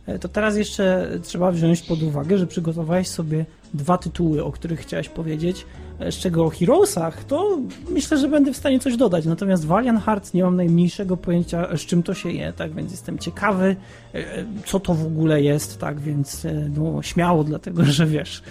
y, 0.09 0.19
to 0.19 0.27
teraz 0.27 0.57
jeszcze 0.57 1.09
trzeba 1.23 1.51
wziąć 1.51 1.81
pod 1.81 2.03
uwagę, 2.03 2.37
że 2.37 2.47
przygotowałeś 2.47 3.07
sobie 3.07 3.45
dwa 3.73 3.97
tytuły, 3.97 4.43
o 4.43 4.51
których 4.51 4.79
chciałeś 4.79 5.09
powiedzieć. 5.09 5.65
Y, 6.01 6.11
Z 6.11 6.15
czego 6.15 6.45
o 6.45 6.49
Heroesach, 6.49 7.23
to 7.23 7.57
myślę, 7.89 8.17
że 8.17 8.27
będę 8.27 8.53
w 8.53 8.57
stanie 8.57 8.79
coś 8.79 8.97
dodać. 8.97 9.25
Natomiast 9.25 9.65
Valiant 9.65 10.03
Hearts 10.03 10.33
nie 10.33 10.43
mam 10.43 10.55
najmniejszego 10.55 11.17
pojęcia, 11.17 11.77
z 11.77 11.81
czym 11.81 12.03
to 12.03 12.13
się 12.13 12.31
je, 12.31 12.53
tak 12.53 12.73
więc 12.73 12.91
jestem 12.91 13.19
ciekawy, 13.19 13.75
co 14.65 14.79
to 14.79 14.93
w 14.93 15.05
ogóle 15.05 15.41
jest, 15.41 15.79
tak 15.79 15.99
więc 15.99 16.47
no, 16.77 17.01
śmiało, 17.01 17.43
dlatego 17.43 17.85
że 17.85 18.05
wiesz, 18.05 18.43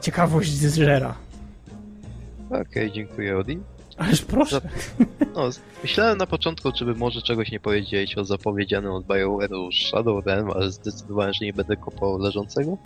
ciekawość 0.00 0.52
zżera. 0.52 1.14
Okej, 2.50 2.92
dziękuję 2.92 3.38
Odin. 3.38 3.62
Ależ 3.98 4.22
proszę. 4.22 4.60
No, 5.34 5.50
myślałem 5.82 6.18
na 6.18 6.26
początku, 6.26 6.72
czy 6.72 6.84
by 6.84 6.94
może 6.94 7.22
czegoś 7.22 7.50
nie 7.50 7.60
powiedzieć 7.60 8.18
o 8.18 8.24
zapowiedzianym 8.24 8.92
od 8.92 9.06
BioWare'u 9.06 9.88
Shadow 9.88 10.24
ale 10.54 10.70
zdecydowałem, 10.70 11.32
że 11.32 11.44
nie 11.44 11.52
będę 11.52 11.76
kopał 11.76 12.18
leżącego. 12.18 12.78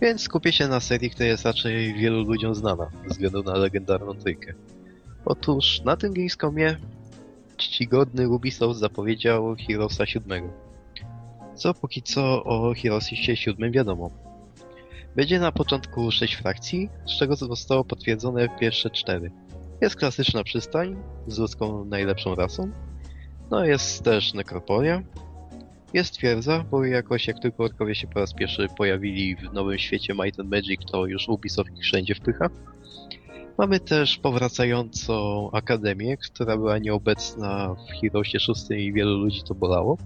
Więc 0.00 0.22
skupię 0.22 0.52
się 0.52 0.68
na 0.68 0.80
serii, 0.80 1.10
która 1.10 1.28
jest 1.28 1.44
raczej 1.44 1.94
wielu 1.94 2.24
ludziom 2.24 2.54
znana, 2.54 2.90
ze 3.02 3.08
względu 3.08 3.42
na 3.42 3.54
legendarną 3.54 4.14
trójkę. 4.14 4.54
Otóż 5.24 5.80
na 5.84 5.96
tym 5.96 6.12
Gamescomie 6.12 6.76
czcigodny 7.56 8.28
Ubisoft 8.28 8.80
zapowiedział 8.80 9.56
Heroesa 9.66 10.06
7. 10.06 10.50
Co 11.54 11.74
póki 11.74 12.02
co 12.02 12.44
o 12.44 12.74
Heroesie 12.82 13.36
7 13.36 13.72
wiadomo. 13.72 14.10
Będzie 15.16 15.40
na 15.40 15.52
początku 15.52 16.10
6 16.10 16.34
frakcji, 16.34 16.90
z 17.06 17.18
czego 17.18 17.36
zostało 17.36 17.84
potwierdzone 17.84 18.48
pierwsze 18.60 18.90
4. 18.90 19.30
Jest 19.80 19.96
klasyczna 19.96 20.44
przystań 20.44 20.96
z 21.26 21.38
ludzką 21.38 21.84
najlepszą 21.84 22.34
rasą. 22.34 22.70
No 23.50 23.64
jest 23.64 24.04
też 24.04 24.34
nekropolia. 24.34 25.02
Jest 25.94 26.14
twierdza, 26.14 26.64
bo 26.70 26.84
jakoś 26.84 27.26
jak 27.26 27.38
tylko 27.38 27.64
orkowie 27.64 27.94
się 27.94 28.06
po 28.06 28.20
raz 28.20 28.34
pierwszy 28.34 28.66
pojawili 28.76 29.36
w 29.36 29.52
nowym 29.52 29.78
świecie 29.78 30.14
Might 30.14 30.40
and 30.40 30.50
Magic, 30.50 30.80
to 30.92 31.06
już 31.06 31.28
Ubisoft 31.28 31.70
ich 31.76 31.82
wszędzie 31.82 32.14
wpycha. 32.14 32.50
Mamy 33.58 33.80
też 33.80 34.18
powracającą 34.18 35.50
akademię, 35.52 36.16
która 36.16 36.56
była 36.56 36.78
nieobecna 36.78 37.74
w 37.74 38.00
Heroesie 38.00 38.40
6 38.40 38.70
i 38.70 38.92
wielu 38.92 39.18
ludzi 39.18 39.42
to 39.42 39.54
bolało. 39.54 39.98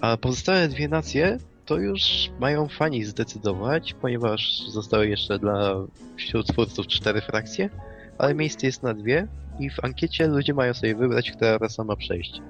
A 0.00 0.16
pozostałe 0.16 0.68
dwie 0.68 0.88
nacje 0.88 1.38
to 1.66 1.76
już 1.76 2.30
mają 2.40 2.68
fani 2.68 3.04
zdecydować, 3.04 3.94
ponieważ 3.94 4.62
zostały 4.68 5.08
jeszcze 5.08 5.38
dla 5.38 5.74
wśród 6.16 6.46
twórców 6.46 6.86
cztery 6.86 7.20
frakcje 7.20 7.70
ale 8.18 8.34
miejsce 8.34 8.66
jest 8.66 8.82
na 8.82 8.94
dwie 8.94 9.28
i 9.58 9.70
w 9.70 9.84
ankiecie 9.84 10.26
ludzie 10.26 10.54
mają 10.54 10.74
sobie 10.74 10.94
wybrać, 10.94 11.30
która 11.30 11.58
rasa 11.58 11.84
ma 11.84 11.96
przejść. 11.96 12.42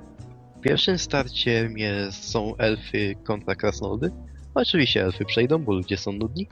Pierwszym 0.61 0.99
starcie 0.99 1.71
jest, 1.77 2.31
są 2.31 2.57
elfy 2.57 3.15
kontra 3.25 3.55
krasnoludy. 3.55 4.11
Oczywiście 4.55 5.05
elfy 5.05 5.25
przejdą, 5.25 5.59
bo 5.59 5.73
ludzie 5.73 5.97
są 5.97 6.13
nudni. 6.13 6.49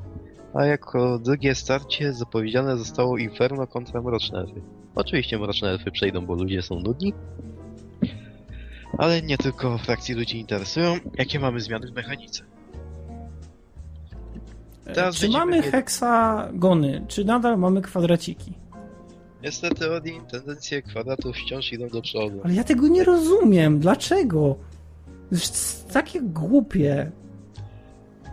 A 0.54 0.64
jako 0.64 1.18
drugie 1.18 1.54
starcie 1.54 2.12
zapowiedziane 2.12 2.76
zostało 2.76 3.18
Inferno 3.18 3.66
kontra 3.66 4.02
mroczne 4.02 4.38
elfy. 4.38 4.60
Oczywiście 4.94 5.38
mroczne 5.38 5.70
elfy 5.70 5.90
przejdą, 5.90 6.26
bo 6.26 6.34
ludzie 6.34 6.62
są 6.62 6.80
nudni. 6.80 7.14
Ale 8.98 9.22
nie 9.22 9.38
tylko 9.38 9.78
frakcji 9.78 10.14
ludzi 10.14 10.40
interesują, 10.40 10.96
jakie 11.18 11.40
mamy 11.40 11.60
zmiany 11.60 11.86
w 11.86 11.94
mechanice. 11.94 12.44
Teraz 14.84 15.16
Czy 15.16 15.28
mamy 15.28 15.62
heksagony, 15.62 17.04
czy 17.08 17.24
nadal 17.24 17.58
mamy 17.58 17.82
kwadraciki? 17.82 18.65
Niestety 19.42 19.92
Odin, 19.92 20.26
tendencje 20.26 20.82
kwadratów 20.82 21.36
wciąż 21.36 21.72
idą 21.72 21.88
do 21.88 22.02
przodu. 22.02 22.40
Ale 22.44 22.54
ja 22.54 22.64
tego 22.64 22.88
nie 22.88 23.04
rozumiem. 23.04 23.78
Dlaczego? 23.78 24.56
Jest 25.32 25.92
takie 25.92 26.20
głupie. 26.22 27.10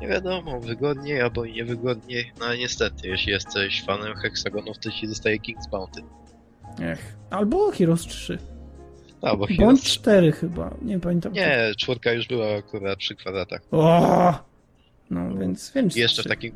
Nie 0.01 0.07
wiadomo, 0.07 0.59
wygodniej 0.59 1.21
albo 1.21 1.45
niewygodniej, 1.45 2.31
no 2.39 2.45
ale 2.45 2.57
niestety, 2.57 3.07
jeśli 3.07 3.31
jesteś 3.31 3.83
fanem 3.85 4.15
heksagonów, 4.15 4.79
to 4.79 4.91
ci 4.91 5.07
dostaje 5.07 5.37
King's 5.39 5.69
Bounty. 5.71 6.01
Ech. 6.81 7.15
Albo 7.29 7.71
Heroes 7.71 8.01
3. 8.01 8.37
A, 9.21 9.31
bo 9.31 9.37
Bądź 9.37 9.57
Heroes... 9.57 9.83
cztery 9.83 10.31
chyba, 10.31 10.73
nie 10.81 10.99
pamiętam. 10.99 11.33
Nie, 11.33 11.71
czwórka 11.77 12.11
już 12.11 12.27
była 12.27 12.55
akurat 12.57 12.99
przy 12.99 13.15
kwadratach. 13.15 13.61
O! 13.71 14.33
No 15.09 15.35
więc, 15.37 15.71
więc 15.75 15.97
I 15.97 15.99
jeszcze 15.99 16.23
w 16.23 16.27
takim 16.27 16.55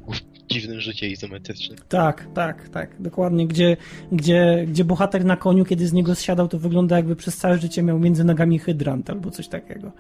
dziwnym 0.49 0.81
rzucie 0.81 1.07
izometrycznym. 1.07 1.77
Tak, 1.89 2.27
tak, 2.33 2.69
tak, 2.69 3.01
dokładnie. 3.01 3.47
Gdzie, 3.47 3.77
gdzie, 4.11 4.65
gdzie 4.67 4.85
bohater 4.85 5.25
na 5.25 5.37
koniu, 5.37 5.65
kiedy 5.65 5.87
z 5.87 5.93
niego 5.93 6.15
zsiadał, 6.15 6.47
to 6.47 6.59
wygląda 6.59 6.95
jakby 6.95 7.15
przez 7.15 7.37
całe 7.37 7.57
życie 7.57 7.83
miał 7.83 7.99
między 7.99 8.23
nogami 8.23 8.59
hydrant 8.59 9.09
albo 9.09 9.31
coś 9.31 9.47
takiego. 9.47 9.91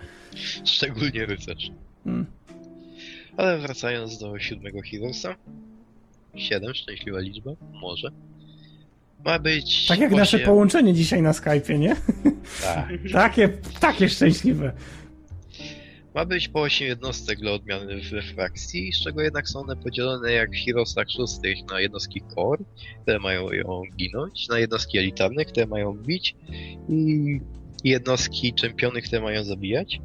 Szczególnie 0.65 1.25
rycerz. 1.25 1.71
Mm. 2.05 2.25
Ale 3.37 3.57
wracając 3.59 4.17
do 4.17 4.39
siódmego 4.39 4.79
Heroesa. 4.91 5.35
Siedem, 6.35 6.73
szczęśliwa 6.73 7.19
liczba, 7.19 7.51
może. 7.81 8.11
Ma 9.25 9.39
być. 9.39 9.87
Tak 9.87 9.99
jak 9.99 10.11
nasze 10.11 10.37
osiem- 10.37 10.45
połączenie 10.45 10.93
dzisiaj 10.93 11.21
na 11.21 11.31
Skype'ie, 11.31 11.79
nie? 11.79 11.95
Tak. 12.61 12.89
Takie, 13.13 13.49
takie 13.79 14.09
szczęśliwe. 14.09 14.71
Ma 16.17 16.25
być 16.25 16.47
po 16.47 16.61
8 16.61 16.87
jednostek 16.87 17.39
dla 17.39 17.51
odmiany 17.51 18.01
w 18.01 18.33
frakcji, 18.33 18.93
z 18.93 19.03
czego 19.03 19.21
jednak 19.21 19.49
są 19.49 19.59
one 19.59 19.75
podzielone 19.75 20.31
jak 20.31 20.49
w 20.51 20.65
Heroesach 20.65 21.11
szóstych 21.11 21.57
na 21.71 21.79
jednostki 21.81 22.21
core, 22.35 22.63
które 23.01 23.19
mają 23.19 23.51
ją 23.51 23.81
ginąć, 23.97 24.47
na 24.47 24.59
jednostki 24.59 24.97
elitarne, 24.97 25.45
które 25.45 25.67
mają 25.67 25.93
bić 25.93 26.35
i 26.89 27.39
jednostki 27.83 28.53
czempiony, 28.53 29.01
które 29.01 29.21
mają 29.21 29.43
zabijać. 29.43 29.99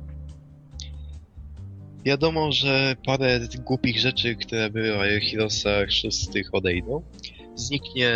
Wiadomo, 2.04 2.52
że 2.52 2.96
parę 3.06 3.40
głupich 3.64 3.98
rzeczy, 3.98 4.36
które 4.36 4.70
były 4.70 5.20
w 5.20 5.30
Heroesach 5.30 5.92
szóstych 5.92 6.54
odejdą. 6.54 7.02
Zniknie 7.54 8.12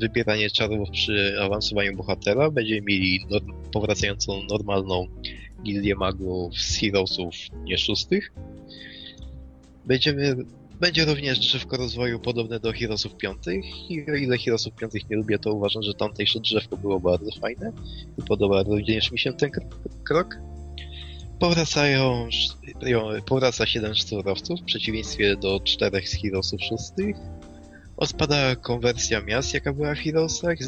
wybieranie 0.00 0.50
czarów 0.50 0.90
przy 0.90 1.36
awansowaniu 1.40 1.96
bohatera, 1.96 2.50
będziemy 2.50 2.80
mieli 2.80 3.26
norm- 3.30 3.70
powracającą 3.72 4.42
normalną 4.50 5.06
gildię 5.68 5.94
magów 5.94 6.60
z 6.60 6.80
Heroesów 6.80 7.34
nie 7.64 7.78
szóstych. 7.78 8.32
Będziemy, 9.84 10.36
będzie 10.80 11.04
również 11.04 11.38
drzewko 11.38 11.76
rozwoju 11.76 12.20
podobne 12.20 12.60
do 12.60 12.72
Heroesów 12.72 13.16
piątych 13.16 13.90
i 13.90 14.10
o 14.10 14.14
ile 14.14 14.38
Heroesów 14.38 14.74
piątych 14.74 15.10
nie 15.10 15.16
lubię, 15.16 15.38
to 15.38 15.52
uważam, 15.52 15.82
że 15.82 15.94
tamtejsze 15.94 16.40
drzewko 16.40 16.76
było 16.76 17.00
bardzo 17.00 17.30
fajne 17.40 17.72
i 18.18 18.22
podoba 18.22 18.62
również 18.62 19.12
mi 19.12 19.18
się 19.18 19.32
ten 19.32 19.50
kr- 19.50 19.64
krok. 20.04 20.38
Powracają, 21.38 22.28
powraca 23.26 23.66
7 23.66 23.94
szczurowców 23.94 24.60
w 24.60 24.64
przeciwieństwie 24.64 25.36
do 25.36 25.60
czterech 25.60 26.08
z 26.08 26.22
Heroesów 26.22 26.60
szóstych. 26.62 27.16
Odpada 27.98 28.56
konwersja 28.56 29.20
miast, 29.20 29.54
jaka 29.54 29.72
była 29.72 29.94
w 29.94 29.98
Heroesach. 29.98 30.58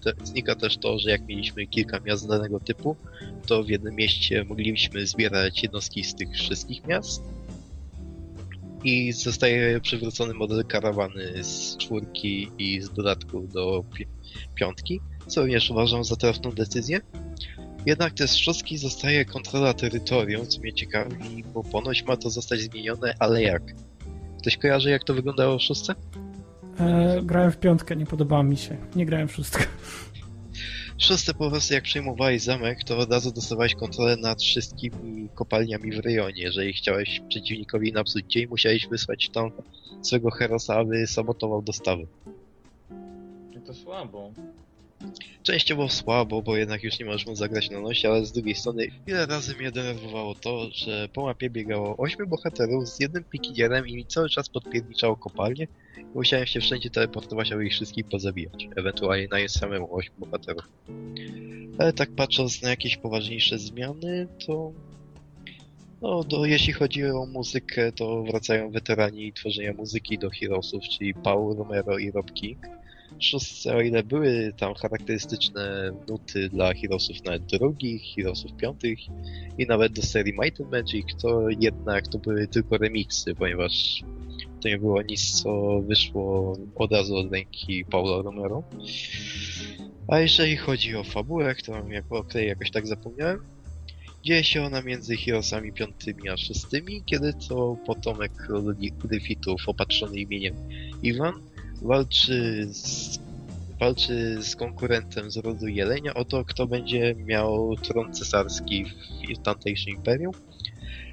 Te, 0.00 0.12
znika 0.24 0.54
też 0.54 0.78
to, 0.78 0.98
że 0.98 1.10
jak 1.10 1.26
mieliśmy 1.26 1.66
kilka 1.66 2.00
miast 2.00 2.28
danego 2.28 2.60
typu, 2.60 2.96
to 3.46 3.62
w 3.62 3.68
jednym 3.68 3.94
mieście 3.94 4.44
mogliśmy 4.44 5.06
zbierać 5.06 5.62
jednostki 5.62 6.04
z 6.04 6.14
tych 6.14 6.32
wszystkich 6.32 6.86
miast. 6.86 7.22
I 8.84 9.12
zostaje 9.12 9.80
przywrócony 9.80 10.34
model 10.34 10.64
karawany 10.64 11.44
z 11.44 11.76
czwórki 11.76 12.50
i 12.58 12.82
z 12.82 12.90
dodatków 12.90 13.52
do 13.52 13.84
pi- 13.94 14.06
piątki, 14.54 15.00
co 15.26 15.40
również 15.40 15.70
uważam 15.70 16.04
za 16.04 16.16
trafną 16.16 16.50
decyzję. 16.50 17.00
Jednak 17.86 18.14
też 18.14 18.30
szóstki 18.30 18.78
zostaje 18.78 19.24
kontrola 19.24 19.74
terytorium, 19.74 20.46
co 20.46 20.60
mnie 20.60 20.72
ciekawi, 20.72 21.44
bo 21.54 21.62
ponoć 21.64 22.02
ma 22.04 22.16
to 22.16 22.30
zostać 22.30 22.60
zmienione, 22.60 23.14
ale 23.18 23.42
jak? 23.42 23.62
Ktoś 24.38 24.56
kojarzy, 24.56 24.90
jak 24.90 25.04
to 25.04 25.14
wyglądało 25.14 25.58
w 25.58 25.62
szóstce? 25.62 25.94
E, 26.80 27.20
grałem 27.22 27.52
w 27.52 27.56
piątkę, 27.56 27.96
nie 27.96 28.06
podobała 28.06 28.42
mi 28.42 28.56
się. 28.56 28.76
Nie 28.96 29.06
grałem 29.06 29.28
w 29.28 29.32
szóstkę. 29.32 29.64
W 30.98 31.04
szóstce 31.04 31.34
po 31.34 31.50
prostu 31.50 31.74
jak 31.74 31.84
przejmowałeś 31.84 32.42
zamek, 32.42 32.84
to 32.84 32.98
od 32.98 33.12
razu 33.12 33.32
dostawałeś 33.32 33.74
kontrolę 33.74 34.16
nad 34.16 34.42
wszystkimi 34.42 35.28
kopalniami 35.34 35.92
w 35.92 35.98
rejonie. 35.98 36.42
Jeżeli 36.42 36.72
chciałeś 36.72 37.20
przeciwnikowi 37.28 37.92
napsuć 37.92 38.24
dzień, 38.26 38.46
musiałeś 38.46 38.88
wysłać 38.88 39.30
tam 39.30 39.50
swego 40.02 40.30
herosa, 40.30 40.76
aby 40.76 41.06
sabotował 41.06 41.62
dostawy. 41.62 42.06
To 43.66 43.74
słabo. 43.74 44.32
Częściowo 45.42 45.88
słabo, 45.88 46.42
bo 46.42 46.56
jednak 46.56 46.82
już 46.82 46.98
nie 46.98 47.04
możesz 47.04 47.26
mu 47.26 47.34
zagrać 47.34 47.70
na 47.70 47.80
nosie, 47.80 48.08
ale 48.08 48.26
z 48.26 48.32
drugiej 48.32 48.54
strony 48.54 48.86
ile 49.06 49.26
razy 49.26 49.56
mnie 49.56 49.72
denerwowało 49.72 50.34
to, 50.34 50.70
że 50.72 51.08
po 51.08 51.22
mapie 51.22 51.50
biegało 51.50 51.96
8 51.96 52.26
bohaterów 52.28 52.88
z 52.88 53.00
jednym 53.00 53.24
pikierem 53.24 53.88
i 53.88 53.96
mi 53.96 54.06
cały 54.06 54.28
czas 54.28 54.48
podpierniczało 54.48 55.16
kopalnię 55.16 55.66
i 55.98 56.04
musiałem 56.14 56.46
się 56.46 56.60
wszędzie 56.60 56.90
teleportować, 56.90 57.52
aby 57.52 57.66
ich 57.66 57.72
wszystkich 57.72 58.08
pozabijać. 58.08 58.68
Ewentualnie 58.76 59.28
na 59.28 59.48
samemu 59.48 59.94
8 59.96 60.12
bohaterów. 60.18 60.68
Ale 61.78 61.92
tak 61.92 62.10
patrząc 62.10 62.62
na 62.62 62.70
jakieś 62.70 62.96
poważniejsze 62.96 63.58
zmiany, 63.58 64.28
to 64.46 64.72
no, 66.02 66.24
do, 66.24 66.44
jeśli 66.44 66.72
chodzi 66.72 67.04
o 67.04 67.26
muzykę, 67.26 67.92
to 67.92 68.22
wracają 68.22 68.70
weterani 68.70 69.32
tworzenia 69.32 69.72
muzyki 69.72 70.18
do 70.18 70.30
Heroesów, 70.30 70.82
czyli 70.82 71.14
Paul 71.14 71.56
Romero 71.56 71.98
i 71.98 72.10
Rob 72.10 72.32
King 72.32 72.79
szóstce, 73.18 73.76
o 73.76 73.80
ile 73.80 74.02
były 74.02 74.52
tam 74.56 74.74
charakterystyczne 74.74 75.92
nuty 76.08 76.48
dla 76.48 76.74
Heroesów 76.74 77.24
nawet 77.24 77.42
drugich, 77.44 78.02
Heroesów 78.16 78.56
piątych 78.56 78.98
i 79.58 79.66
nawet 79.66 79.92
do 79.92 80.02
serii 80.02 80.34
Might 80.40 80.60
and 80.60 80.70
Magic, 80.70 81.06
to 81.22 81.50
jednak 81.60 82.08
to 82.08 82.18
były 82.18 82.48
tylko 82.48 82.78
remiksy, 82.78 83.34
ponieważ 83.34 84.02
to 84.60 84.68
nie 84.68 84.78
było 84.78 85.02
nic, 85.02 85.42
co 85.42 85.80
wyszło 85.80 86.56
od 86.74 86.92
razu 86.92 87.16
od 87.16 87.32
ręki 87.32 87.84
Paula 87.84 88.22
Romero. 88.22 88.62
A 90.08 90.18
jeżeli 90.18 90.56
chodzi 90.56 90.96
o 90.96 91.04
fabułę, 91.04 91.54
którą 91.54 91.88
jako 91.88 92.18
okej 92.18 92.48
jakoś 92.48 92.70
tak 92.70 92.86
zapomniałem, 92.86 93.40
dzieje 94.22 94.44
się 94.44 94.62
ona 94.62 94.82
między 94.82 95.16
Heroesami 95.16 95.72
piątymi 95.72 96.28
a 96.28 96.36
szóstymi, 96.36 97.02
kiedy 97.06 97.32
to 97.48 97.76
potomek 97.86 98.32
króli 98.32 98.92
Gryfitów 98.92 99.68
opatrzony 99.68 100.20
imieniem 100.20 100.54
Iwan 101.02 101.49
walczy 101.82 102.66
z, 102.72 103.18
walczy 103.80 104.42
z 104.42 104.56
konkurentem 104.56 105.30
z 105.30 105.36
rodu 105.36 105.68
Jelenia 105.68 106.14
o 106.14 106.24
to, 106.24 106.44
kto 106.44 106.66
będzie 106.66 107.14
miał 107.14 107.76
tron 107.76 108.12
cesarski 108.12 108.84
w 108.84 109.42
tamtejszym 109.42 109.94
imperium. 109.94 110.32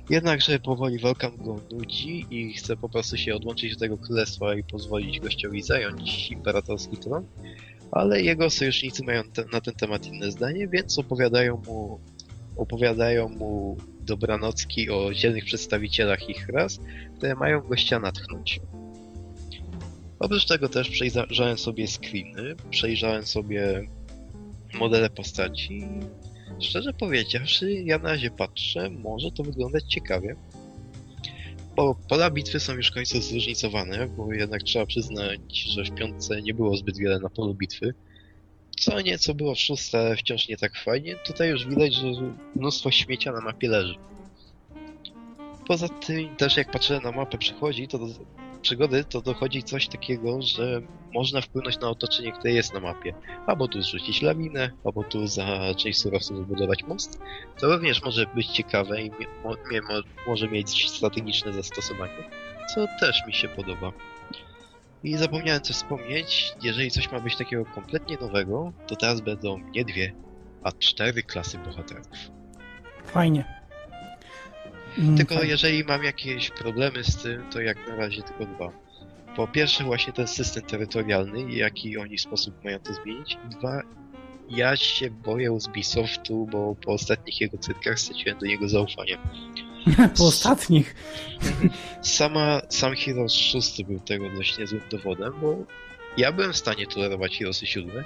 Jednakże 0.09 0.59
powoli 0.59 0.99
walka 0.99 1.31
go 1.31 1.61
nudzi 1.71 2.25
i 2.29 2.53
chce 2.53 2.77
po 2.77 2.89
prostu 2.89 3.17
się 3.17 3.35
odłączyć 3.35 3.73
od 3.73 3.79
tego 3.79 3.97
królestwa 3.97 4.55
i 4.55 4.63
pozwolić 4.63 5.19
gościowi 5.19 5.61
zająć 5.63 6.31
imperatorski 6.31 6.97
tron. 6.97 7.25
Ale 7.91 8.21
jego 8.21 8.49
sojusznicy 8.49 9.03
mają 9.03 9.23
te, 9.23 9.45
na 9.53 9.61
ten 9.61 9.73
temat 9.73 10.07
inne 10.07 10.31
zdanie, 10.31 10.67
więc 10.67 10.99
opowiadają 10.99 11.61
mu, 11.67 11.99
opowiadają 12.57 13.29
mu 13.29 13.77
dobranocki 14.01 14.89
o 14.89 15.13
dzielnych 15.13 15.45
przedstawicielach 15.45 16.29
ich 16.29 16.49
ras, 16.49 16.79
które 17.17 17.35
mają 17.35 17.61
gościa 17.61 17.99
natchnąć. 17.99 18.59
Oprócz 20.19 20.45
tego 20.45 20.69
też 20.69 20.89
przejrzałem 20.89 21.57
sobie 21.57 21.87
screeny, 21.87 22.55
przejrzałem 22.71 23.25
sobie 23.25 23.87
modele 24.73 25.09
postaci 25.09 25.87
szczerze 26.59 26.93
powiedziawszy, 26.93 27.71
ja 27.71 27.99
na 27.99 28.09
razie 28.09 28.31
patrzę, 28.31 28.89
może 28.89 29.31
to 29.31 29.43
wyglądać 29.43 29.83
ciekawie. 29.83 30.35
Bo 31.75 31.95
pola 32.09 32.31
bitwy 32.31 32.59
są 32.59 32.73
już 32.73 32.87
w 32.87 32.93
końcu 32.93 33.21
zróżnicowane, 33.21 34.07
bo 34.07 34.33
jednak 34.33 34.63
trzeba 34.63 34.85
przyznać, 34.85 35.53
że 35.53 35.83
w 35.83 35.95
piątce 35.95 36.41
nie 36.41 36.53
było 36.53 36.77
zbyt 36.77 36.97
wiele 36.97 37.19
na 37.19 37.29
polu 37.29 37.53
bitwy. 37.53 37.93
Co 38.79 39.01
nieco 39.01 39.33
było 39.33 39.55
w 39.55 39.59
szóstce, 39.59 39.99
ale 39.99 40.15
wciąż 40.15 40.47
nie 40.47 40.57
tak 40.57 40.75
fajnie. 40.75 41.15
Tutaj 41.15 41.49
już 41.49 41.67
widać, 41.67 41.93
że 41.93 42.07
mnóstwo 42.55 42.91
śmiecia 42.91 43.31
na 43.31 43.41
mapie 43.41 43.69
leży. 43.69 43.95
Poza 45.67 45.89
tym 45.89 46.35
też 46.35 46.57
jak 46.57 46.71
patrzę 46.71 46.99
na 47.03 47.11
mapę 47.11 47.37
przychodzi, 47.37 47.87
to 47.87 47.99
przygody, 48.67 49.03
to 49.03 49.21
dochodzi 49.21 49.63
coś 49.63 49.87
takiego, 49.87 50.41
że 50.41 50.81
można 51.13 51.41
wpłynąć 51.41 51.79
na 51.79 51.89
otoczenie, 51.89 52.31
które 52.31 52.53
jest 52.53 52.73
na 52.73 52.79
mapie. 52.79 53.13
Albo 53.45 53.67
tu 53.67 53.81
zrzucić 53.81 54.21
lawinę, 54.21 54.71
albo 54.85 55.03
tu 55.03 55.27
za 55.27 55.75
część 55.77 55.99
surowców 55.99 56.37
wybudować 56.37 56.83
most. 56.83 57.19
To 57.59 57.67
również 57.67 58.03
może 58.03 58.25
być 58.35 58.47
ciekawe 58.47 59.01
i 59.01 59.11
mo, 59.43 59.55
może 60.27 60.47
mieć 60.47 60.89
strategiczne 60.89 61.53
zastosowanie, 61.53 62.29
co 62.75 62.85
też 62.99 63.23
mi 63.27 63.33
się 63.33 63.47
podoba. 63.49 63.91
I 65.03 65.17
zapomniałem 65.17 65.61
coś 65.61 65.75
wspomnieć, 65.75 66.53
jeżeli 66.63 66.91
coś 66.91 67.11
ma 67.11 67.19
być 67.19 67.35
takiego 67.35 67.65
kompletnie 67.65 68.17
nowego, 68.21 68.73
to 68.87 68.95
teraz 68.95 69.21
będą 69.21 69.57
nie 69.57 69.85
dwie, 69.85 70.13
a 70.63 70.71
cztery 70.71 71.23
klasy 71.23 71.57
bohaterów. 71.57 72.07
Fajnie. 73.05 73.56
Mm, 74.99 75.17
Tylko 75.17 75.35
fajnie. 75.35 75.49
jeżeli 75.51 75.83
mam 75.83 76.03
jakieś 76.03 76.49
problemy 76.49 77.03
z 77.03 77.15
tym, 77.17 77.43
to 77.51 77.61
jak 77.61 77.87
na 77.87 77.95
razie 77.95 78.21
tylko 78.23 78.45
dwa. 78.45 78.71
Po 79.35 79.47
pierwsze 79.47 79.83
właśnie 79.83 80.13
ten 80.13 80.27
system 80.27 80.63
terytorialny 80.63 81.41
i 81.53 81.57
jaki 81.57 81.97
oni 81.97 82.17
sposób 82.17 82.63
mają 82.63 82.79
to 82.79 82.93
zmienić. 82.93 83.37
Dwa, 83.49 83.81
ja 84.49 84.75
się 84.75 85.09
boję 85.11 85.59
z 85.59 85.67
Ubisoftu, 85.67 86.47
bo 86.51 86.75
po 86.75 86.91
ostatnich 86.91 87.41
jego 87.41 87.57
cyrkach 87.57 87.99
straciłem 87.99 88.37
do 88.39 88.45
niego 88.45 88.69
zaufanie. 88.69 89.17
Po 90.17 90.25
ostatnich. 90.27 90.95
Sama, 92.01 92.61
sam 92.69 92.95
Heroes 92.95 93.33
6 93.33 93.83
był 93.83 93.99
tego 93.99 94.29
dość 94.29 94.57
niezłym 94.57 94.81
dowodem, 94.91 95.33
bo 95.41 95.57
ja 96.17 96.31
byłem 96.31 96.53
w 96.53 96.57
stanie 96.57 96.87
tolerować 96.87 97.37
Heroesy 97.37 97.65
7, 97.65 98.03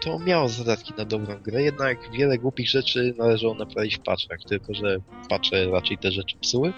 to 0.00 0.18
miało 0.18 0.48
zadatki 0.48 0.92
na 0.98 1.04
dobrą 1.04 1.38
grę, 1.38 1.62
jednak 1.62 1.98
wiele 2.12 2.38
głupich 2.38 2.68
rzeczy 2.68 3.14
należało 3.18 3.54
naprawić 3.54 3.96
w 3.96 4.00
patchach, 4.00 4.38
tylko 4.48 4.74
że 4.74 4.98
patche 5.28 5.70
raczej 5.70 5.98
te 5.98 6.12
rzeczy 6.12 6.36
psuły. 6.40 6.72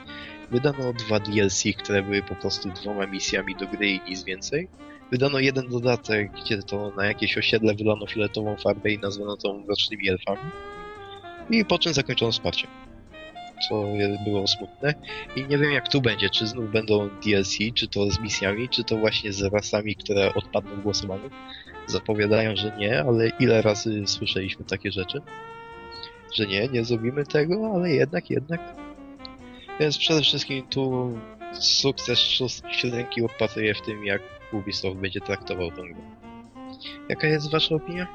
Wydano 0.51 0.93
dwa 0.93 1.20
DLC, 1.20 1.62
które 1.78 2.03
były 2.03 2.22
po 2.22 2.34
prostu 2.34 2.68
dwoma 2.68 3.07
misjami 3.07 3.57
do 3.57 3.66
gry 3.66 3.89
i 3.89 4.01
nic 4.09 4.24
więcej. 4.24 4.68
Wydano 5.12 5.39
jeden 5.39 5.68
dodatek, 5.68 6.32
gdzie 6.32 6.62
to 6.62 6.93
na 6.97 7.07
jakieś 7.07 7.39
osiedle 7.39 7.74
wylano 7.74 8.07
fioletową 8.07 8.57
farbę 8.57 8.91
i 8.91 8.99
nazwano 8.99 9.37
to 9.37 9.55
mrocznymi 9.55 10.09
elfami. 10.09 10.51
I 11.51 11.64
po 11.64 11.78
czym 11.78 11.95
zakończono 11.95 12.32
wsparcie. 12.32 12.66
Co 13.68 13.84
było 14.24 14.46
smutne. 14.46 14.94
I 15.36 15.46
nie 15.46 15.59
wiem 15.59 15.72
jak 15.72 15.88
tu 15.88 16.00
będzie, 16.00 16.30
czy 16.30 16.46
znów 16.46 16.72
będą 16.72 17.09
DLC, 17.24 17.59
czy 17.74 17.88
to 17.88 18.11
z 18.11 18.20
misjami, 18.20 18.68
czy 18.68 18.84
to 18.84 18.96
właśnie 18.96 19.32
z 19.32 19.42
rasami, 19.42 19.96
które 19.96 20.34
odpadną 20.34 20.76
w 20.76 20.82
głosowaniu. 20.82 21.30
Zapowiadają, 21.86 22.57
że 22.57 22.76
nie, 22.78 23.00
ale 23.00 23.28
ile 23.40 23.62
razy 23.62 24.02
słyszeliśmy 24.07 24.64
takie 24.64 24.92
rzeczy? 24.92 25.20
Że 26.34 26.46
nie, 26.46 26.68
nie 26.68 26.84
zrobimy 26.84 27.24
tego, 27.24 27.72
ale 27.74 27.90
jednak, 27.90 28.30
jednak. 28.30 28.61
Więc 29.80 29.98
przede 29.98 30.22
wszystkim 30.22 30.66
tu 30.66 31.12
sukces 31.52 32.18
siódemki 32.70 33.22
opatruję 33.22 33.74
w 33.74 33.82
tym, 33.82 34.04
jak 34.04 34.22
Ubisoft 34.52 34.96
będzie 34.96 35.20
traktował 35.20 35.70
tę 35.70 35.82
grę. 35.82 36.16
Jaka 37.09 37.26
jest 37.26 37.50
wasza 37.50 37.74
opinia? 37.74 38.07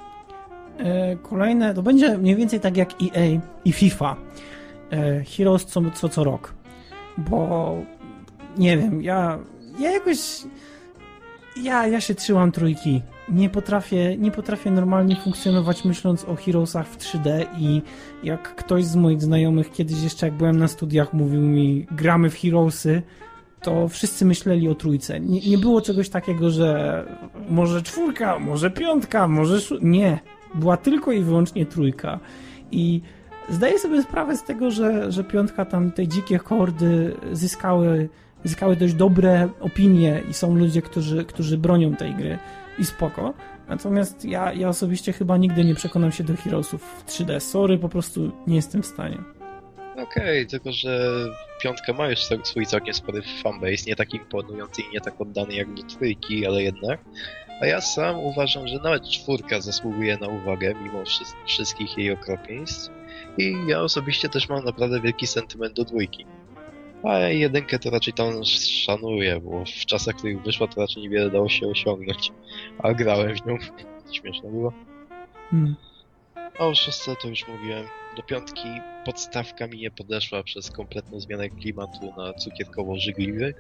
E, 0.80 1.16
Kolejne, 1.16 1.74
to 1.74 1.84
będzie 1.84 2.18
mniej 2.18 2.36
więcej 2.36 2.60
tak 2.60 2.78
jak 2.78 2.94
EA 2.94 3.42
i 3.66 3.72
FIFA. 3.72 4.16
E, 4.92 5.24
Heroes 5.24 5.66
co, 5.66 5.82
co, 5.94 6.10
co 6.10 6.24
rok. 6.24 6.54
Bo 7.18 7.76
nie 8.58 8.78
wiem, 8.78 9.02
ja, 9.02 9.40
ja 9.80 9.92
jakoś 9.92 10.44
ja, 11.58 11.88
ja 11.88 12.02
się 12.02 12.16
trzymam 12.16 12.52
trójki. 12.52 13.02
Nie 13.30 13.50
potrafię, 13.50 14.18
nie 14.18 14.32
potrafię 14.32 14.72
normalnie 14.72 15.16
funkcjonować 15.16 15.86
myśląc 15.86 16.26
o 16.26 16.36
Heroesach 16.36 16.88
w 16.88 16.98
3D 16.98 17.46
i 17.60 17.82
jak 18.24 18.56
ktoś 18.56 18.86
z 18.86 18.96
moich 18.96 19.22
znajomych 19.22 19.72
kiedyś 19.72 20.04
jeszcze 20.04 20.26
jak 20.26 20.36
byłem 20.36 20.58
na 20.58 20.68
studiach 20.68 21.14
mówił 21.14 21.42
mi 21.42 21.88
gramy 21.92 22.30
w 22.30 22.40
Heroesy, 22.40 23.02
to 23.62 23.88
wszyscy 23.88 24.26
myśleli 24.26 24.70
o 24.70 24.76
trójce. 24.76 25.20
Nie, 25.20 25.40
nie 25.40 25.58
było 25.58 25.82
czegoś 25.82 26.10
takiego, 26.10 26.50
że 26.50 27.06
może 27.50 27.82
czwórka, 27.82 28.40
może 28.40 28.72
piątka, 28.72 29.28
może... 29.28 29.58
Nie. 29.82 30.20
Była 30.56 30.78
tylko 30.78 31.12
i 31.12 31.22
wyłącznie 31.22 31.66
trójka. 31.66 32.20
I 32.72 33.02
zdaję 33.52 33.80
sobie 33.80 34.02
sprawę 34.04 34.38
z 34.38 34.44
tego, 34.44 34.72
że, 34.72 35.12
że 35.12 35.24
piątka 35.24 35.66
tam, 35.66 35.92
te 35.92 36.08
dzikie 36.08 36.38
hordy 36.38 37.16
zyskały, 37.32 38.10
zyskały 38.44 38.76
dość 38.76 38.94
dobre 38.94 39.50
opinie 39.60 40.22
i 40.30 40.34
są 40.34 40.56
ludzie, 40.56 40.82
którzy, 40.82 41.26
którzy 41.26 41.58
bronią 41.58 41.96
tej 41.96 42.16
gry 42.16 42.38
i 42.80 42.86
spoko. 42.86 43.34
Natomiast 43.68 44.26
ja, 44.26 44.54
ja 44.54 44.70
osobiście 44.70 45.14
chyba 45.14 45.38
nigdy 45.38 45.64
nie 45.66 45.76
przekonam 45.76 46.12
się 46.12 46.24
do 46.24 46.36
Heroesów 46.36 46.82
w 46.84 47.06
3D. 47.12 47.40
Sorry, 47.40 47.78
po 47.78 47.90
prostu 47.90 48.32
nie 48.48 48.56
jestem 48.56 48.82
w 48.84 48.86
stanie. 48.86 49.18
Okej, 49.98 50.48
tylko 50.48 50.72
że 50.72 51.10
piątka 51.64 51.94
ma 51.94 52.10
już 52.10 52.20
swój 52.44 52.66
całkiem 52.66 52.94
spory 52.94 53.22
fanbase, 53.44 53.84
nie 53.88 53.96
tak 53.96 54.14
imponujący 54.14 54.82
i 54.82 54.94
nie 54.94 55.02
tak 55.02 55.22
oddany 55.22 55.54
jak 55.54 55.74
do 55.74 55.84
trójki, 55.84 56.48
ale 56.48 56.64
jednak. 56.64 57.00
A 57.62 57.66
ja 57.66 57.82
sam 57.82 58.20
uważam, 58.20 58.68
że 58.68 58.76
nawet 58.84 59.10
czwórka 59.10 59.62
zasługuje 59.62 60.18
na 60.18 60.28
uwagę, 60.28 60.74
mimo 60.84 61.06
wszy- 61.06 61.24
wszystkich 61.46 61.98
jej 61.98 62.12
okropieństw. 62.12 62.92
I 63.38 63.56
ja 63.68 63.82
osobiście 63.82 64.30
też 64.30 64.50
mam 64.50 64.66
naprawdę 64.66 65.02
wielki 65.02 65.28
sentyment 65.28 65.76
do 65.76 65.86
dwójki. 65.86 66.26
A 67.04 67.18
jedynkę 67.18 67.80
to 67.80 67.90
raczej 67.90 68.14
tam 68.14 68.46
szanuję, 68.46 69.40
bo 69.40 69.66
w 69.66 69.86
czasach, 69.86 70.16
w 70.16 70.18
których 70.18 70.42
wyszła, 70.42 70.68
to 70.68 70.82
raczej 70.82 71.04
niewiele 71.04 71.30
dało 71.30 71.50
się 71.50 71.68
osiągnąć. 71.68 72.32
A 72.80 72.94
grałem 72.94 73.36
w 73.36 73.46
nią. 73.46 73.58
Śmieszne 74.12 74.52
było. 74.52 74.74
Hmm. 75.50 75.76
A 76.60 76.68
o 76.68 76.76
szóstce 76.76 77.16
to 77.22 77.28
już 77.28 77.48
mówiłem. 77.48 77.86
Do 78.18 78.24
piątki 78.24 78.68
podstawka 79.06 79.68
mi 79.68 79.78
nie 79.78 79.92
podeszła 79.92 80.44
przez 80.44 80.72
kompletną 80.72 81.20
zmianę 81.20 81.50
klimatu 81.50 82.14
na 82.18 82.34
cukierkowo-żygliwy, 82.34 83.54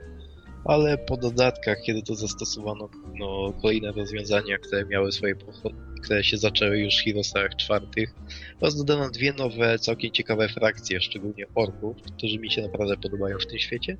ale 0.66 0.98
po 0.98 1.18
dodatkach, 1.18 1.82
kiedy 1.82 2.02
to 2.02 2.16
zastosowano 2.16 2.90
no, 3.14 3.54
kolejne 3.62 3.92
rozwiązania, 3.92 4.58
które 4.58 4.86
miały 4.86 5.12
swoje 5.12 5.36
które 6.04 6.24
się 6.24 6.38
zaczęły 6.38 6.80
już 6.80 6.98
w 6.98 7.04
Heroesach 7.06 7.56
czwartych, 7.56 8.14
oraz 8.62 8.76
dodano 8.76 9.10
dwie 9.10 9.34
nowe, 9.34 9.80
całkiem 9.80 10.12
ciekawe 10.12 10.50
frakcje, 10.50 11.02
szczególnie 11.02 11.46
orków, 11.56 11.98
którzy 12.02 12.40
mi 12.40 12.52
się 12.52 12.62
naprawdę 12.62 12.98
podobają 12.98 13.38
w 13.40 13.48
tym 13.48 13.60
świecie, 13.60 13.98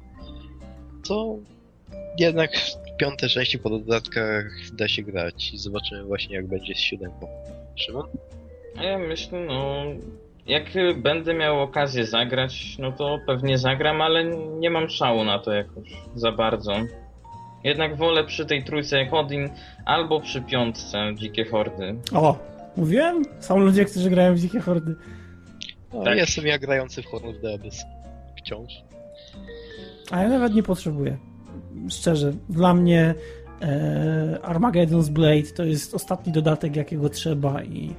to 1.08 1.38
jednak 2.20 2.58
w 2.58 2.98
piąte 2.98 3.30
części 3.30 3.60
po 3.60 3.70
dodatkach 3.70 4.46
da 4.74 4.88
się 4.88 5.04
grać 5.04 5.52
zobaczymy 5.56 6.04
właśnie 6.04 6.36
jak 6.36 6.48
będzie 6.48 6.76
z 6.76 6.80
siódemką. 6.80 7.28
Szymon? 7.76 8.08
Ja 8.76 8.98
myślę, 8.98 9.40
no. 9.40 9.84
Jak 10.48 10.64
będę 10.98 11.34
miał 11.34 11.62
okazję 11.62 12.06
zagrać, 12.06 12.78
no 12.80 12.92
to 12.92 13.20
pewnie 13.28 13.58
zagram, 13.58 14.02
ale 14.02 14.26
nie 14.60 14.70
mam 14.70 14.90
szału 14.90 15.24
na 15.24 15.40
to 15.40 15.52
jakoś 15.52 15.94
za 16.16 16.32
bardzo. 16.32 16.74
Jednak 17.64 17.98
wolę 17.98 18.24
przy 18.24 18.46
tej 18.46 18.64
trójce 18.64 18.98
jak 18.98 19.14
Odin, 19.14 19.50
albo 19.86 20.20
przy 20.20 20.42
piątce 20.42 21.12
Dzikie 21.16 21.46
Hordy. 21.46 21.96
O, 22.14 22.40
mówiłem? 22.78 23.24
Są 23.40 23.58
ludzie, 23.60 23.86
którzy 23.86 24.10
grają 24.10 24.34
w 24.36 24.40
dzikie 24.40 24.60
hordy. 24.60 24.96
No, 25.94 26.04
Tak. 26.04 26.18
Jestem 26.18 26.46
ja 26.46 26.58
grający 26.60 27.02
w 27.02 27.06
Horn 27.06 27.28
of 27.30 27.36
the 27.42 27.54
Abyss. 27.54 27.84
Wciąż. 28.38 28.74
A 30.12 30.22
ja 30.22 30.30
nawet 30.30 30.54
nie 30.54 30.64
potrzebuję. 30.64 31.18
Szczerze, 31.90 32.34
dla 32.50 32.74
mnie 32.74 33.14
e, 33.62 34.40
Armageddon's 34.44 35.10
Blade 35.10 35.52
to 35.56 35.64
jest 35.64 35.94
ostatni 35.96 36.34
dodatek, 36.34 36.76
jakiego 36.76 37.10
trzeba 37.10 37.64
i 37.64 37.96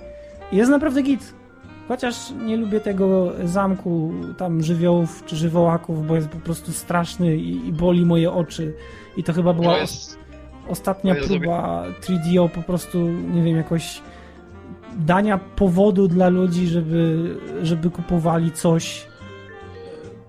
i 0.52 0.56
jest 0.56 0.70
naprawdę 0.70 1.02
git. 1.02 1.34
Chociaż 1.92 2.16
nie 2.44 2.56
lubię 2.56 2.80
tego 2.80 3.32
zamku 3.44 4.12
tam 4.38 4.62
żywiołów 4.62 5.22
czy 5.26 5.36
żywołaków, 5.36 6.06
bo 6.06 6.16
jest 6.16 6.28
po 6.28 6.38
prostu 6.38 6.72
straszny 6.72 7.36
i, 7.36 7.68
i 7.68 7.72
boli 7.72 8.06
moje 8.06 8.32
oczy. 8.32 8.74
I 9.16 9.24
to 9.24 9.32
chyba 9.32 9.52
była 9.52 9.74
To 9.74 9.80
jest... 9.80 10.18
ostatnia 10.68 11.14
to 11.14 11.26
próba 11.26 11.84
3DO 12.00 12.48
po 12.48 12.62
prostu, 12.62 12.98
nie 13.08 13.42
wiem, 13.42 13.56
jakoś 13.56 14.00
dania 14.96 15.38
powodu 15.38 16.08
dla 16.08 16.28
ludzi, 16.28 16.66
żeby, 16.66 17.34
żeby 17.62 17.90
kupowali 17.90 18.52
coś. 18.52 19.06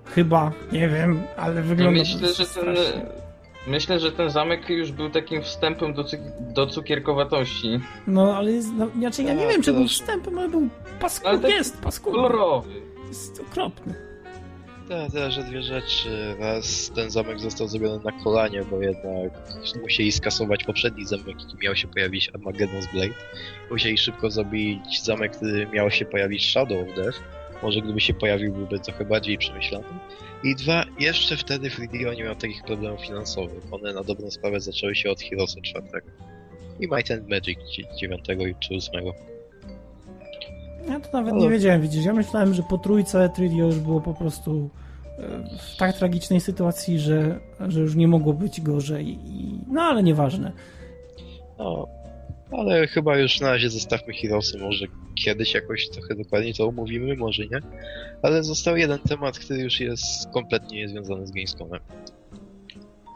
Chyba, 0.05 0.51
nie 0.72 0.89
wiem, 0.89 1.22
ale 1.38 1.55
No 1.55 1.61
wygląda 1.64 1.99
myślę, 1.99 2.20
to 2.28 2.28
że 2.28 2.36
ten. 2.36 2.45
strasznie. 2.45 3.22
Myślę, 3.68 3.99
że 3.99 4.11
ten 4.11 4.30
zamek 4.30 4.70
już 4.70 4.91
był 4.91 5.09
takim 5.09 5.41
wstępem 5.43 5.93
do, 5.93 6.03
cyk- 6.03 6.53
do 6.53 6.68
cukierkowatości. 6.68 7.80
No, 8.07 8.36
ale 8.38 8.51
jest, 8.51 8.70
no, 8.78 8.88
znaczy 8.99 9.24
ja 9.24 9.34
nie 9.34 9.45
A, 9.45 9.49
wiem, 9.51 9.61
czy 9.61 9.72
to 9.72 9.78
był 9.78 9.84
też- 9.88 9.99
wstępem, 9.99 10.38
ale 10.39 10.49
był 10.49 10.70
paskudny, 10.99 11.30
Ale 11.30 11.39
tak 11.39 11.51
jest 11.51 11.82
paskudny. 11.82 12.20
Kolorowy. 12.20 12.70
Jest 13.07 13.41
okropny. 13.51 13.93
Te, 14.89 15.07
te, 15.11 15.32
że 15.32 15.43
dwie 15.43 15.61
rzeczy. 15.61 16.36
Raz 16.39 16.91
ten 16.95 17.09
zamek 17.11 17.39
został 17.39 17.68
zrobiony 17.68 17.99
na 18.03 18.11
kolanie, 18.24 18.64
bo 18.72 18.82
jednak 18.82 19.32
musieli 19.82 20.11
skasować 20.11 20.64
poprzedni 20.64 21.05
zamek, 21.05 21.28
jaki 21.28 21.57
miał 21.64 21.76
się 21.76 21.88
pojawić 21.88 22.32
Armageddon's 22.32 22.91
Blade. 22.93 23.14
Musieli 23.72 23.97
szybko 23.97 24.30
zrobić 24.32 25.03
zamek, 25.03 25.36
który 25.38 25.68
miał 25.68 25.91
się 25.91 26.05
pojawić 26.05 26.49
Shadow 26.51 26.89
of 26.89 26.95
Death. 26.95 27.20
Może 27.64 27.82
gdyby 27.82 28.01
się 28.01 28.14
pojawił, 28.14 28.53
byłby 28.53 28.80
trochę 28.80 29.05
bardziej 29.05 29.38
przemyślany. 29.38 29.86
I 30.44 30.56
dwa, 30.56 30.84
jeszcze 31.00 31.38
wtedy 31.38 31.70
3DO 31.70 32.16
nie 32.16 32.24
miał 32.24 32.36
takich 32.36 32.64
problemów 32.64 33.02
finansowych. 33.02 33.64
One 33.72 33.94
na 33.94 34.04
dobrą 34.04 34.32
sprawę 34.32 34.60
zaczęły 34.60 34.96
się 34.96 35.12
od 35.12 35.22
Heroesa 35.22 35.62
4. 35.62 35.88
I 36.80 36.88
Might 36.88 37.12
and 37.12 37.30
Magic 37.30 37.60
9 38.00 38.24
czy 38.60 38.76
8. 38.76 39.04
Ja 40.88 41.00
to 41.00 41.10
nawet 41.14 41.36
nie 41.36 41.50
wiedziałem, 41.50 41.82
widzisz. 41.82 42.06
Ja 42.06 42.14
myślałem, 42.14 42.54
że 42.54 42.64
po 42.64 42.78
trójce 42.78 43.30
3DO 43.38 43.66
już 43.66 43.80
było 43.80 44.02
po 44.02 44.14
prostu 44.14 44.70
e, 45.18 45.58
w 45.58 45.78
tak 45.78 45.98
tragicznej 45.98 46.41
sytuacji, 46.41 47.00
że, 47.00 47.39
że 47.68 47.80
już 47.80 47.96
nie 47.96 48.08
mogło 48.08 48.34
być 48.34 48.62
gorzej. 48.62 49.08
I, 49.08 49.60
no 49.68 49.82
ale 49.82 50.04
nieważne. 50.04 50.52
No, 51.58 51.88
ale 52.58 52.88
chyba 52.88 53.18
już 53.18 53.39
na 53.39 53.51
razie 53.51 53.70
zostawmy 53.70 54.14
Heroesy, 54.14 54.58
może 54.58 54.86
kiedyś 55.16 55.54
jakoś 55.54 55.89
trochę 55.89 56.16
dokładniej 56.16 56.54
to 56.54 56.68
omówimy, 56.68 57.16
może 57.16 57.43
nie. 57.43 57.60
Ale 58.22 58.43
został 58.43 58.78
jeden 58.78 58.99
temat, 58.99 59.39
który 59.39 59.60
już 59.60 59.80
jest 59.80 60.30
kompletnie 60.34 60.78
niezwiązany 60.78 61.28
z 61.28 61.32
Gamescomem. 61.32 61.80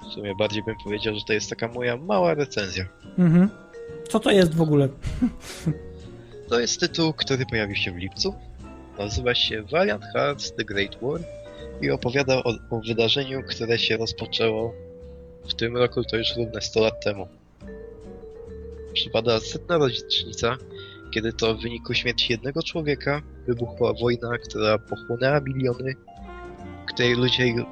W 0.09 0.13
sumie 0.13 0.35
bardziej 0.35 0.63
bym 0.63 0.75
powiedział, 0.83 1.15
że 1.15 1.21
to 1.27 1.33
jest 1.33 1.49
taka 1.49 1.67
moja 1.67 1.97
mała 1.97 2.33
recenzja. 2.33 2.85
Mhm. 3.17 3.49
Co 4.09 4.19
to 4.19 4.31
jest 4.31 4.55
w 4.55 4.61
ogóle? 4.61 4.89
To 6.49 6.59
jest 6.59 6.79
tytuł, 6.79 7.13
który 7.13 7.45
pojawił 7.45 7.75
się 7.75 7.91
w 7.91 7.95
lipcu. 7.95 8.35
Nazywa 8.99 9.35
się 9.35 9.63
Valiant 9.63 10.03
Hearts 10.13 10.55
The 10.55 10.65
Great 10.65 10.97
War 11.01 11.19
i 11.81 11.91
opowiada 11.91 12.43
o, 12.43 12.53
o 12.69 12.81
wydarzeniu, 12.87 13.43
które 13.43 13.79
się 13.79 13.97
rozpoczęło 13.97 14.73
w 15.49 15.53
tym 15.53 15.77
roku, 15.77 16.03
to 16.03 16.17
już 16.17 16.35
równe 16.37 16.61
100 16.61 16.81
lat 16.81 17.03
temu. 17.03 17.27
Przypada 18.97 19.39
setna 19.39 19.77
rocznica, 19.77 20.57
kiedy 21.11 21.33
to 21.33 21.55
w 21.55 21.61
wyniku 21.61 21.93
śmierci 21.93 22.33
jednego 22.33 22.63
człowieka 22.63 23.21
wybuchła 23.47 23.93
wojna, 23.93 24.37
która 24.37 24.77
pochłonęła 24.77 25.39
miliony, 25.39 25.93
której 26.87 27.15
ludzie, 27.15 27.65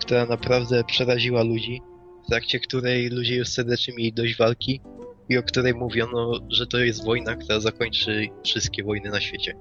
która 0.00 0.26
naprawdę 0.26 0.84
przeraziła 0.84 1.42
ludzi, 1.42 1.80
w 2.24 2.30
trakcie 2.30 2.60
której 2.60 3.08
ludzie 3.08 3.36
już 3.36 3.48
serdecznie 3.48 3.94
mieli 3.94 4.12
dość 4.12 4.36
walki 4.36 4.80
i 5.28 5.38
o 5.38 5.42
której 5.42 5.74
mówiono, 5.74 6.32
że 6.48 6.66
to 6.66 6.78
jest 6.78 7.04
wojna, 7.04 7.34
która 7.34 7.60
zakończy 7.60 8.28
wszystkie 8.44 8.84
wojny 8.84 9.10
na 9.10 9.20
świecie. 9.20 9.54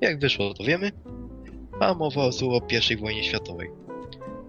Jak 0.00 0.18
wyszło, 0.18 0.54
to 0.54 0.64
wiemy, 0.64 0.92
a 1.80 1.94
mowa 1.94 2.22
o 2.22 2.30
I 2.90 2.96
wojnie 2.96 3.24
światowej. 3.24 3.70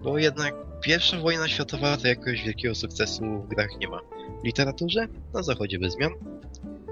Bo 0.02 0.18
jednak 0.18 0.54
pierwsza 0.86 1.20
wojna 1.20 1.48
światowa 1.48 1.96
to 1.96 2.08
jakoś 2.08 2.44
wielkiego 2.44 2.74
sukcesu 2.74 3.24
w 3.24 3.48
grach 3.48 3.70
nie 3.80 3.88
ma. 3.88 4.00
W 4.42 4.44
literaturze 4.44 5.06
na 5.34 5.42
zachodzie 5.42 5.78
bez 5.78 5.92
zmian. 5.92 6.12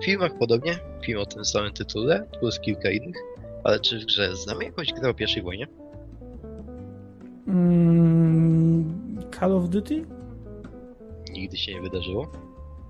W 0.01 0.05
filmach 0.05 0.38
podobnie, 0.38 0.78
film 1.05 1.18
o 1.18 1.26
tym 1.26 1.45
samym 1.45 1.72
tytule, 1.72 2.26
plus 2.40 2.61
kilka 2.61 2.90
innych. 2.90 3.16
Ale 3.64 3.80
czy 3.80 4.01
w 4.01 4.05
grze 4.05 4.36
znamy 4.36 4.64
jakąś 4.64 4.92
grę 4.92 5.09
o 5.11 5.14
pierwszej 5.14 5.42
wojnie? 5.42 5.66
Mm, 7.49 9.20
Call 9.40 9.53
of 9.53 9.68
Duty? 9.68 10.05
Nigdy 11.32 11.57
się 11.57 11.74
nie 11.74 11.80
wydarzyło. 11.80 12.32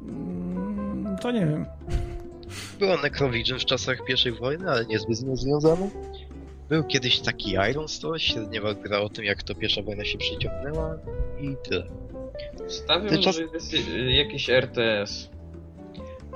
Mm, 0.02 1.16
to 1.20 1.30
nie 1.30 1.46
wiem. 1.46 1.66
Była 2.78 3.02
Necrovision 3.02 3.58
w 3.58 3.64
czasach 3.64 3.98
I 4.26 4.32
wojny, 4.32 4.70
ale 4.70 4.86
niezbyt 4.86 5.16
z 5.16 5.24
nią 5.24 5.36
związana. 5.36 5.86
Był 6.68 6.84
kiedyś 6.84 7.20
taki 7.20 7.50
Iron 7.70 7.88
Store, 7.88 8.18
średniowa 8.20 8.74
gra 8.74 8.98
o 9.00 9.08
tym, 9.08 9.24
jak 9.24 9.42
to 9.42 9.54
pierwsza 9.54 9.82
wojna 9.82 10.04
się 10.04 10.18
przeciągnęła 10.18 10.98
i 11.40 11.56
tyle. 11.68 11.86
Stawiam, 12.68 13.08
Tymczas- 13.08 13.36
że 13.36 13.42
jest 13.42 13.72
jakiś 14.08 14.50
RTS. 14.50 15.30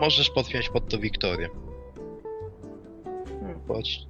Możesz 0.01 0.31
podpiąć 0.31 0.69
pod 0.69 0.89
to 0.89 0.99
Wiktorię. 0.99 1.49
Chodź. 3.69 4.01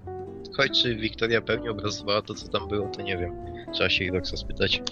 Choć 0.57 0.83
czy 0.83 0.97
Wiktoria 0.97 1.41
pewnie 1.41 1.71
obrazowała 1.71 2.23
to, 2.23 2.35
co 2.35 2.49
tam 2.49 2.69
było, 2.69 2.89
to 2.89 3.03
nie 3.03 3.17
wiem. 3.19 3.33
Trzeba 3.73 3.91
się 3.91 4.05
Iroxa 4.05 4.37
spytać. 4.37 4.83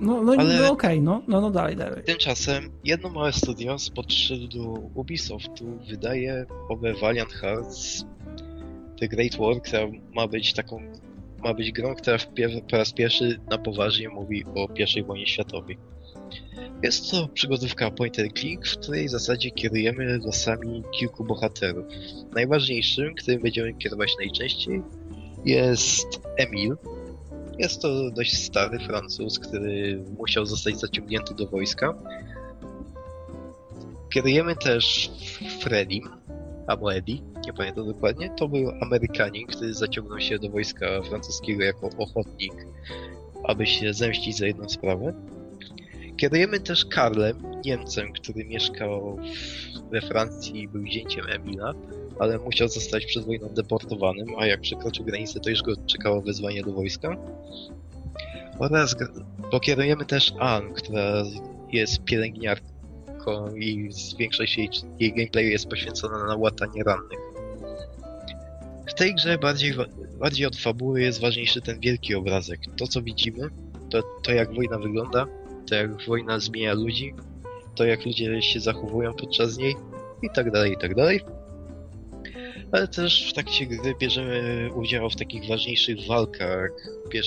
No, 0.00 0.22
no, 0.22 0.32
Ale- 0.38 0.58
no 0.58 0.70
okej, 0.72 1.00
no, 1.00 1.22
no, 1.28 1.40
no 1.40 1.50
dalej, 1.50 1.76
dalej. 1.76 2.04
Tymczasem 2.04 2.70
jedno 2.84 3.08
małe 3.08 3.32
studio 3.32 3.78
spod 3.78 4.12
szyldu 4.12 4.90
Ubisoftu 4.94 5.78
wydaje 5.90 6.46
owe 6.68 6.94
Valiant 6.94 7.32
Hearts 7.32 8.04
The 9.00 9.08
Great 9.08 9.36
War, 9.36 9.62
która 9.62 9.82
ma 10.14 10.26
być 10.28 10.52
taką 10.52 10.82
ma 11.44 11.54
być 11.54 11.72
grą, 11.72 11.94
która 11.94 12.18
po 12.70 12.76
raz 12.76 12.92
pierwszy 12.92 13.40
na 13.50 13.58
poważnie 13.58 14.08
mówi 14.08 14.44
o 14.44 14.68
I 14.96 15.02
wojnie 15.02 15.26
światowej. 15.26 15.78
Jest 16.82 17.10
to 17.10 17.28
przygodówka 17.28 17.90
point 17.90 18.18
and 18.18 18.38
click, 18.38 18.68
w 18.68 18.78
której 18.78 19.08
w 19.08 19.10
zasadzie 19.10 19.50
kierujemy 19.50 20.18
losami 20.18 20.82
kilku 20.98 21.24
bohaterów. 21.24 21.86
Najważniejszym, 22.34 23.14
którym 23.14 23.42
będziemy 23.42 23.74
kierować 23.74 24.16
najczęściej, 24.18 24.82
jest 25.44 26.20
Emil. 26.36 26.76
Jest 27.58 27.82
to 27.82 28.10
dość 28.10 28.36
stary 28.36 28.78
Francuz, 28.78 29.38
który 29.38 30.04
musiał 30.18 30.46
zostać 30.46 30.80
zaciągnięty 30.80 31.34
do 31.34 31.46
wojska. 31.46 31.94
Kierujemy 34.14 34.56
też 34.56 35.10
Fredim, 35.60 36.08
albo 36.66 36.94
Eddie, 36.94 37.18
nie 37.46 37.52
pamiętam 37.52 37.86
dokładnie. 37.86 38.30
To 38.38 38.48
był 38.48 38.70
Amerykanin, 38.80 39.46
który 39.46 39.74
zaciągnął 39.74 40.20
się 40.20 40.38
do 40.38 40.50
wojska 40.50 41.02
francuskiego 41.02 41.62
jako 41.62 41.90
ochotnik, 41.98 42.66
aby 43.44 43.66
się 43.66 43.94
zemścić 43.94 44.36
za 44.36 44.46
jedną 44.46 44.68
sprawę. 44.68 45.12
Kierujemy 46.16 46.60
też 46.60 46.84
Karlem, 46.84 47.36
Niemcem, 47.64 48.12
który 48.12 48.44
mieszkał 48.44 49.18
we 49.90 50.00
Francji 50.00 50.60
i 50.60 50.68
był 50.68 50.86
zięciem 50.86 51.24
Emila, 51.28 51.74
ale 52.18 52.38
musiał 52.38 52.68
zostać 52.68 53.06
przed 53.06 53.24
wojną 53.24 53.48
deportowanym, 53.48 54.26
a 54.38 54.46
jak 54.46 54.60
przekroczył 54.60 55.04
granicę, 55.04 55.40
to 55.40 55.50
już 55.50 55.62
go 55.62 55.72
czekało 55.86 56.22
wezwanie 56.22 56.62
do 56.62 56.72
wojska. 56.72 57.16
Oraz 58.58 58.96
pokierujemy 59.50 60.04
też 60.04 60.32
Ann, 60.38 60.72
która 60.74 61.22
jest 61.72 62.04
pielęgniarką 62.04 63.54
i 63.56 63.90
większość 64.18 64.58
jej, 64.58 64.70
jej 64.98 65.12
gameplayu 65.12 65.48
jest 65.48 65.68
poświęcona 65.68 66.26
na 66.26 66.36
łatanie 66.36 66.82
rannych. 66.82 67.29
W 68.90 68.94
tej 68.94 69.14
grze 69.14 69.38
bardziej, 69.38 69.74
bardziej 70.18 70.46
od 70.46 70.56
fabuły 70.56 71.02
jest 71.02 71.20
ważniejszy 71.20 71.60
ten 71.60 71.80
wielki 71.80 72.14
obrazek. 72.14 72.60
To 72.76 72.86
co 72.86 73.02
widzimy, 73.02 73.48
to, 73.90 74.02
to 74.22 74.32
jak 74.32 74.54
wojna 74.54 74.78
wygląda, 74.78 75.26
to 75.68 75.74
jak 75.74 76.06
wojna 76.06 76.38
zmienia 76.38 76.74
ludzi, 76.74 77.14
to 77.74 77.84
jak 77.84 78.06
ludzie 78.06 78.42
się 78.42 78.60
zachowują 78.60 79.14
podczas 79.14 79.58
niej 79.58 79.74
i 80.22 80.30
tak 80.34 80.50
dalej, 80.50 80.72
i 80.72 80.76
tak 80.76 80.94
dalej. 80.94 81.20
Ale 82.72 82.88
też 82.88 83.30
w 83.30 83.32
trakcie 83.32 83.66
gry 83.66 83.94
bierzemy 84.00 84.68
udział 84.74 85.10
w 85.10 85.16
takich 85.16 85.48
ważniejszych 85.48 86.06
walkach 86.06 86.70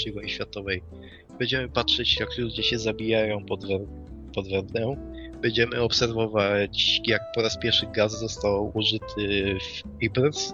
I 0.05 0.11
wojny 0.11 0.29
światowej. 0.29 0.83
Będziemy 1.39 1.69
patrzeć, 1.69 2.19
jak 2.19 2.37
ludzie 2.37 2.63
się 2.63 2.79
zabijają 2.79 3.45
pod, 3.45 3.65
pod 4.35 4.49
Verdun. 4.49 4.95
Będziemy 5.41 5.81
obserwować, 5.81 7.01
jak 7.05 7.21
po 7.35 7.41
raz 7.41 7.59
pierwszy 7.59 7.87
gaz 7.95 8.19
został 8.19 8.71
użyty 8.73 9.57
w 9.59 10.03
Ypres. 10.05 10.53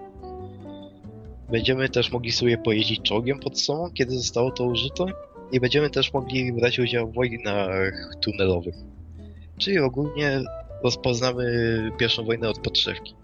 Będziemy 1.51 1.89
też 1.89 2.11
mogli 2.11 2.31
sobie 2.31 2.57
pojeździć 2.57 3.01
czołgiem 3.01 3.39
pod 3.39 3.61
sobą, 3.61 3.89
kiedy 3.93 4.11
zostało 4.11 4.51
to 4.51 4.63
użyte. 4.63 5.05
I 5.51 5.59
będziemy 5.59 5.89
też 5.89 6.13
mogli 6.13 6.53
brać 6.53 6.79
udział 6.79 7.11
w 7.11 7.13
wojnach 7.13 8.15
tunelowych. 8.21 8.75
Czyli 9.57 9.79
ogólnie 9.79 10.41
rozpoznamy 10.83 11.43
pierwszą 11.99 12.25
wojnę 12.25 12.49
od 12.49 12.59
podszewki. 12.59 13.15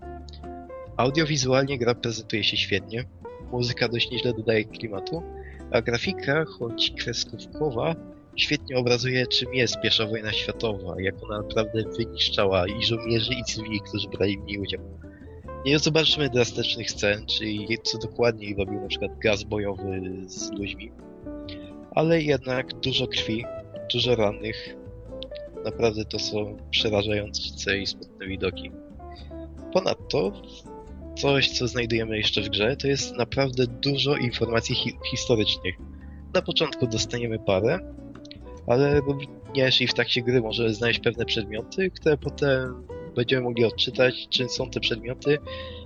Audiowizualnie 0.97 1.77
gra 1.77 1.95
prezentuje 1.95 2.43
się 2.43 2.57
świetnie, 2.57 3.03
muzyka 3.51 3.89
dość 3.89 4.11
nieźle 4.11 4.33
dodaje 4.33 4.65
klimatu, 4.65 5.23
a 5.71 5.81
grafika, 5.81 6.45
choć 6.45 6.91
kreskówkowa, 6.97 7.95
świetnie 8.35 8.77
obrazuje 8.77 9.27
czym 9.27 9.53
jest 9.53 9.81
pierwsza 9.81 10.07
wojna 10.07 10.31
światowa, 10.31 10.95
jak 11.01 11.23
ona 11.23 11.37
naprawdę 11.37 11.83
wyniszczała 11.97 12.67
i 12.67 12.83
żołnierzy 12.83 13.33
i 13.33 13.43
cywili, 13.43 13.81
którzy 13.81 14.09
brali 14.09 14.37
w 14.37 14.43
niej 14.43 14.57
udział. 14.59 14.81
Nie 15.65 15.79
zobaczymy 15.79 16.29
drastycznych 16.29 16.91
scen, 16.91 17.25
czyli 17.25 17.77
co 17.83 17.97
dokładniej 17.97 18.55
robił 18.55 18.81
na 18.81 18.87
przykład 18.87 19.19
gaz 19.19 19.43
bojowy 19.43 20.01
z 20.27 20.51
ludźmi, 20.51 20.91
ale 21.91 22.21
jednak 22.21 22.79
dużo 22.79 23.07
krwi, 23.07 23.45
dużo 23.93 24.15
rannych. 24.15 24.75
Naprawdę 25.63 26.05
to 26.05 26.19
są 26.19 26.57
przerażające 26.71 27.77
i 27.77 27.87
smutne 27.87 28.27
widoki. 28.27 28.71
Ponadto, 29.73 30.31
coś 31.17 31.49
co 31.49 31.67
znajdujemy 31.67 32.17
jeszcze 32.17 32.41
w 32.41 32.49
grze, 32.49 32.77
to 32.77 32.87
jest 32.87 33.15
naprawdę 33.15 33.67
dużo 33.67 34.15
informacji 34.15 34.75
hi 34.75 34.91
historycznych. 35.11 35.75
Na 36.33 36.41
początku 36.41 36.87
dostaniemy 36.87 37.39
parę, 37.39 37.79
ale 38.67 38.99
również 38.99 39.81
i 39.81 39.87
w 39.87 39.93
trakcie 39.93 40.21
gry 40.21 40.41
możemy 40.41 40.73
znaleźć 40.73 40.99
pewne 40.99 41.25
przedmioty, 41.25 41.91
które 41.91 42.17
potem 42.17 42.87
będziemy 43.15 43.41
mogli 43.41 43.65
odczytać, 43.65 44.27
czym 44.29 44.49
są 44.49 44.69
te 44.69 44.79
przedmioty, 44.79 45.37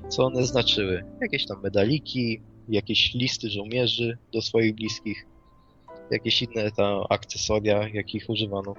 co 0.09 0.25
one 0.25 0.45
znaczyły. 0.45 1.05
Jakieś 1.21 1.45
tam 1.45 1.61
medaliki, 1.63 2.41
jakieś 2.69 3.13
listy 3.13 3.49
żołnierzy 3.49 4.17
do 4.33 4.41
swoich 4.41 4.75
bliskich, 4.75 5.25
jakieś 6.11 6.41
inne 6.41 6.71
tam 6.71 7.03
akcesoria, 7.09 7.87
jakich 7.93 8.29
używano. 8.29 8.73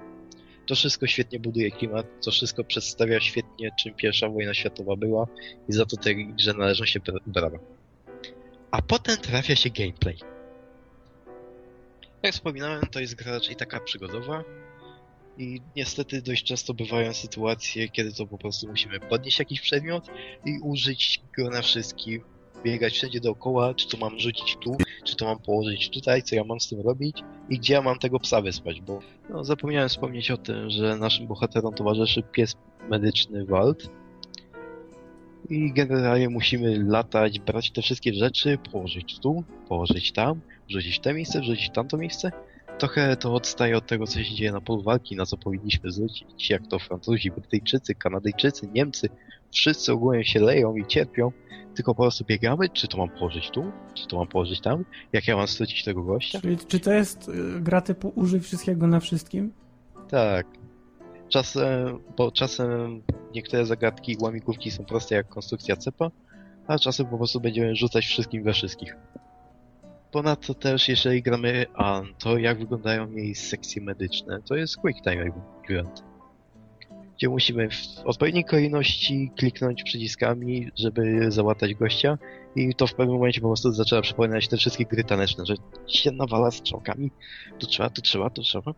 To 0.65 0.75
wszystko 0.75 1.07
świetnie 1.07 1.39
buduje 1.39 1.71
klimat, 1.71 2.05
to 2.25 2.31
wszystko 2.31 2.63
przedstawia 2.63 3.19
świetnie, 3.19 3.71
czym 3.79 3.93
pierwsza 3.93 4.29
wojna 4.29 4.53
światowa 4.53 4.95
była 4.95 5.27
i 5.69 5.73
za 5.73 5.85
to 5.85 5.97
tej 5.97 6.27
grze 6.27 6.53
należą 6.53 6.85
się 6.85 6.99
bra- 6.99 7.19
brawa. 7.25 7.57
A 8.71 8.81
potem 8.81 9.17
trafia 9.17 9.55
się 9.55 9.69
gameplay. 9.69 10.17
Jak 12.23 12.33
wspominałem, 12.33 12.81
to 12.91 12.99
jest 12.99 13.15
gra 13.15 13.31
raczej 13.31 13.55
taka 13.55 13.79
przygodowa 13.79 14.43
i 15.37 15.61
niestety 15.75 16.21
dość 16.21 16.43
często 16.43 16.73
bywają 16.73 17.13
sytuacje, 17.13 17.89
kiedy 17.89 18.13
to 18.13 18.27
po 18.27 18.37
prostu 18.37 18.67
musimy 18.67 18.99
podnieść 18.99 19.39
jakiś 19.39 19.61
przedmiot 19.61 20.07
i 20.45 20.59
użyć 20.63 21.21
go 21.37 21.49
na 21.49 21.61
wszystkim, 21.61 22.21
biegać 22.63 22.93
wszędzie 22.93 23.19
dookoła, 23.19 23.73
czy 23.73 23.87
to 23.87 23.97
mam 23.97 24.19
rzucić 24.19 24.57
tu, 24.63 24.77
czy 25.03 25.15
to 25.15 25.25
mam 25.25 25.39
położyć 25.39 25.89
tutaj, 25.89 26.23
co 26.23 26.35
ja 26.35 26.43
mam 26.43 26.59
z 26.59 26.69
tym 26.69 26.81
robić 26.81 27.17
i 27.49 27.59
gdzie 27.59 27.73
ja 27.73 27.81
mam 27.81 27.99
tego 27.99 28.19
psa 28.19 28.41
wysłać, 28.41 28.81
bo 28.81 28.99
no, 29.29 29.43
zapomniałem 29.43 29.89
wspomnieć 29.89 30.31
o 30.31 30.37
tym, 30.37 30.69
że 30.69 30.97
naszym 30.97 31.27
bohaterom 31.27 31.73
towarzyszy 31.73 32.23
pies 32.23 32.55
medyczny 32.89 33.45
Wald 33.45 33.89
i 35.49 35.73
generalnie 35.73 36.29
musimy 36.29 36.83
latać, 36.83 37.39
brać 37.39 37.71
te 37.71 37.81
wszystkie 37.81 38.13
rzeczy, 38.13 38.57
położyć 38.71 39.19
tu, 39.19 39.43
położyć 39.67 40.11
tam, 40.11 40.41
wrzucić 40.69 40.99
te 40.99 41.13
miejsce, 41.13 41.41
wrzucić 41.41 41.69
tamto 41.69 41.97
miejsce. 41.97 42.31
Trochę 42.81 43.15
to 43.15 43.33
odstaje 43.33 43.77
od 43.77 43.87
tego, 43.87 44.07
co 44.07 44.23
się 44.23 44.35
dzieje 44.35 44.51
na 44.51 44.61
polu 44.61 44.83
walki, 44.83 45.15
na 45.15 45.25
co 45.25 45.37
powinniśmy 45.37 45.91
zwrócić, 45.91 46.49
jak 46.49 46.67
to 46.67 46.79
Francuzi, 46.79 47.31
Brytyjczycy, 47.31 47.95
Kanadyjczycy, 47.95 48.67
Niemcy, 48.73 49.09
wszyscy 49.51 49.93
ogólnie 49.93 50.25
się 50.25 50.39
leją 50.39 50.75
i 50.75 50.85
cierpią, 50.85 51.31
tylko 51.75 51.95
po 51.95 52.03
prostu 52.03 52.25
biegamy, 52.25 52.69
czy 52.69 52.87
to 52.87 52.97
mam 52.97 53.09
położyć 53.09 53.49
tu, 53.51 53.71
czy 53.93 54.07
to 54.07 54.17
mam 54.17 54.27
położyć 54.27 54.61
tam, 54.61 54.85
jak 55.13 55.27
ja 55.27 55.37
mam 55.37 55.47
stracić 55.47 55.83
tego 55.83 56.03
gościa. 56.03 56.41
Czyli, 56.41 56.57
czy 56.57 56.79
to 56.79 56.93
jest 56.93 57.29
y, 57.29 57.61
gra 57.61 57.81
typu 57.81 58.11
użyj 58.15 58.39
wszystkiego 58.39 58.87
na 58.87 58.99
wszystkim? 58.99 59.53
Tak. 60.09 60.47
Czasem, 61.29 61.99
bo 62.17 62.31
czasem 62.31 63.01
niektóre 63.35 63.65
zagadki 63.65 64.11
i 64.11 64.17
łamigłówki 64.21 64.71
są 64.71 64.85
proste 64.85 65.15
jak 65.15 65.29
konstrukcja 65.29 65.75
cepa, 65.75 66.11
a 66.67 66.79
czasem 66.79 67.05
po 67.05 67.17
prostu 67.17 67.39
będziemy 67.39 67.75
rzucać 67.75 68.05
wszystkim 68.05 68.43
we 68.43 68.53
wszystkich. 68.53 68.95
Ponadto 70.11 70.53
też, 70.53 70.89
jeżeli 70.89 71.21
gramy 71.21 71.65
An, 71.73 72.13
to 72.19 72.37
jak 72.37 72.59
wyglądają 72.59 73.11
jej 73.11 73.35
sekcje 73.35 73.81
medyczne, 73.81 74.41
to 74.41 74.55
jest 74.55 74.77
Quick 74.77 75.01
Time 75.03 75.31
Event. 75.69 76.03
gdzie 77.17 77.29
musimy 77.29 77.69
w 77.69 78.05
odpowiedniej 78.05 78.45
kolejności 78.45 79.31
kliknąć 79.37 79.83
przyciskami, 79.83 80.71
żeby 80.75 81.31
załatać 81.31 81.73
gościa 81.73 82.17
i 82.55 82.75
to 82.75 82.87
w 82.87 82.93
pewnym 82.93 83.15
momencie 83.15 83.41
po 83.41 83.47
prostu 83.47 83.71
zaczęła 83.71 84.01
przypominać 84.01 84.47
te 84.47 84.57
wszystkie 84.57 84.85
gry 84.85 85.03
taneczne, 85.03 85.45
że 85.45 85.55
się 85.87 86.11
nawala 86.11 86.51
strzałkami, 86.51 87.11
tu 87.59 87.67
trzeba, 87.67 87.89
tu 87.89 88.01
trzeba, 88.01 88.29
tu 88.29 88.41
trzeba 88.41 88.73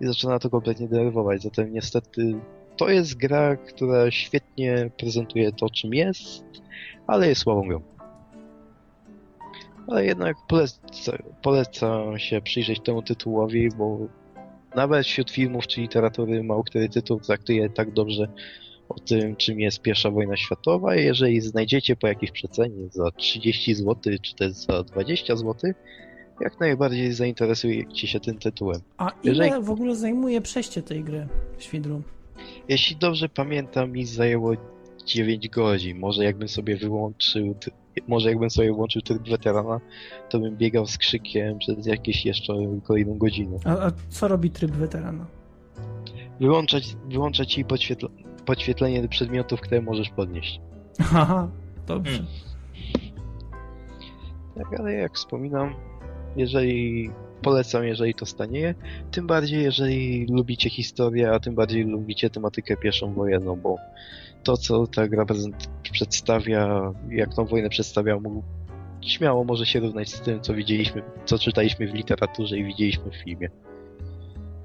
i 0.00 0.06
zaczyna 0.06 0.38
to 0.38 0.50
kompletnie 0.50 0.88
denerwować, 0.88 1.42
zatem 1.42 1.72
niestety 1.72 2.34
to 2.76 2.88
jest 2.88 3.16
gra, 3.16 3.56
która 3.56 4.10
świetnie 4.10 4.90
prezentuje 4.98 5.52
to, 5.52 5.70
czym 5.70 5.94
jest, 5.94 6.44
ale 7.06 7.28
jest 7.28 7.40
słabą 7.40 7.68
grą. 7.68 7.97
Ale 9.88 10.04
jednak 10.04 10.36
poleca, 10.48 10.78
poleca 11.42 12.18
się 12.18 12.40
przyjrzeć 12.40 12.80
temu 12.80 13.02
tytułowi, 13.02 13.68
bo 13.78 13.98
nawet 14.74 15.06
wśród 15.06 15.30
filmów 15.30 15.66
czy 15.66 15.80
literatury 15.80 16.42
mało 16.42 16.64
który 16.64 16.88
tytuł 16.88 17.20
traktuje 17.20 17.70
tak 17.70 17.92
dobrze 17.92 18.28
o 18.88 18.94
tym, 19.00 19.36
czym 19.36 19.60
jest 19.60 19.80
pierwsza 19.82 20.10
wojna 20.10 20.36
światowa. 20.36 20.94
Jeżeli 20.94 21.40
znajdziecie 21.40 21.96
po 21.96 22.06
jakiejś 22.06 22.32
przecenie 22.32 22.88
za 22.90 23.10
30 23.10 23.74
zł, 23.74 23.96
czy 24.22 24.34
też 24.34 24.52
za 24.52 24.82
20 24.82 25.36
zł, 25.36 25.72
jak 26.40 26.60
najbardziej 26.60 27.12
zainteresujecie 27.12 28.06
się 28.06 28.20
tym 28.20 28.38
tytułem. 28.38 28.80
A 28.98 29.10
ile 29.22 29.46
Jeżeli- 29.46 29.64
w 29.64 29.70
ogóle 29.70 29.96
zajmuje 29.96 30.40
przejście 30.40 30.82
tej 30.82 31.04
gry, 31.04 31.28
Świdru? 31.58 32.02
Jeśli 32.68 32.96
dobrze 32.96 33.28
pamiętam, 33.28 33.92
mi 33.92 34.04
zajęło 34.06 34.52
9 35.06 35.48
godzin. 35.48 35.98
Może 35.98 36.24
jakbym 36.24 36.48
sobie 36.48 36.76
wyłączył, 36.76 37.54
może 38.08 38.28
jakbym 38.28 38.50
sobie 38.50 38.72
włączył 38.72 39.02
tryb 39.02 39.28
weterana, 39.28 39.80
to 40.28 40.38
bym 40.38 40.56
biegał 40.56 40.86
z 40.86 40.98
krzykiem 40.98 41.58
przez 41.58 41.86
jakieś 41.86 42.26
jeszcze 42.26 42.52
kolejną 42.82 43.18
godzinę. 43.18 43.58
A, 43.64 43.70
a 43.70 43.92
co 44.08 44.28
robi 44.28 44.50
tryb 44.50 44.70
weterana? 44.70 45.26
Wyłączać, 46.40 46.96
wyłączać 47.08 47.52
ci 47.52 47.64
podświetl 47.64 48.08
podświetlenie 48.46 49.08
przedmiotów, 49.08 49.60
które 49.60 49.82
możesz 49.82 50.10
podnieść. 50.10 50.60
Haha, 51.00 51.48
dobrze. 51.86 52.12
Hmm. 52.12 52.28
Tak, 54.54 54.80
ale 54.80 54.92
jak 54.92 55.14
wspominam, 55.14 55.74
jeżeli 56.36 57.10
polecam, 57.42 57.84
jeżeli 57.84 58.14
to 58.14 58.26
stanie, 58.26 58.74
tym 59.10 59.26
bardziej 59.26 59.62
jeżeli 59.62 60.26
lubicie 60.30 60.70
historię, 60.70 61.30
a 61.30 61.40
tym 61.40 61.54
bardziej 61.54 61.84
lubicie 61.84 62.30
tematykę 62.30 62.76
pierwszą 62.76 63.12
wojenną, 63.12 63.56
bo 63.56 63.76
to, 64.42 64.56
co 64.56 64.86
ta 64.86 65.08
gra 65.08 65.24
przedstawia, 65.82 66.92
jak 67.10 67.34
tą 67.34 67.44
wojnę 67.44 67.68
przedstawia, 67.68 68.20
mógł, 68.20 68.42
śmiało 69.00 69.44
może 69.44 69.66
się 69.66 69.80
równać 69.80 70.08
z 70.08 70.20
tym, 70.20 70.40
co 70.40 70.54
widzieliśmy, 70.54 71.02
co 71.24 71.38
czytaliśmy 71.38 71.86
w 71.86 71.94
literaturze 71.94 72.58
i 72.58 72.64
widzieliśmy 72.64 73.10
w 73.10 73.16
filmie. 73.16 73.48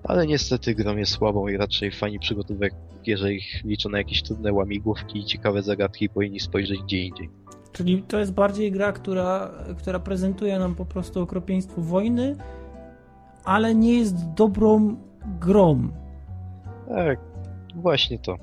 Ale 0.04 0.28
niestety 0.28 0.76
gra 0.76 0.94
jest 0.94 1.12
słabą 1.12 1.48
i 1.48 1.58
raczej 1.58 1.92
fani 1.92 2.20
przygotówek, 2.20 2.74
jeżeli 3.06 3.42
liczą 3.64 3.90
na 3.90 3.98
jakieś 3.98 4.24
trudne 4.24 4.54
łamigłówki 4.54 5.20
i 5.20 5.26
ciekawe 5.26 5.62
zagadki, 5.62 6.10
powinni 6.10 6.40
spojrzeć 6.40 6.82
gdzie 6.82 7.06
indziej. 7.06 7.30
Czyli 7.72 8.04
to 8.04 8.20
jest 8.20 8.34
bardziej 8.34 8.72
gra, 8.72 8.92
która, 8.92 9.52
która 9.78 10.00
prezentuje 10.00 10.60
nam 10.60 10.76
po 10.76 10.86
prostu 10.86 11.22
okropieństwo 11.22 11.82
wojny, 11.82 12.36
ale 13.44 13.76
nie 13.76 14.00
jest 14.00 14.34
dobrą 14.34 14.96
grą. 15.40 15.90
Tak, 16.88 17.20
właśnie 17.76 18.20
to. 18.20 18.38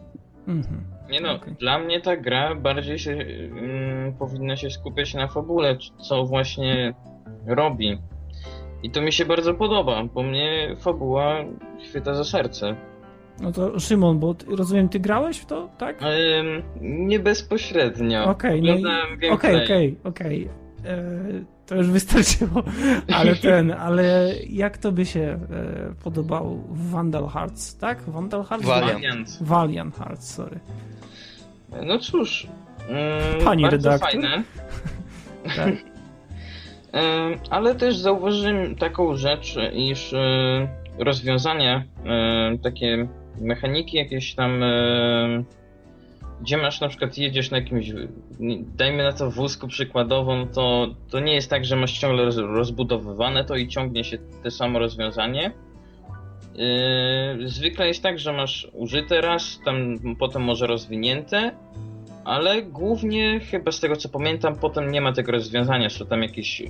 Mhm. 0.49 0.90
Nie 1.11 1.21
no, 1.21 1.33
Okej. 1.33 1.55
dla 1.55 1.79
mnie 1.79 2.01
ta 2.01 2.17
gra 2.17 2.55
bardziej 2.55 2.99
się 2.99 3.13
mm, 3.13 4.13
powinna 4.13 4.57
się 4.57 4.71
skupiać 4.71 5.15
na 5.15 5.29
fabule, 5.29 5.77
co 6.09 6.25
właśnie 6.25 6.95
robi. 7.47 7.99
I 8.83 8.91
to 8.91 9.03
mi 9.03 9.13
się 9.13 9.25
bardzo 9.25 9.55
podoba, 9.55 10.05
bo 10.05 10.23
mnie 10.23 10.77
fabuła 10.79 11.37
chwyta 11.89 12.15
za 12.15 12.25
serce. 12.25 12.77
No 13.41 13.53
to 13.53 13.81
Szymon, 13.81 14.19
bo 14.19 14.35
ty, 14.35 14.47
rozumiem, 14.57 14.89
ty 14.89 15.01
grałeś 15.01 15.39
w 15.39 15.47
to, 15.47 15.69
tak? 15.79 16.03
Ym, 16.03 16.63
nie 16.81 17.19
bezpośrednio. 17.19 18.25
Okej, 18.25 18.63
no 18.63 18.73
Okej, 19.33 19.65
okej, 19.65 19.97
okej. 20.05 20.49
E, 20.85 20.99
To 21.67 21.75
już 21.75 21.91
wystarczyło. 21.91 22.63
Ale 23.15 23.37
ten, 23.37 23.71
ale 23.73 24.33
jak 24.49 24.79
to 24.79 24.93
by 24.93 25.07
się 25.07 25.21
e, 25.21 25.39
podobał 26.05 26.57
w 26.71 26.91
Vandal 26.91 27.27
Hearts, 27.29 27.77
tak? 27.79 28.03
Vandal 28.03 28.45
Hearts? 28.45 28.67
Valiant. 28.67 29.39
Valiant. 29.41 29.97
Hearts, 29.97 30.35
sorry. 30.35 30.61
No 31.87 31.99
cóż, 31.99 32.47
ym, 33.37 33.45
Pani 33.45 33.63
bardzo 33.63 33.77
redaktor? 33.77 34.11
fajne. 34.11 34.43
Tak. 35.57 35.69
Ym, 35.69 37.39
ale 37.51 37.75
też 37.75 37.97
zauważyłem 37.97 38.77
taką 38.77 39.17
rzecz, 39.17 39.57
iż 39.75 40.15
rozwiązania, 40.99 41.85
y, 42.55 42.59
takie 42.59 43.07
mechaniki 43.41 43.97
jakieś 43.97 44.35
tam, 44.35 44.61
gdzie 46.41 46.57
masz 46.57 46.81
na 46.81 46.89
przykład 46.89 47.19
jedziesz 47.19 47.51
na 47.51 47.57
jakimś, 47.57 47.93
dajmy 48.77 49.03
na 49.03 49.13
to 49.13 49.31
wózku 49.31 49.69
przykładowo, 49.69 50.37
no 50.37 50.47
to, 50.47 50.87
to 51.11 51.21
nie 51.21 51.35
jest 51.35 51.51
tak, 51.51 51.65
że 51.65 51.77
masz 51.77 51.99
ciągle 51.99 52.25
roz, 52.25 52.37
rozbudowywane 52.37 53.45
to 53.45 53.57
i 53.57 53.69
ciągnie 53.69 54.05
się 54.05 54.19
te 54.43 54.51
samo 54.51 54.79
rozwiązanie. 54.79 55.53
Yy, 56.55 57.49
zwykle 57.49 57.89
jest 57.89 58.03
tak, 58.03 58.19
że 58.19 58.33
masz 58.33 58.69
użyte 58.73 59.21
raz, 59.21 59.61
tam 59.65 59.97
potem 60.19 60.43
może 60.43 60.67
rozwinięte, 60.67 61.53
ale 62.25 62.63
głównie 62.63 63.41
chyba 63.41 63.73
z 63.73 63.81
tego 63.81 63.97
co 63.97 64.09
pamiętam, 64.09 64.57
potem 64.57 64.91
nie 64.91 65.01
ma 65.01 65.13
tego 65.13 65.33
rozwiązania. 65.33 65.91
Są 65.91 66.07
tam 66.07 66.23
jakieś 66.23 66.61
e, 66.61 66.67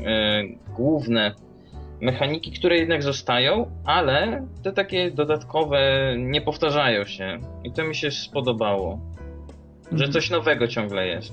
główne 0.77 1.35
mechaniki, 2.01 2.53
które 2.53 2.77
jednak 2.77 3.03
zostają, 3.03 3.71
ale 3.85 4.47
te 4.63 4.73
takie 4.73 5.11
dodatkowe 5.11 6.15
nie 6.19 6.41
powtarzają 6.41 7.05
się. 7.05 7.39
I 7.65 7.73
to 7.73 7.85
mi 7.85 7.95
się 7.95 8.11
spodobało. 8.11 9.01
Że 9.93 10.05
Mhm. 10.05 10.13
coś 10.13 10.31
nowego 10.31 10.69
ciągle 10.69 11.07
jest. 11.07 11.33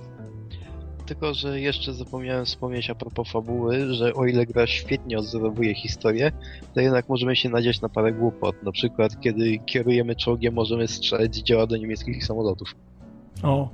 Tylko, 1.06 1.34
że 1.34 1.62
jeszcze 1.62 1.94
zapomniałem 1.94 2.46
wspomnieć 2.46 2.90
a 2.90 2.96
propos 2.96 3.32
fabuły, 3.32 3.94
że 3.94 4.14
o 4.14 4.26
ile 4.26 4.46
gra 4.46 4.68
świetnie 4.68 5.18
odzorowuje 5.18 5.76
historię, 5.76 6.32
to 6.74 6.82
jednak 6.82 7.10
możemy 7.10 7.36
się 7.36 7.50
nadziać 7.50 7.82
na 7.82 7.90
parę 7.90 8.14
głupot. 8.14 8.64
Na 8.64 8.72
przykład, 8.72 9.20
kiedy 9.20 9.58
kierujemy 9.66 10.16
czołgiem, 10.16 10.54
możemy 10.54 10.88
strzelać 10.88 11.36
z 11.36 11.44
działa 11.44 11.68
do 11.68 11.78
niemieckich 11.78 12.26
samolotów. 12.26 12.76
O. 13.44 13.70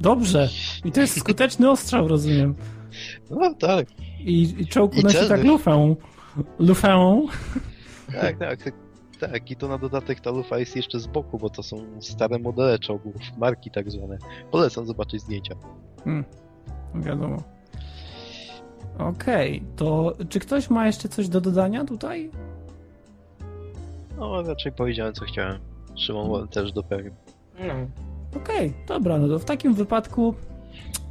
Dobrze. 0.00 0.48
I 0.84 0.92
to 0.92 1.00
jest 1.00 1.18
skuteczny 1.20 1.70
ostrzał, 1.70 2.08
rozumiem. 2.08 2.54
No 3.30 3.54
tak, 3.54 3.86
I, 4.20 4.54
i 4.58 4.66
czołg 4.66 4.94
unosi 4.96 5.28
tak 5.28 5.44
lufę. 5.44 5.94
Lufę. 6.58 7.20
tak, 8.20 8.38
tak, 8.38 8.72
tak. 9.20 9.50
I 9.50 9.56
to 9.56 9.68
na 9.68 9.78
dodatek 9.78 10.20
ta 10.20 10.30
lufa 10.30 10.58
jest 10.58 10.76
jeszcze 10.76 11.00
z 11.00 11.06
boku, 11.06 11.38
bo 11.38 11.50
to 11.50 11.62
są 11.62 11.76
stare 12.00 12.38
modele 12.38 12.78
czołgów, 12.78 13.14
marki 13.38 13.70
tak 13.70 13.90
zwane. 13.90 14.18
Polecam 14.50 14.86
zobaczyć 14.86 15.22
zdjęcia. 15.22 15.54
Hmm. 16.04 16.24
Wiadomo. 16.94 17.42
Okej, 18.98 19.62
to 19.76 20.12
czy 20.28 20.40
ktoś 20.40 20.70
ma 20.70 20.86
jeszcze 20.86 21.08
coś 21.08 21.28
do 21.28 21.40
dodania 21.40 21.84
tutaj? 21.84 22.30
No, 24.18 24.42
raczej 24.42 24.72
powiedziałem 24.72 25.14
co 25.14 25.24
chciałem. 25.24 25.58
Szymon 25.96 26.48
też 26.48 26.72
dopełnił. 26.72 27.12
No. 27.58 27.74
Okej, 28.36 28.72
dobra, 28.88 29.18
no 29.18 29.28
to 29.28 29.38
w 29.38 29.44
takim 29.44 29.74
wypadku 29.74 30.34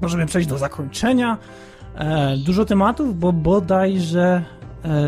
możemy 0.01 0.25
przejść 0.25 0.49
do 0.49 0.57
zakończenia. 0.57 1.37
E, 1.95 2.37
dużo 2.37 2.65
tematów, 2.65 3.19
bo 3.19 3.33
bodajże 3.33 4.43
e, 4.85 5.07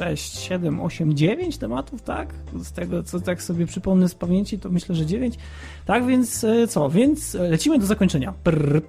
6, 0.00 0.38
7, 0.38 0.80
8, 0.80 1.14
9 1.14 1.58
tematów, 1.58 2.02
tak? 2.02 2.34
Z 2.62 2.72
tego, 2.72 3.02
co 3.02 3.20
tak 3.20 3.42
sobie 3.42 3.66
przypomnę 3.66 4.08
z 4.08 4.14
pamięci, 4.14 4.58
to 4.58 4.70
myślę, 4.70 4.94
że 4.94 5.06
9. 5.06 5.34
Tak, 5.86 6.06
więc 6.06 6.44
e, 6.44 6.68
co? 6.68 6.90
Więc 6.90 7.34
lecimy 7.34 7.78
do 7.78 7.86
zakończenia. 7.86 8.34
Prr. 8.44 8.82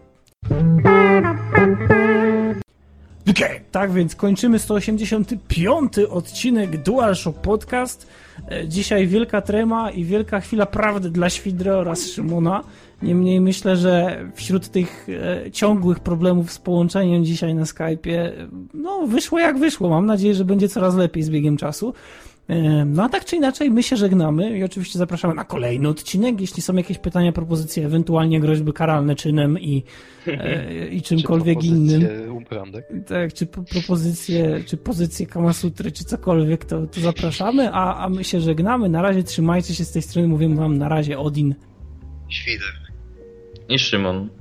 Okej, 3.30 3.60
tak 3.72 3.92
więc 3.92 4.16
kończymy 4.16 4.60
185 4.60 5.94
odcinek 6.10 6.84
DualShock 6.84 7.40
Podcast. 7.40 8.08
E, 8.52 8.68
Dzisiaj 8.68 9.08
wielka 9.08 9.42
trema 9.42 9.92
i 9.92 10.04
wielka 10.04 10.40
chwila 10.40 10.66
prawdy 10.66 11.10
dla 11.10 11.30
Świdry 11.30 11.74
oraz 11.74 12.08
Szymona. 12.08 12.64
Niemniej 13.04 13.42
myślę, 13.42 13.78
że 13.78 14.26
wśród 14.36 14.68
tych 14.70 15.08
e, 15.46 15.52
ciągłych 15.52 16.00
problemów 16.00 16.52
z 16.52 16.60
połączeniem 16.60 17.26
dzisiaj 17.26 17.56
na 17.56 17.64
Skype'ie, 17.64 18.30
no 18.74 19.08
wyszło 19.08 19.40
jak 19.40 19.60
wyszło. 19.60 19.90
Mam 19.90 20.06
nadzieję, 20.06 20.36
że 20.36 20.46
będzie 20.46 20.70
coraz 20.70 20.96
lepiej 20.96 21.24
z 21.24 21.30
biegiem 21.30 21.58
czasu. 21.58 21.94
E, 22.48 22.86
No 22.86 23.04
a 23.04 23.10
tak 23.10 23.26
czy 23.26 23.36
inaczej, 23.36 23.72
my 23.72 23.84
się 23.84 23.98
żegnamy 23.98 24.58
i 24.58 24.64
oczywiście 24.64 25.00
zapraszamy 25.00 25.34
na 25.34 25.44
kolejny 25.44 25.88
odcinek. 25.90 26.42
Jeśli 26.42 26.62
są 26.62 26.76
jakieś 26.76 26.98
pytania, 26.98 27.32
propozycje, 27.32 27.86
ewentualnie 27.86 28.40
groźby 28.40 28.74
karalne 28.74 29.16
czynem 29.16 29.60
i, 29.60 29.84
e, 30.28 30.88
i 30.88 31.02
czymkolwiek 31.02 31.60
Czy 31.60 31.68
innym. 31.68 32.02
Tak, 33.08 33.34
czy 33.34 33.46
po- 33.46 33.64
propozycje, 33.64 34.64
czy 34.66 34.78
pozycje 34.78 35.26
Kamasutry, 35.26 35.92
czy 35.92 36.04
cokolwiek, 36.04 36.66
to, 36.66 36.88
to 36.88 37.02
zapraszamy, 37.02 37.74
a, 37.74 37.96
a 38.06 38.10
my 38.10 38.24
się 38.24 38.42
żegnamy. 38.42 38.90
Na 38.90 39.02
razie 39.02 39.24
trzymajcie 39.24 39.76
się 39.76 39.86
z 39.86 39.92
tej 39.92 40.02
strony, 40.02 40.28
mówię 40.28 40.56
wam 40.56 40.78
na 40.78 40.90
razie 40.90 41.20
Odin. 41.20 41.56
Świder. 42.30 42.81
I 43.72 43.78
Szymon. 43.78 44.41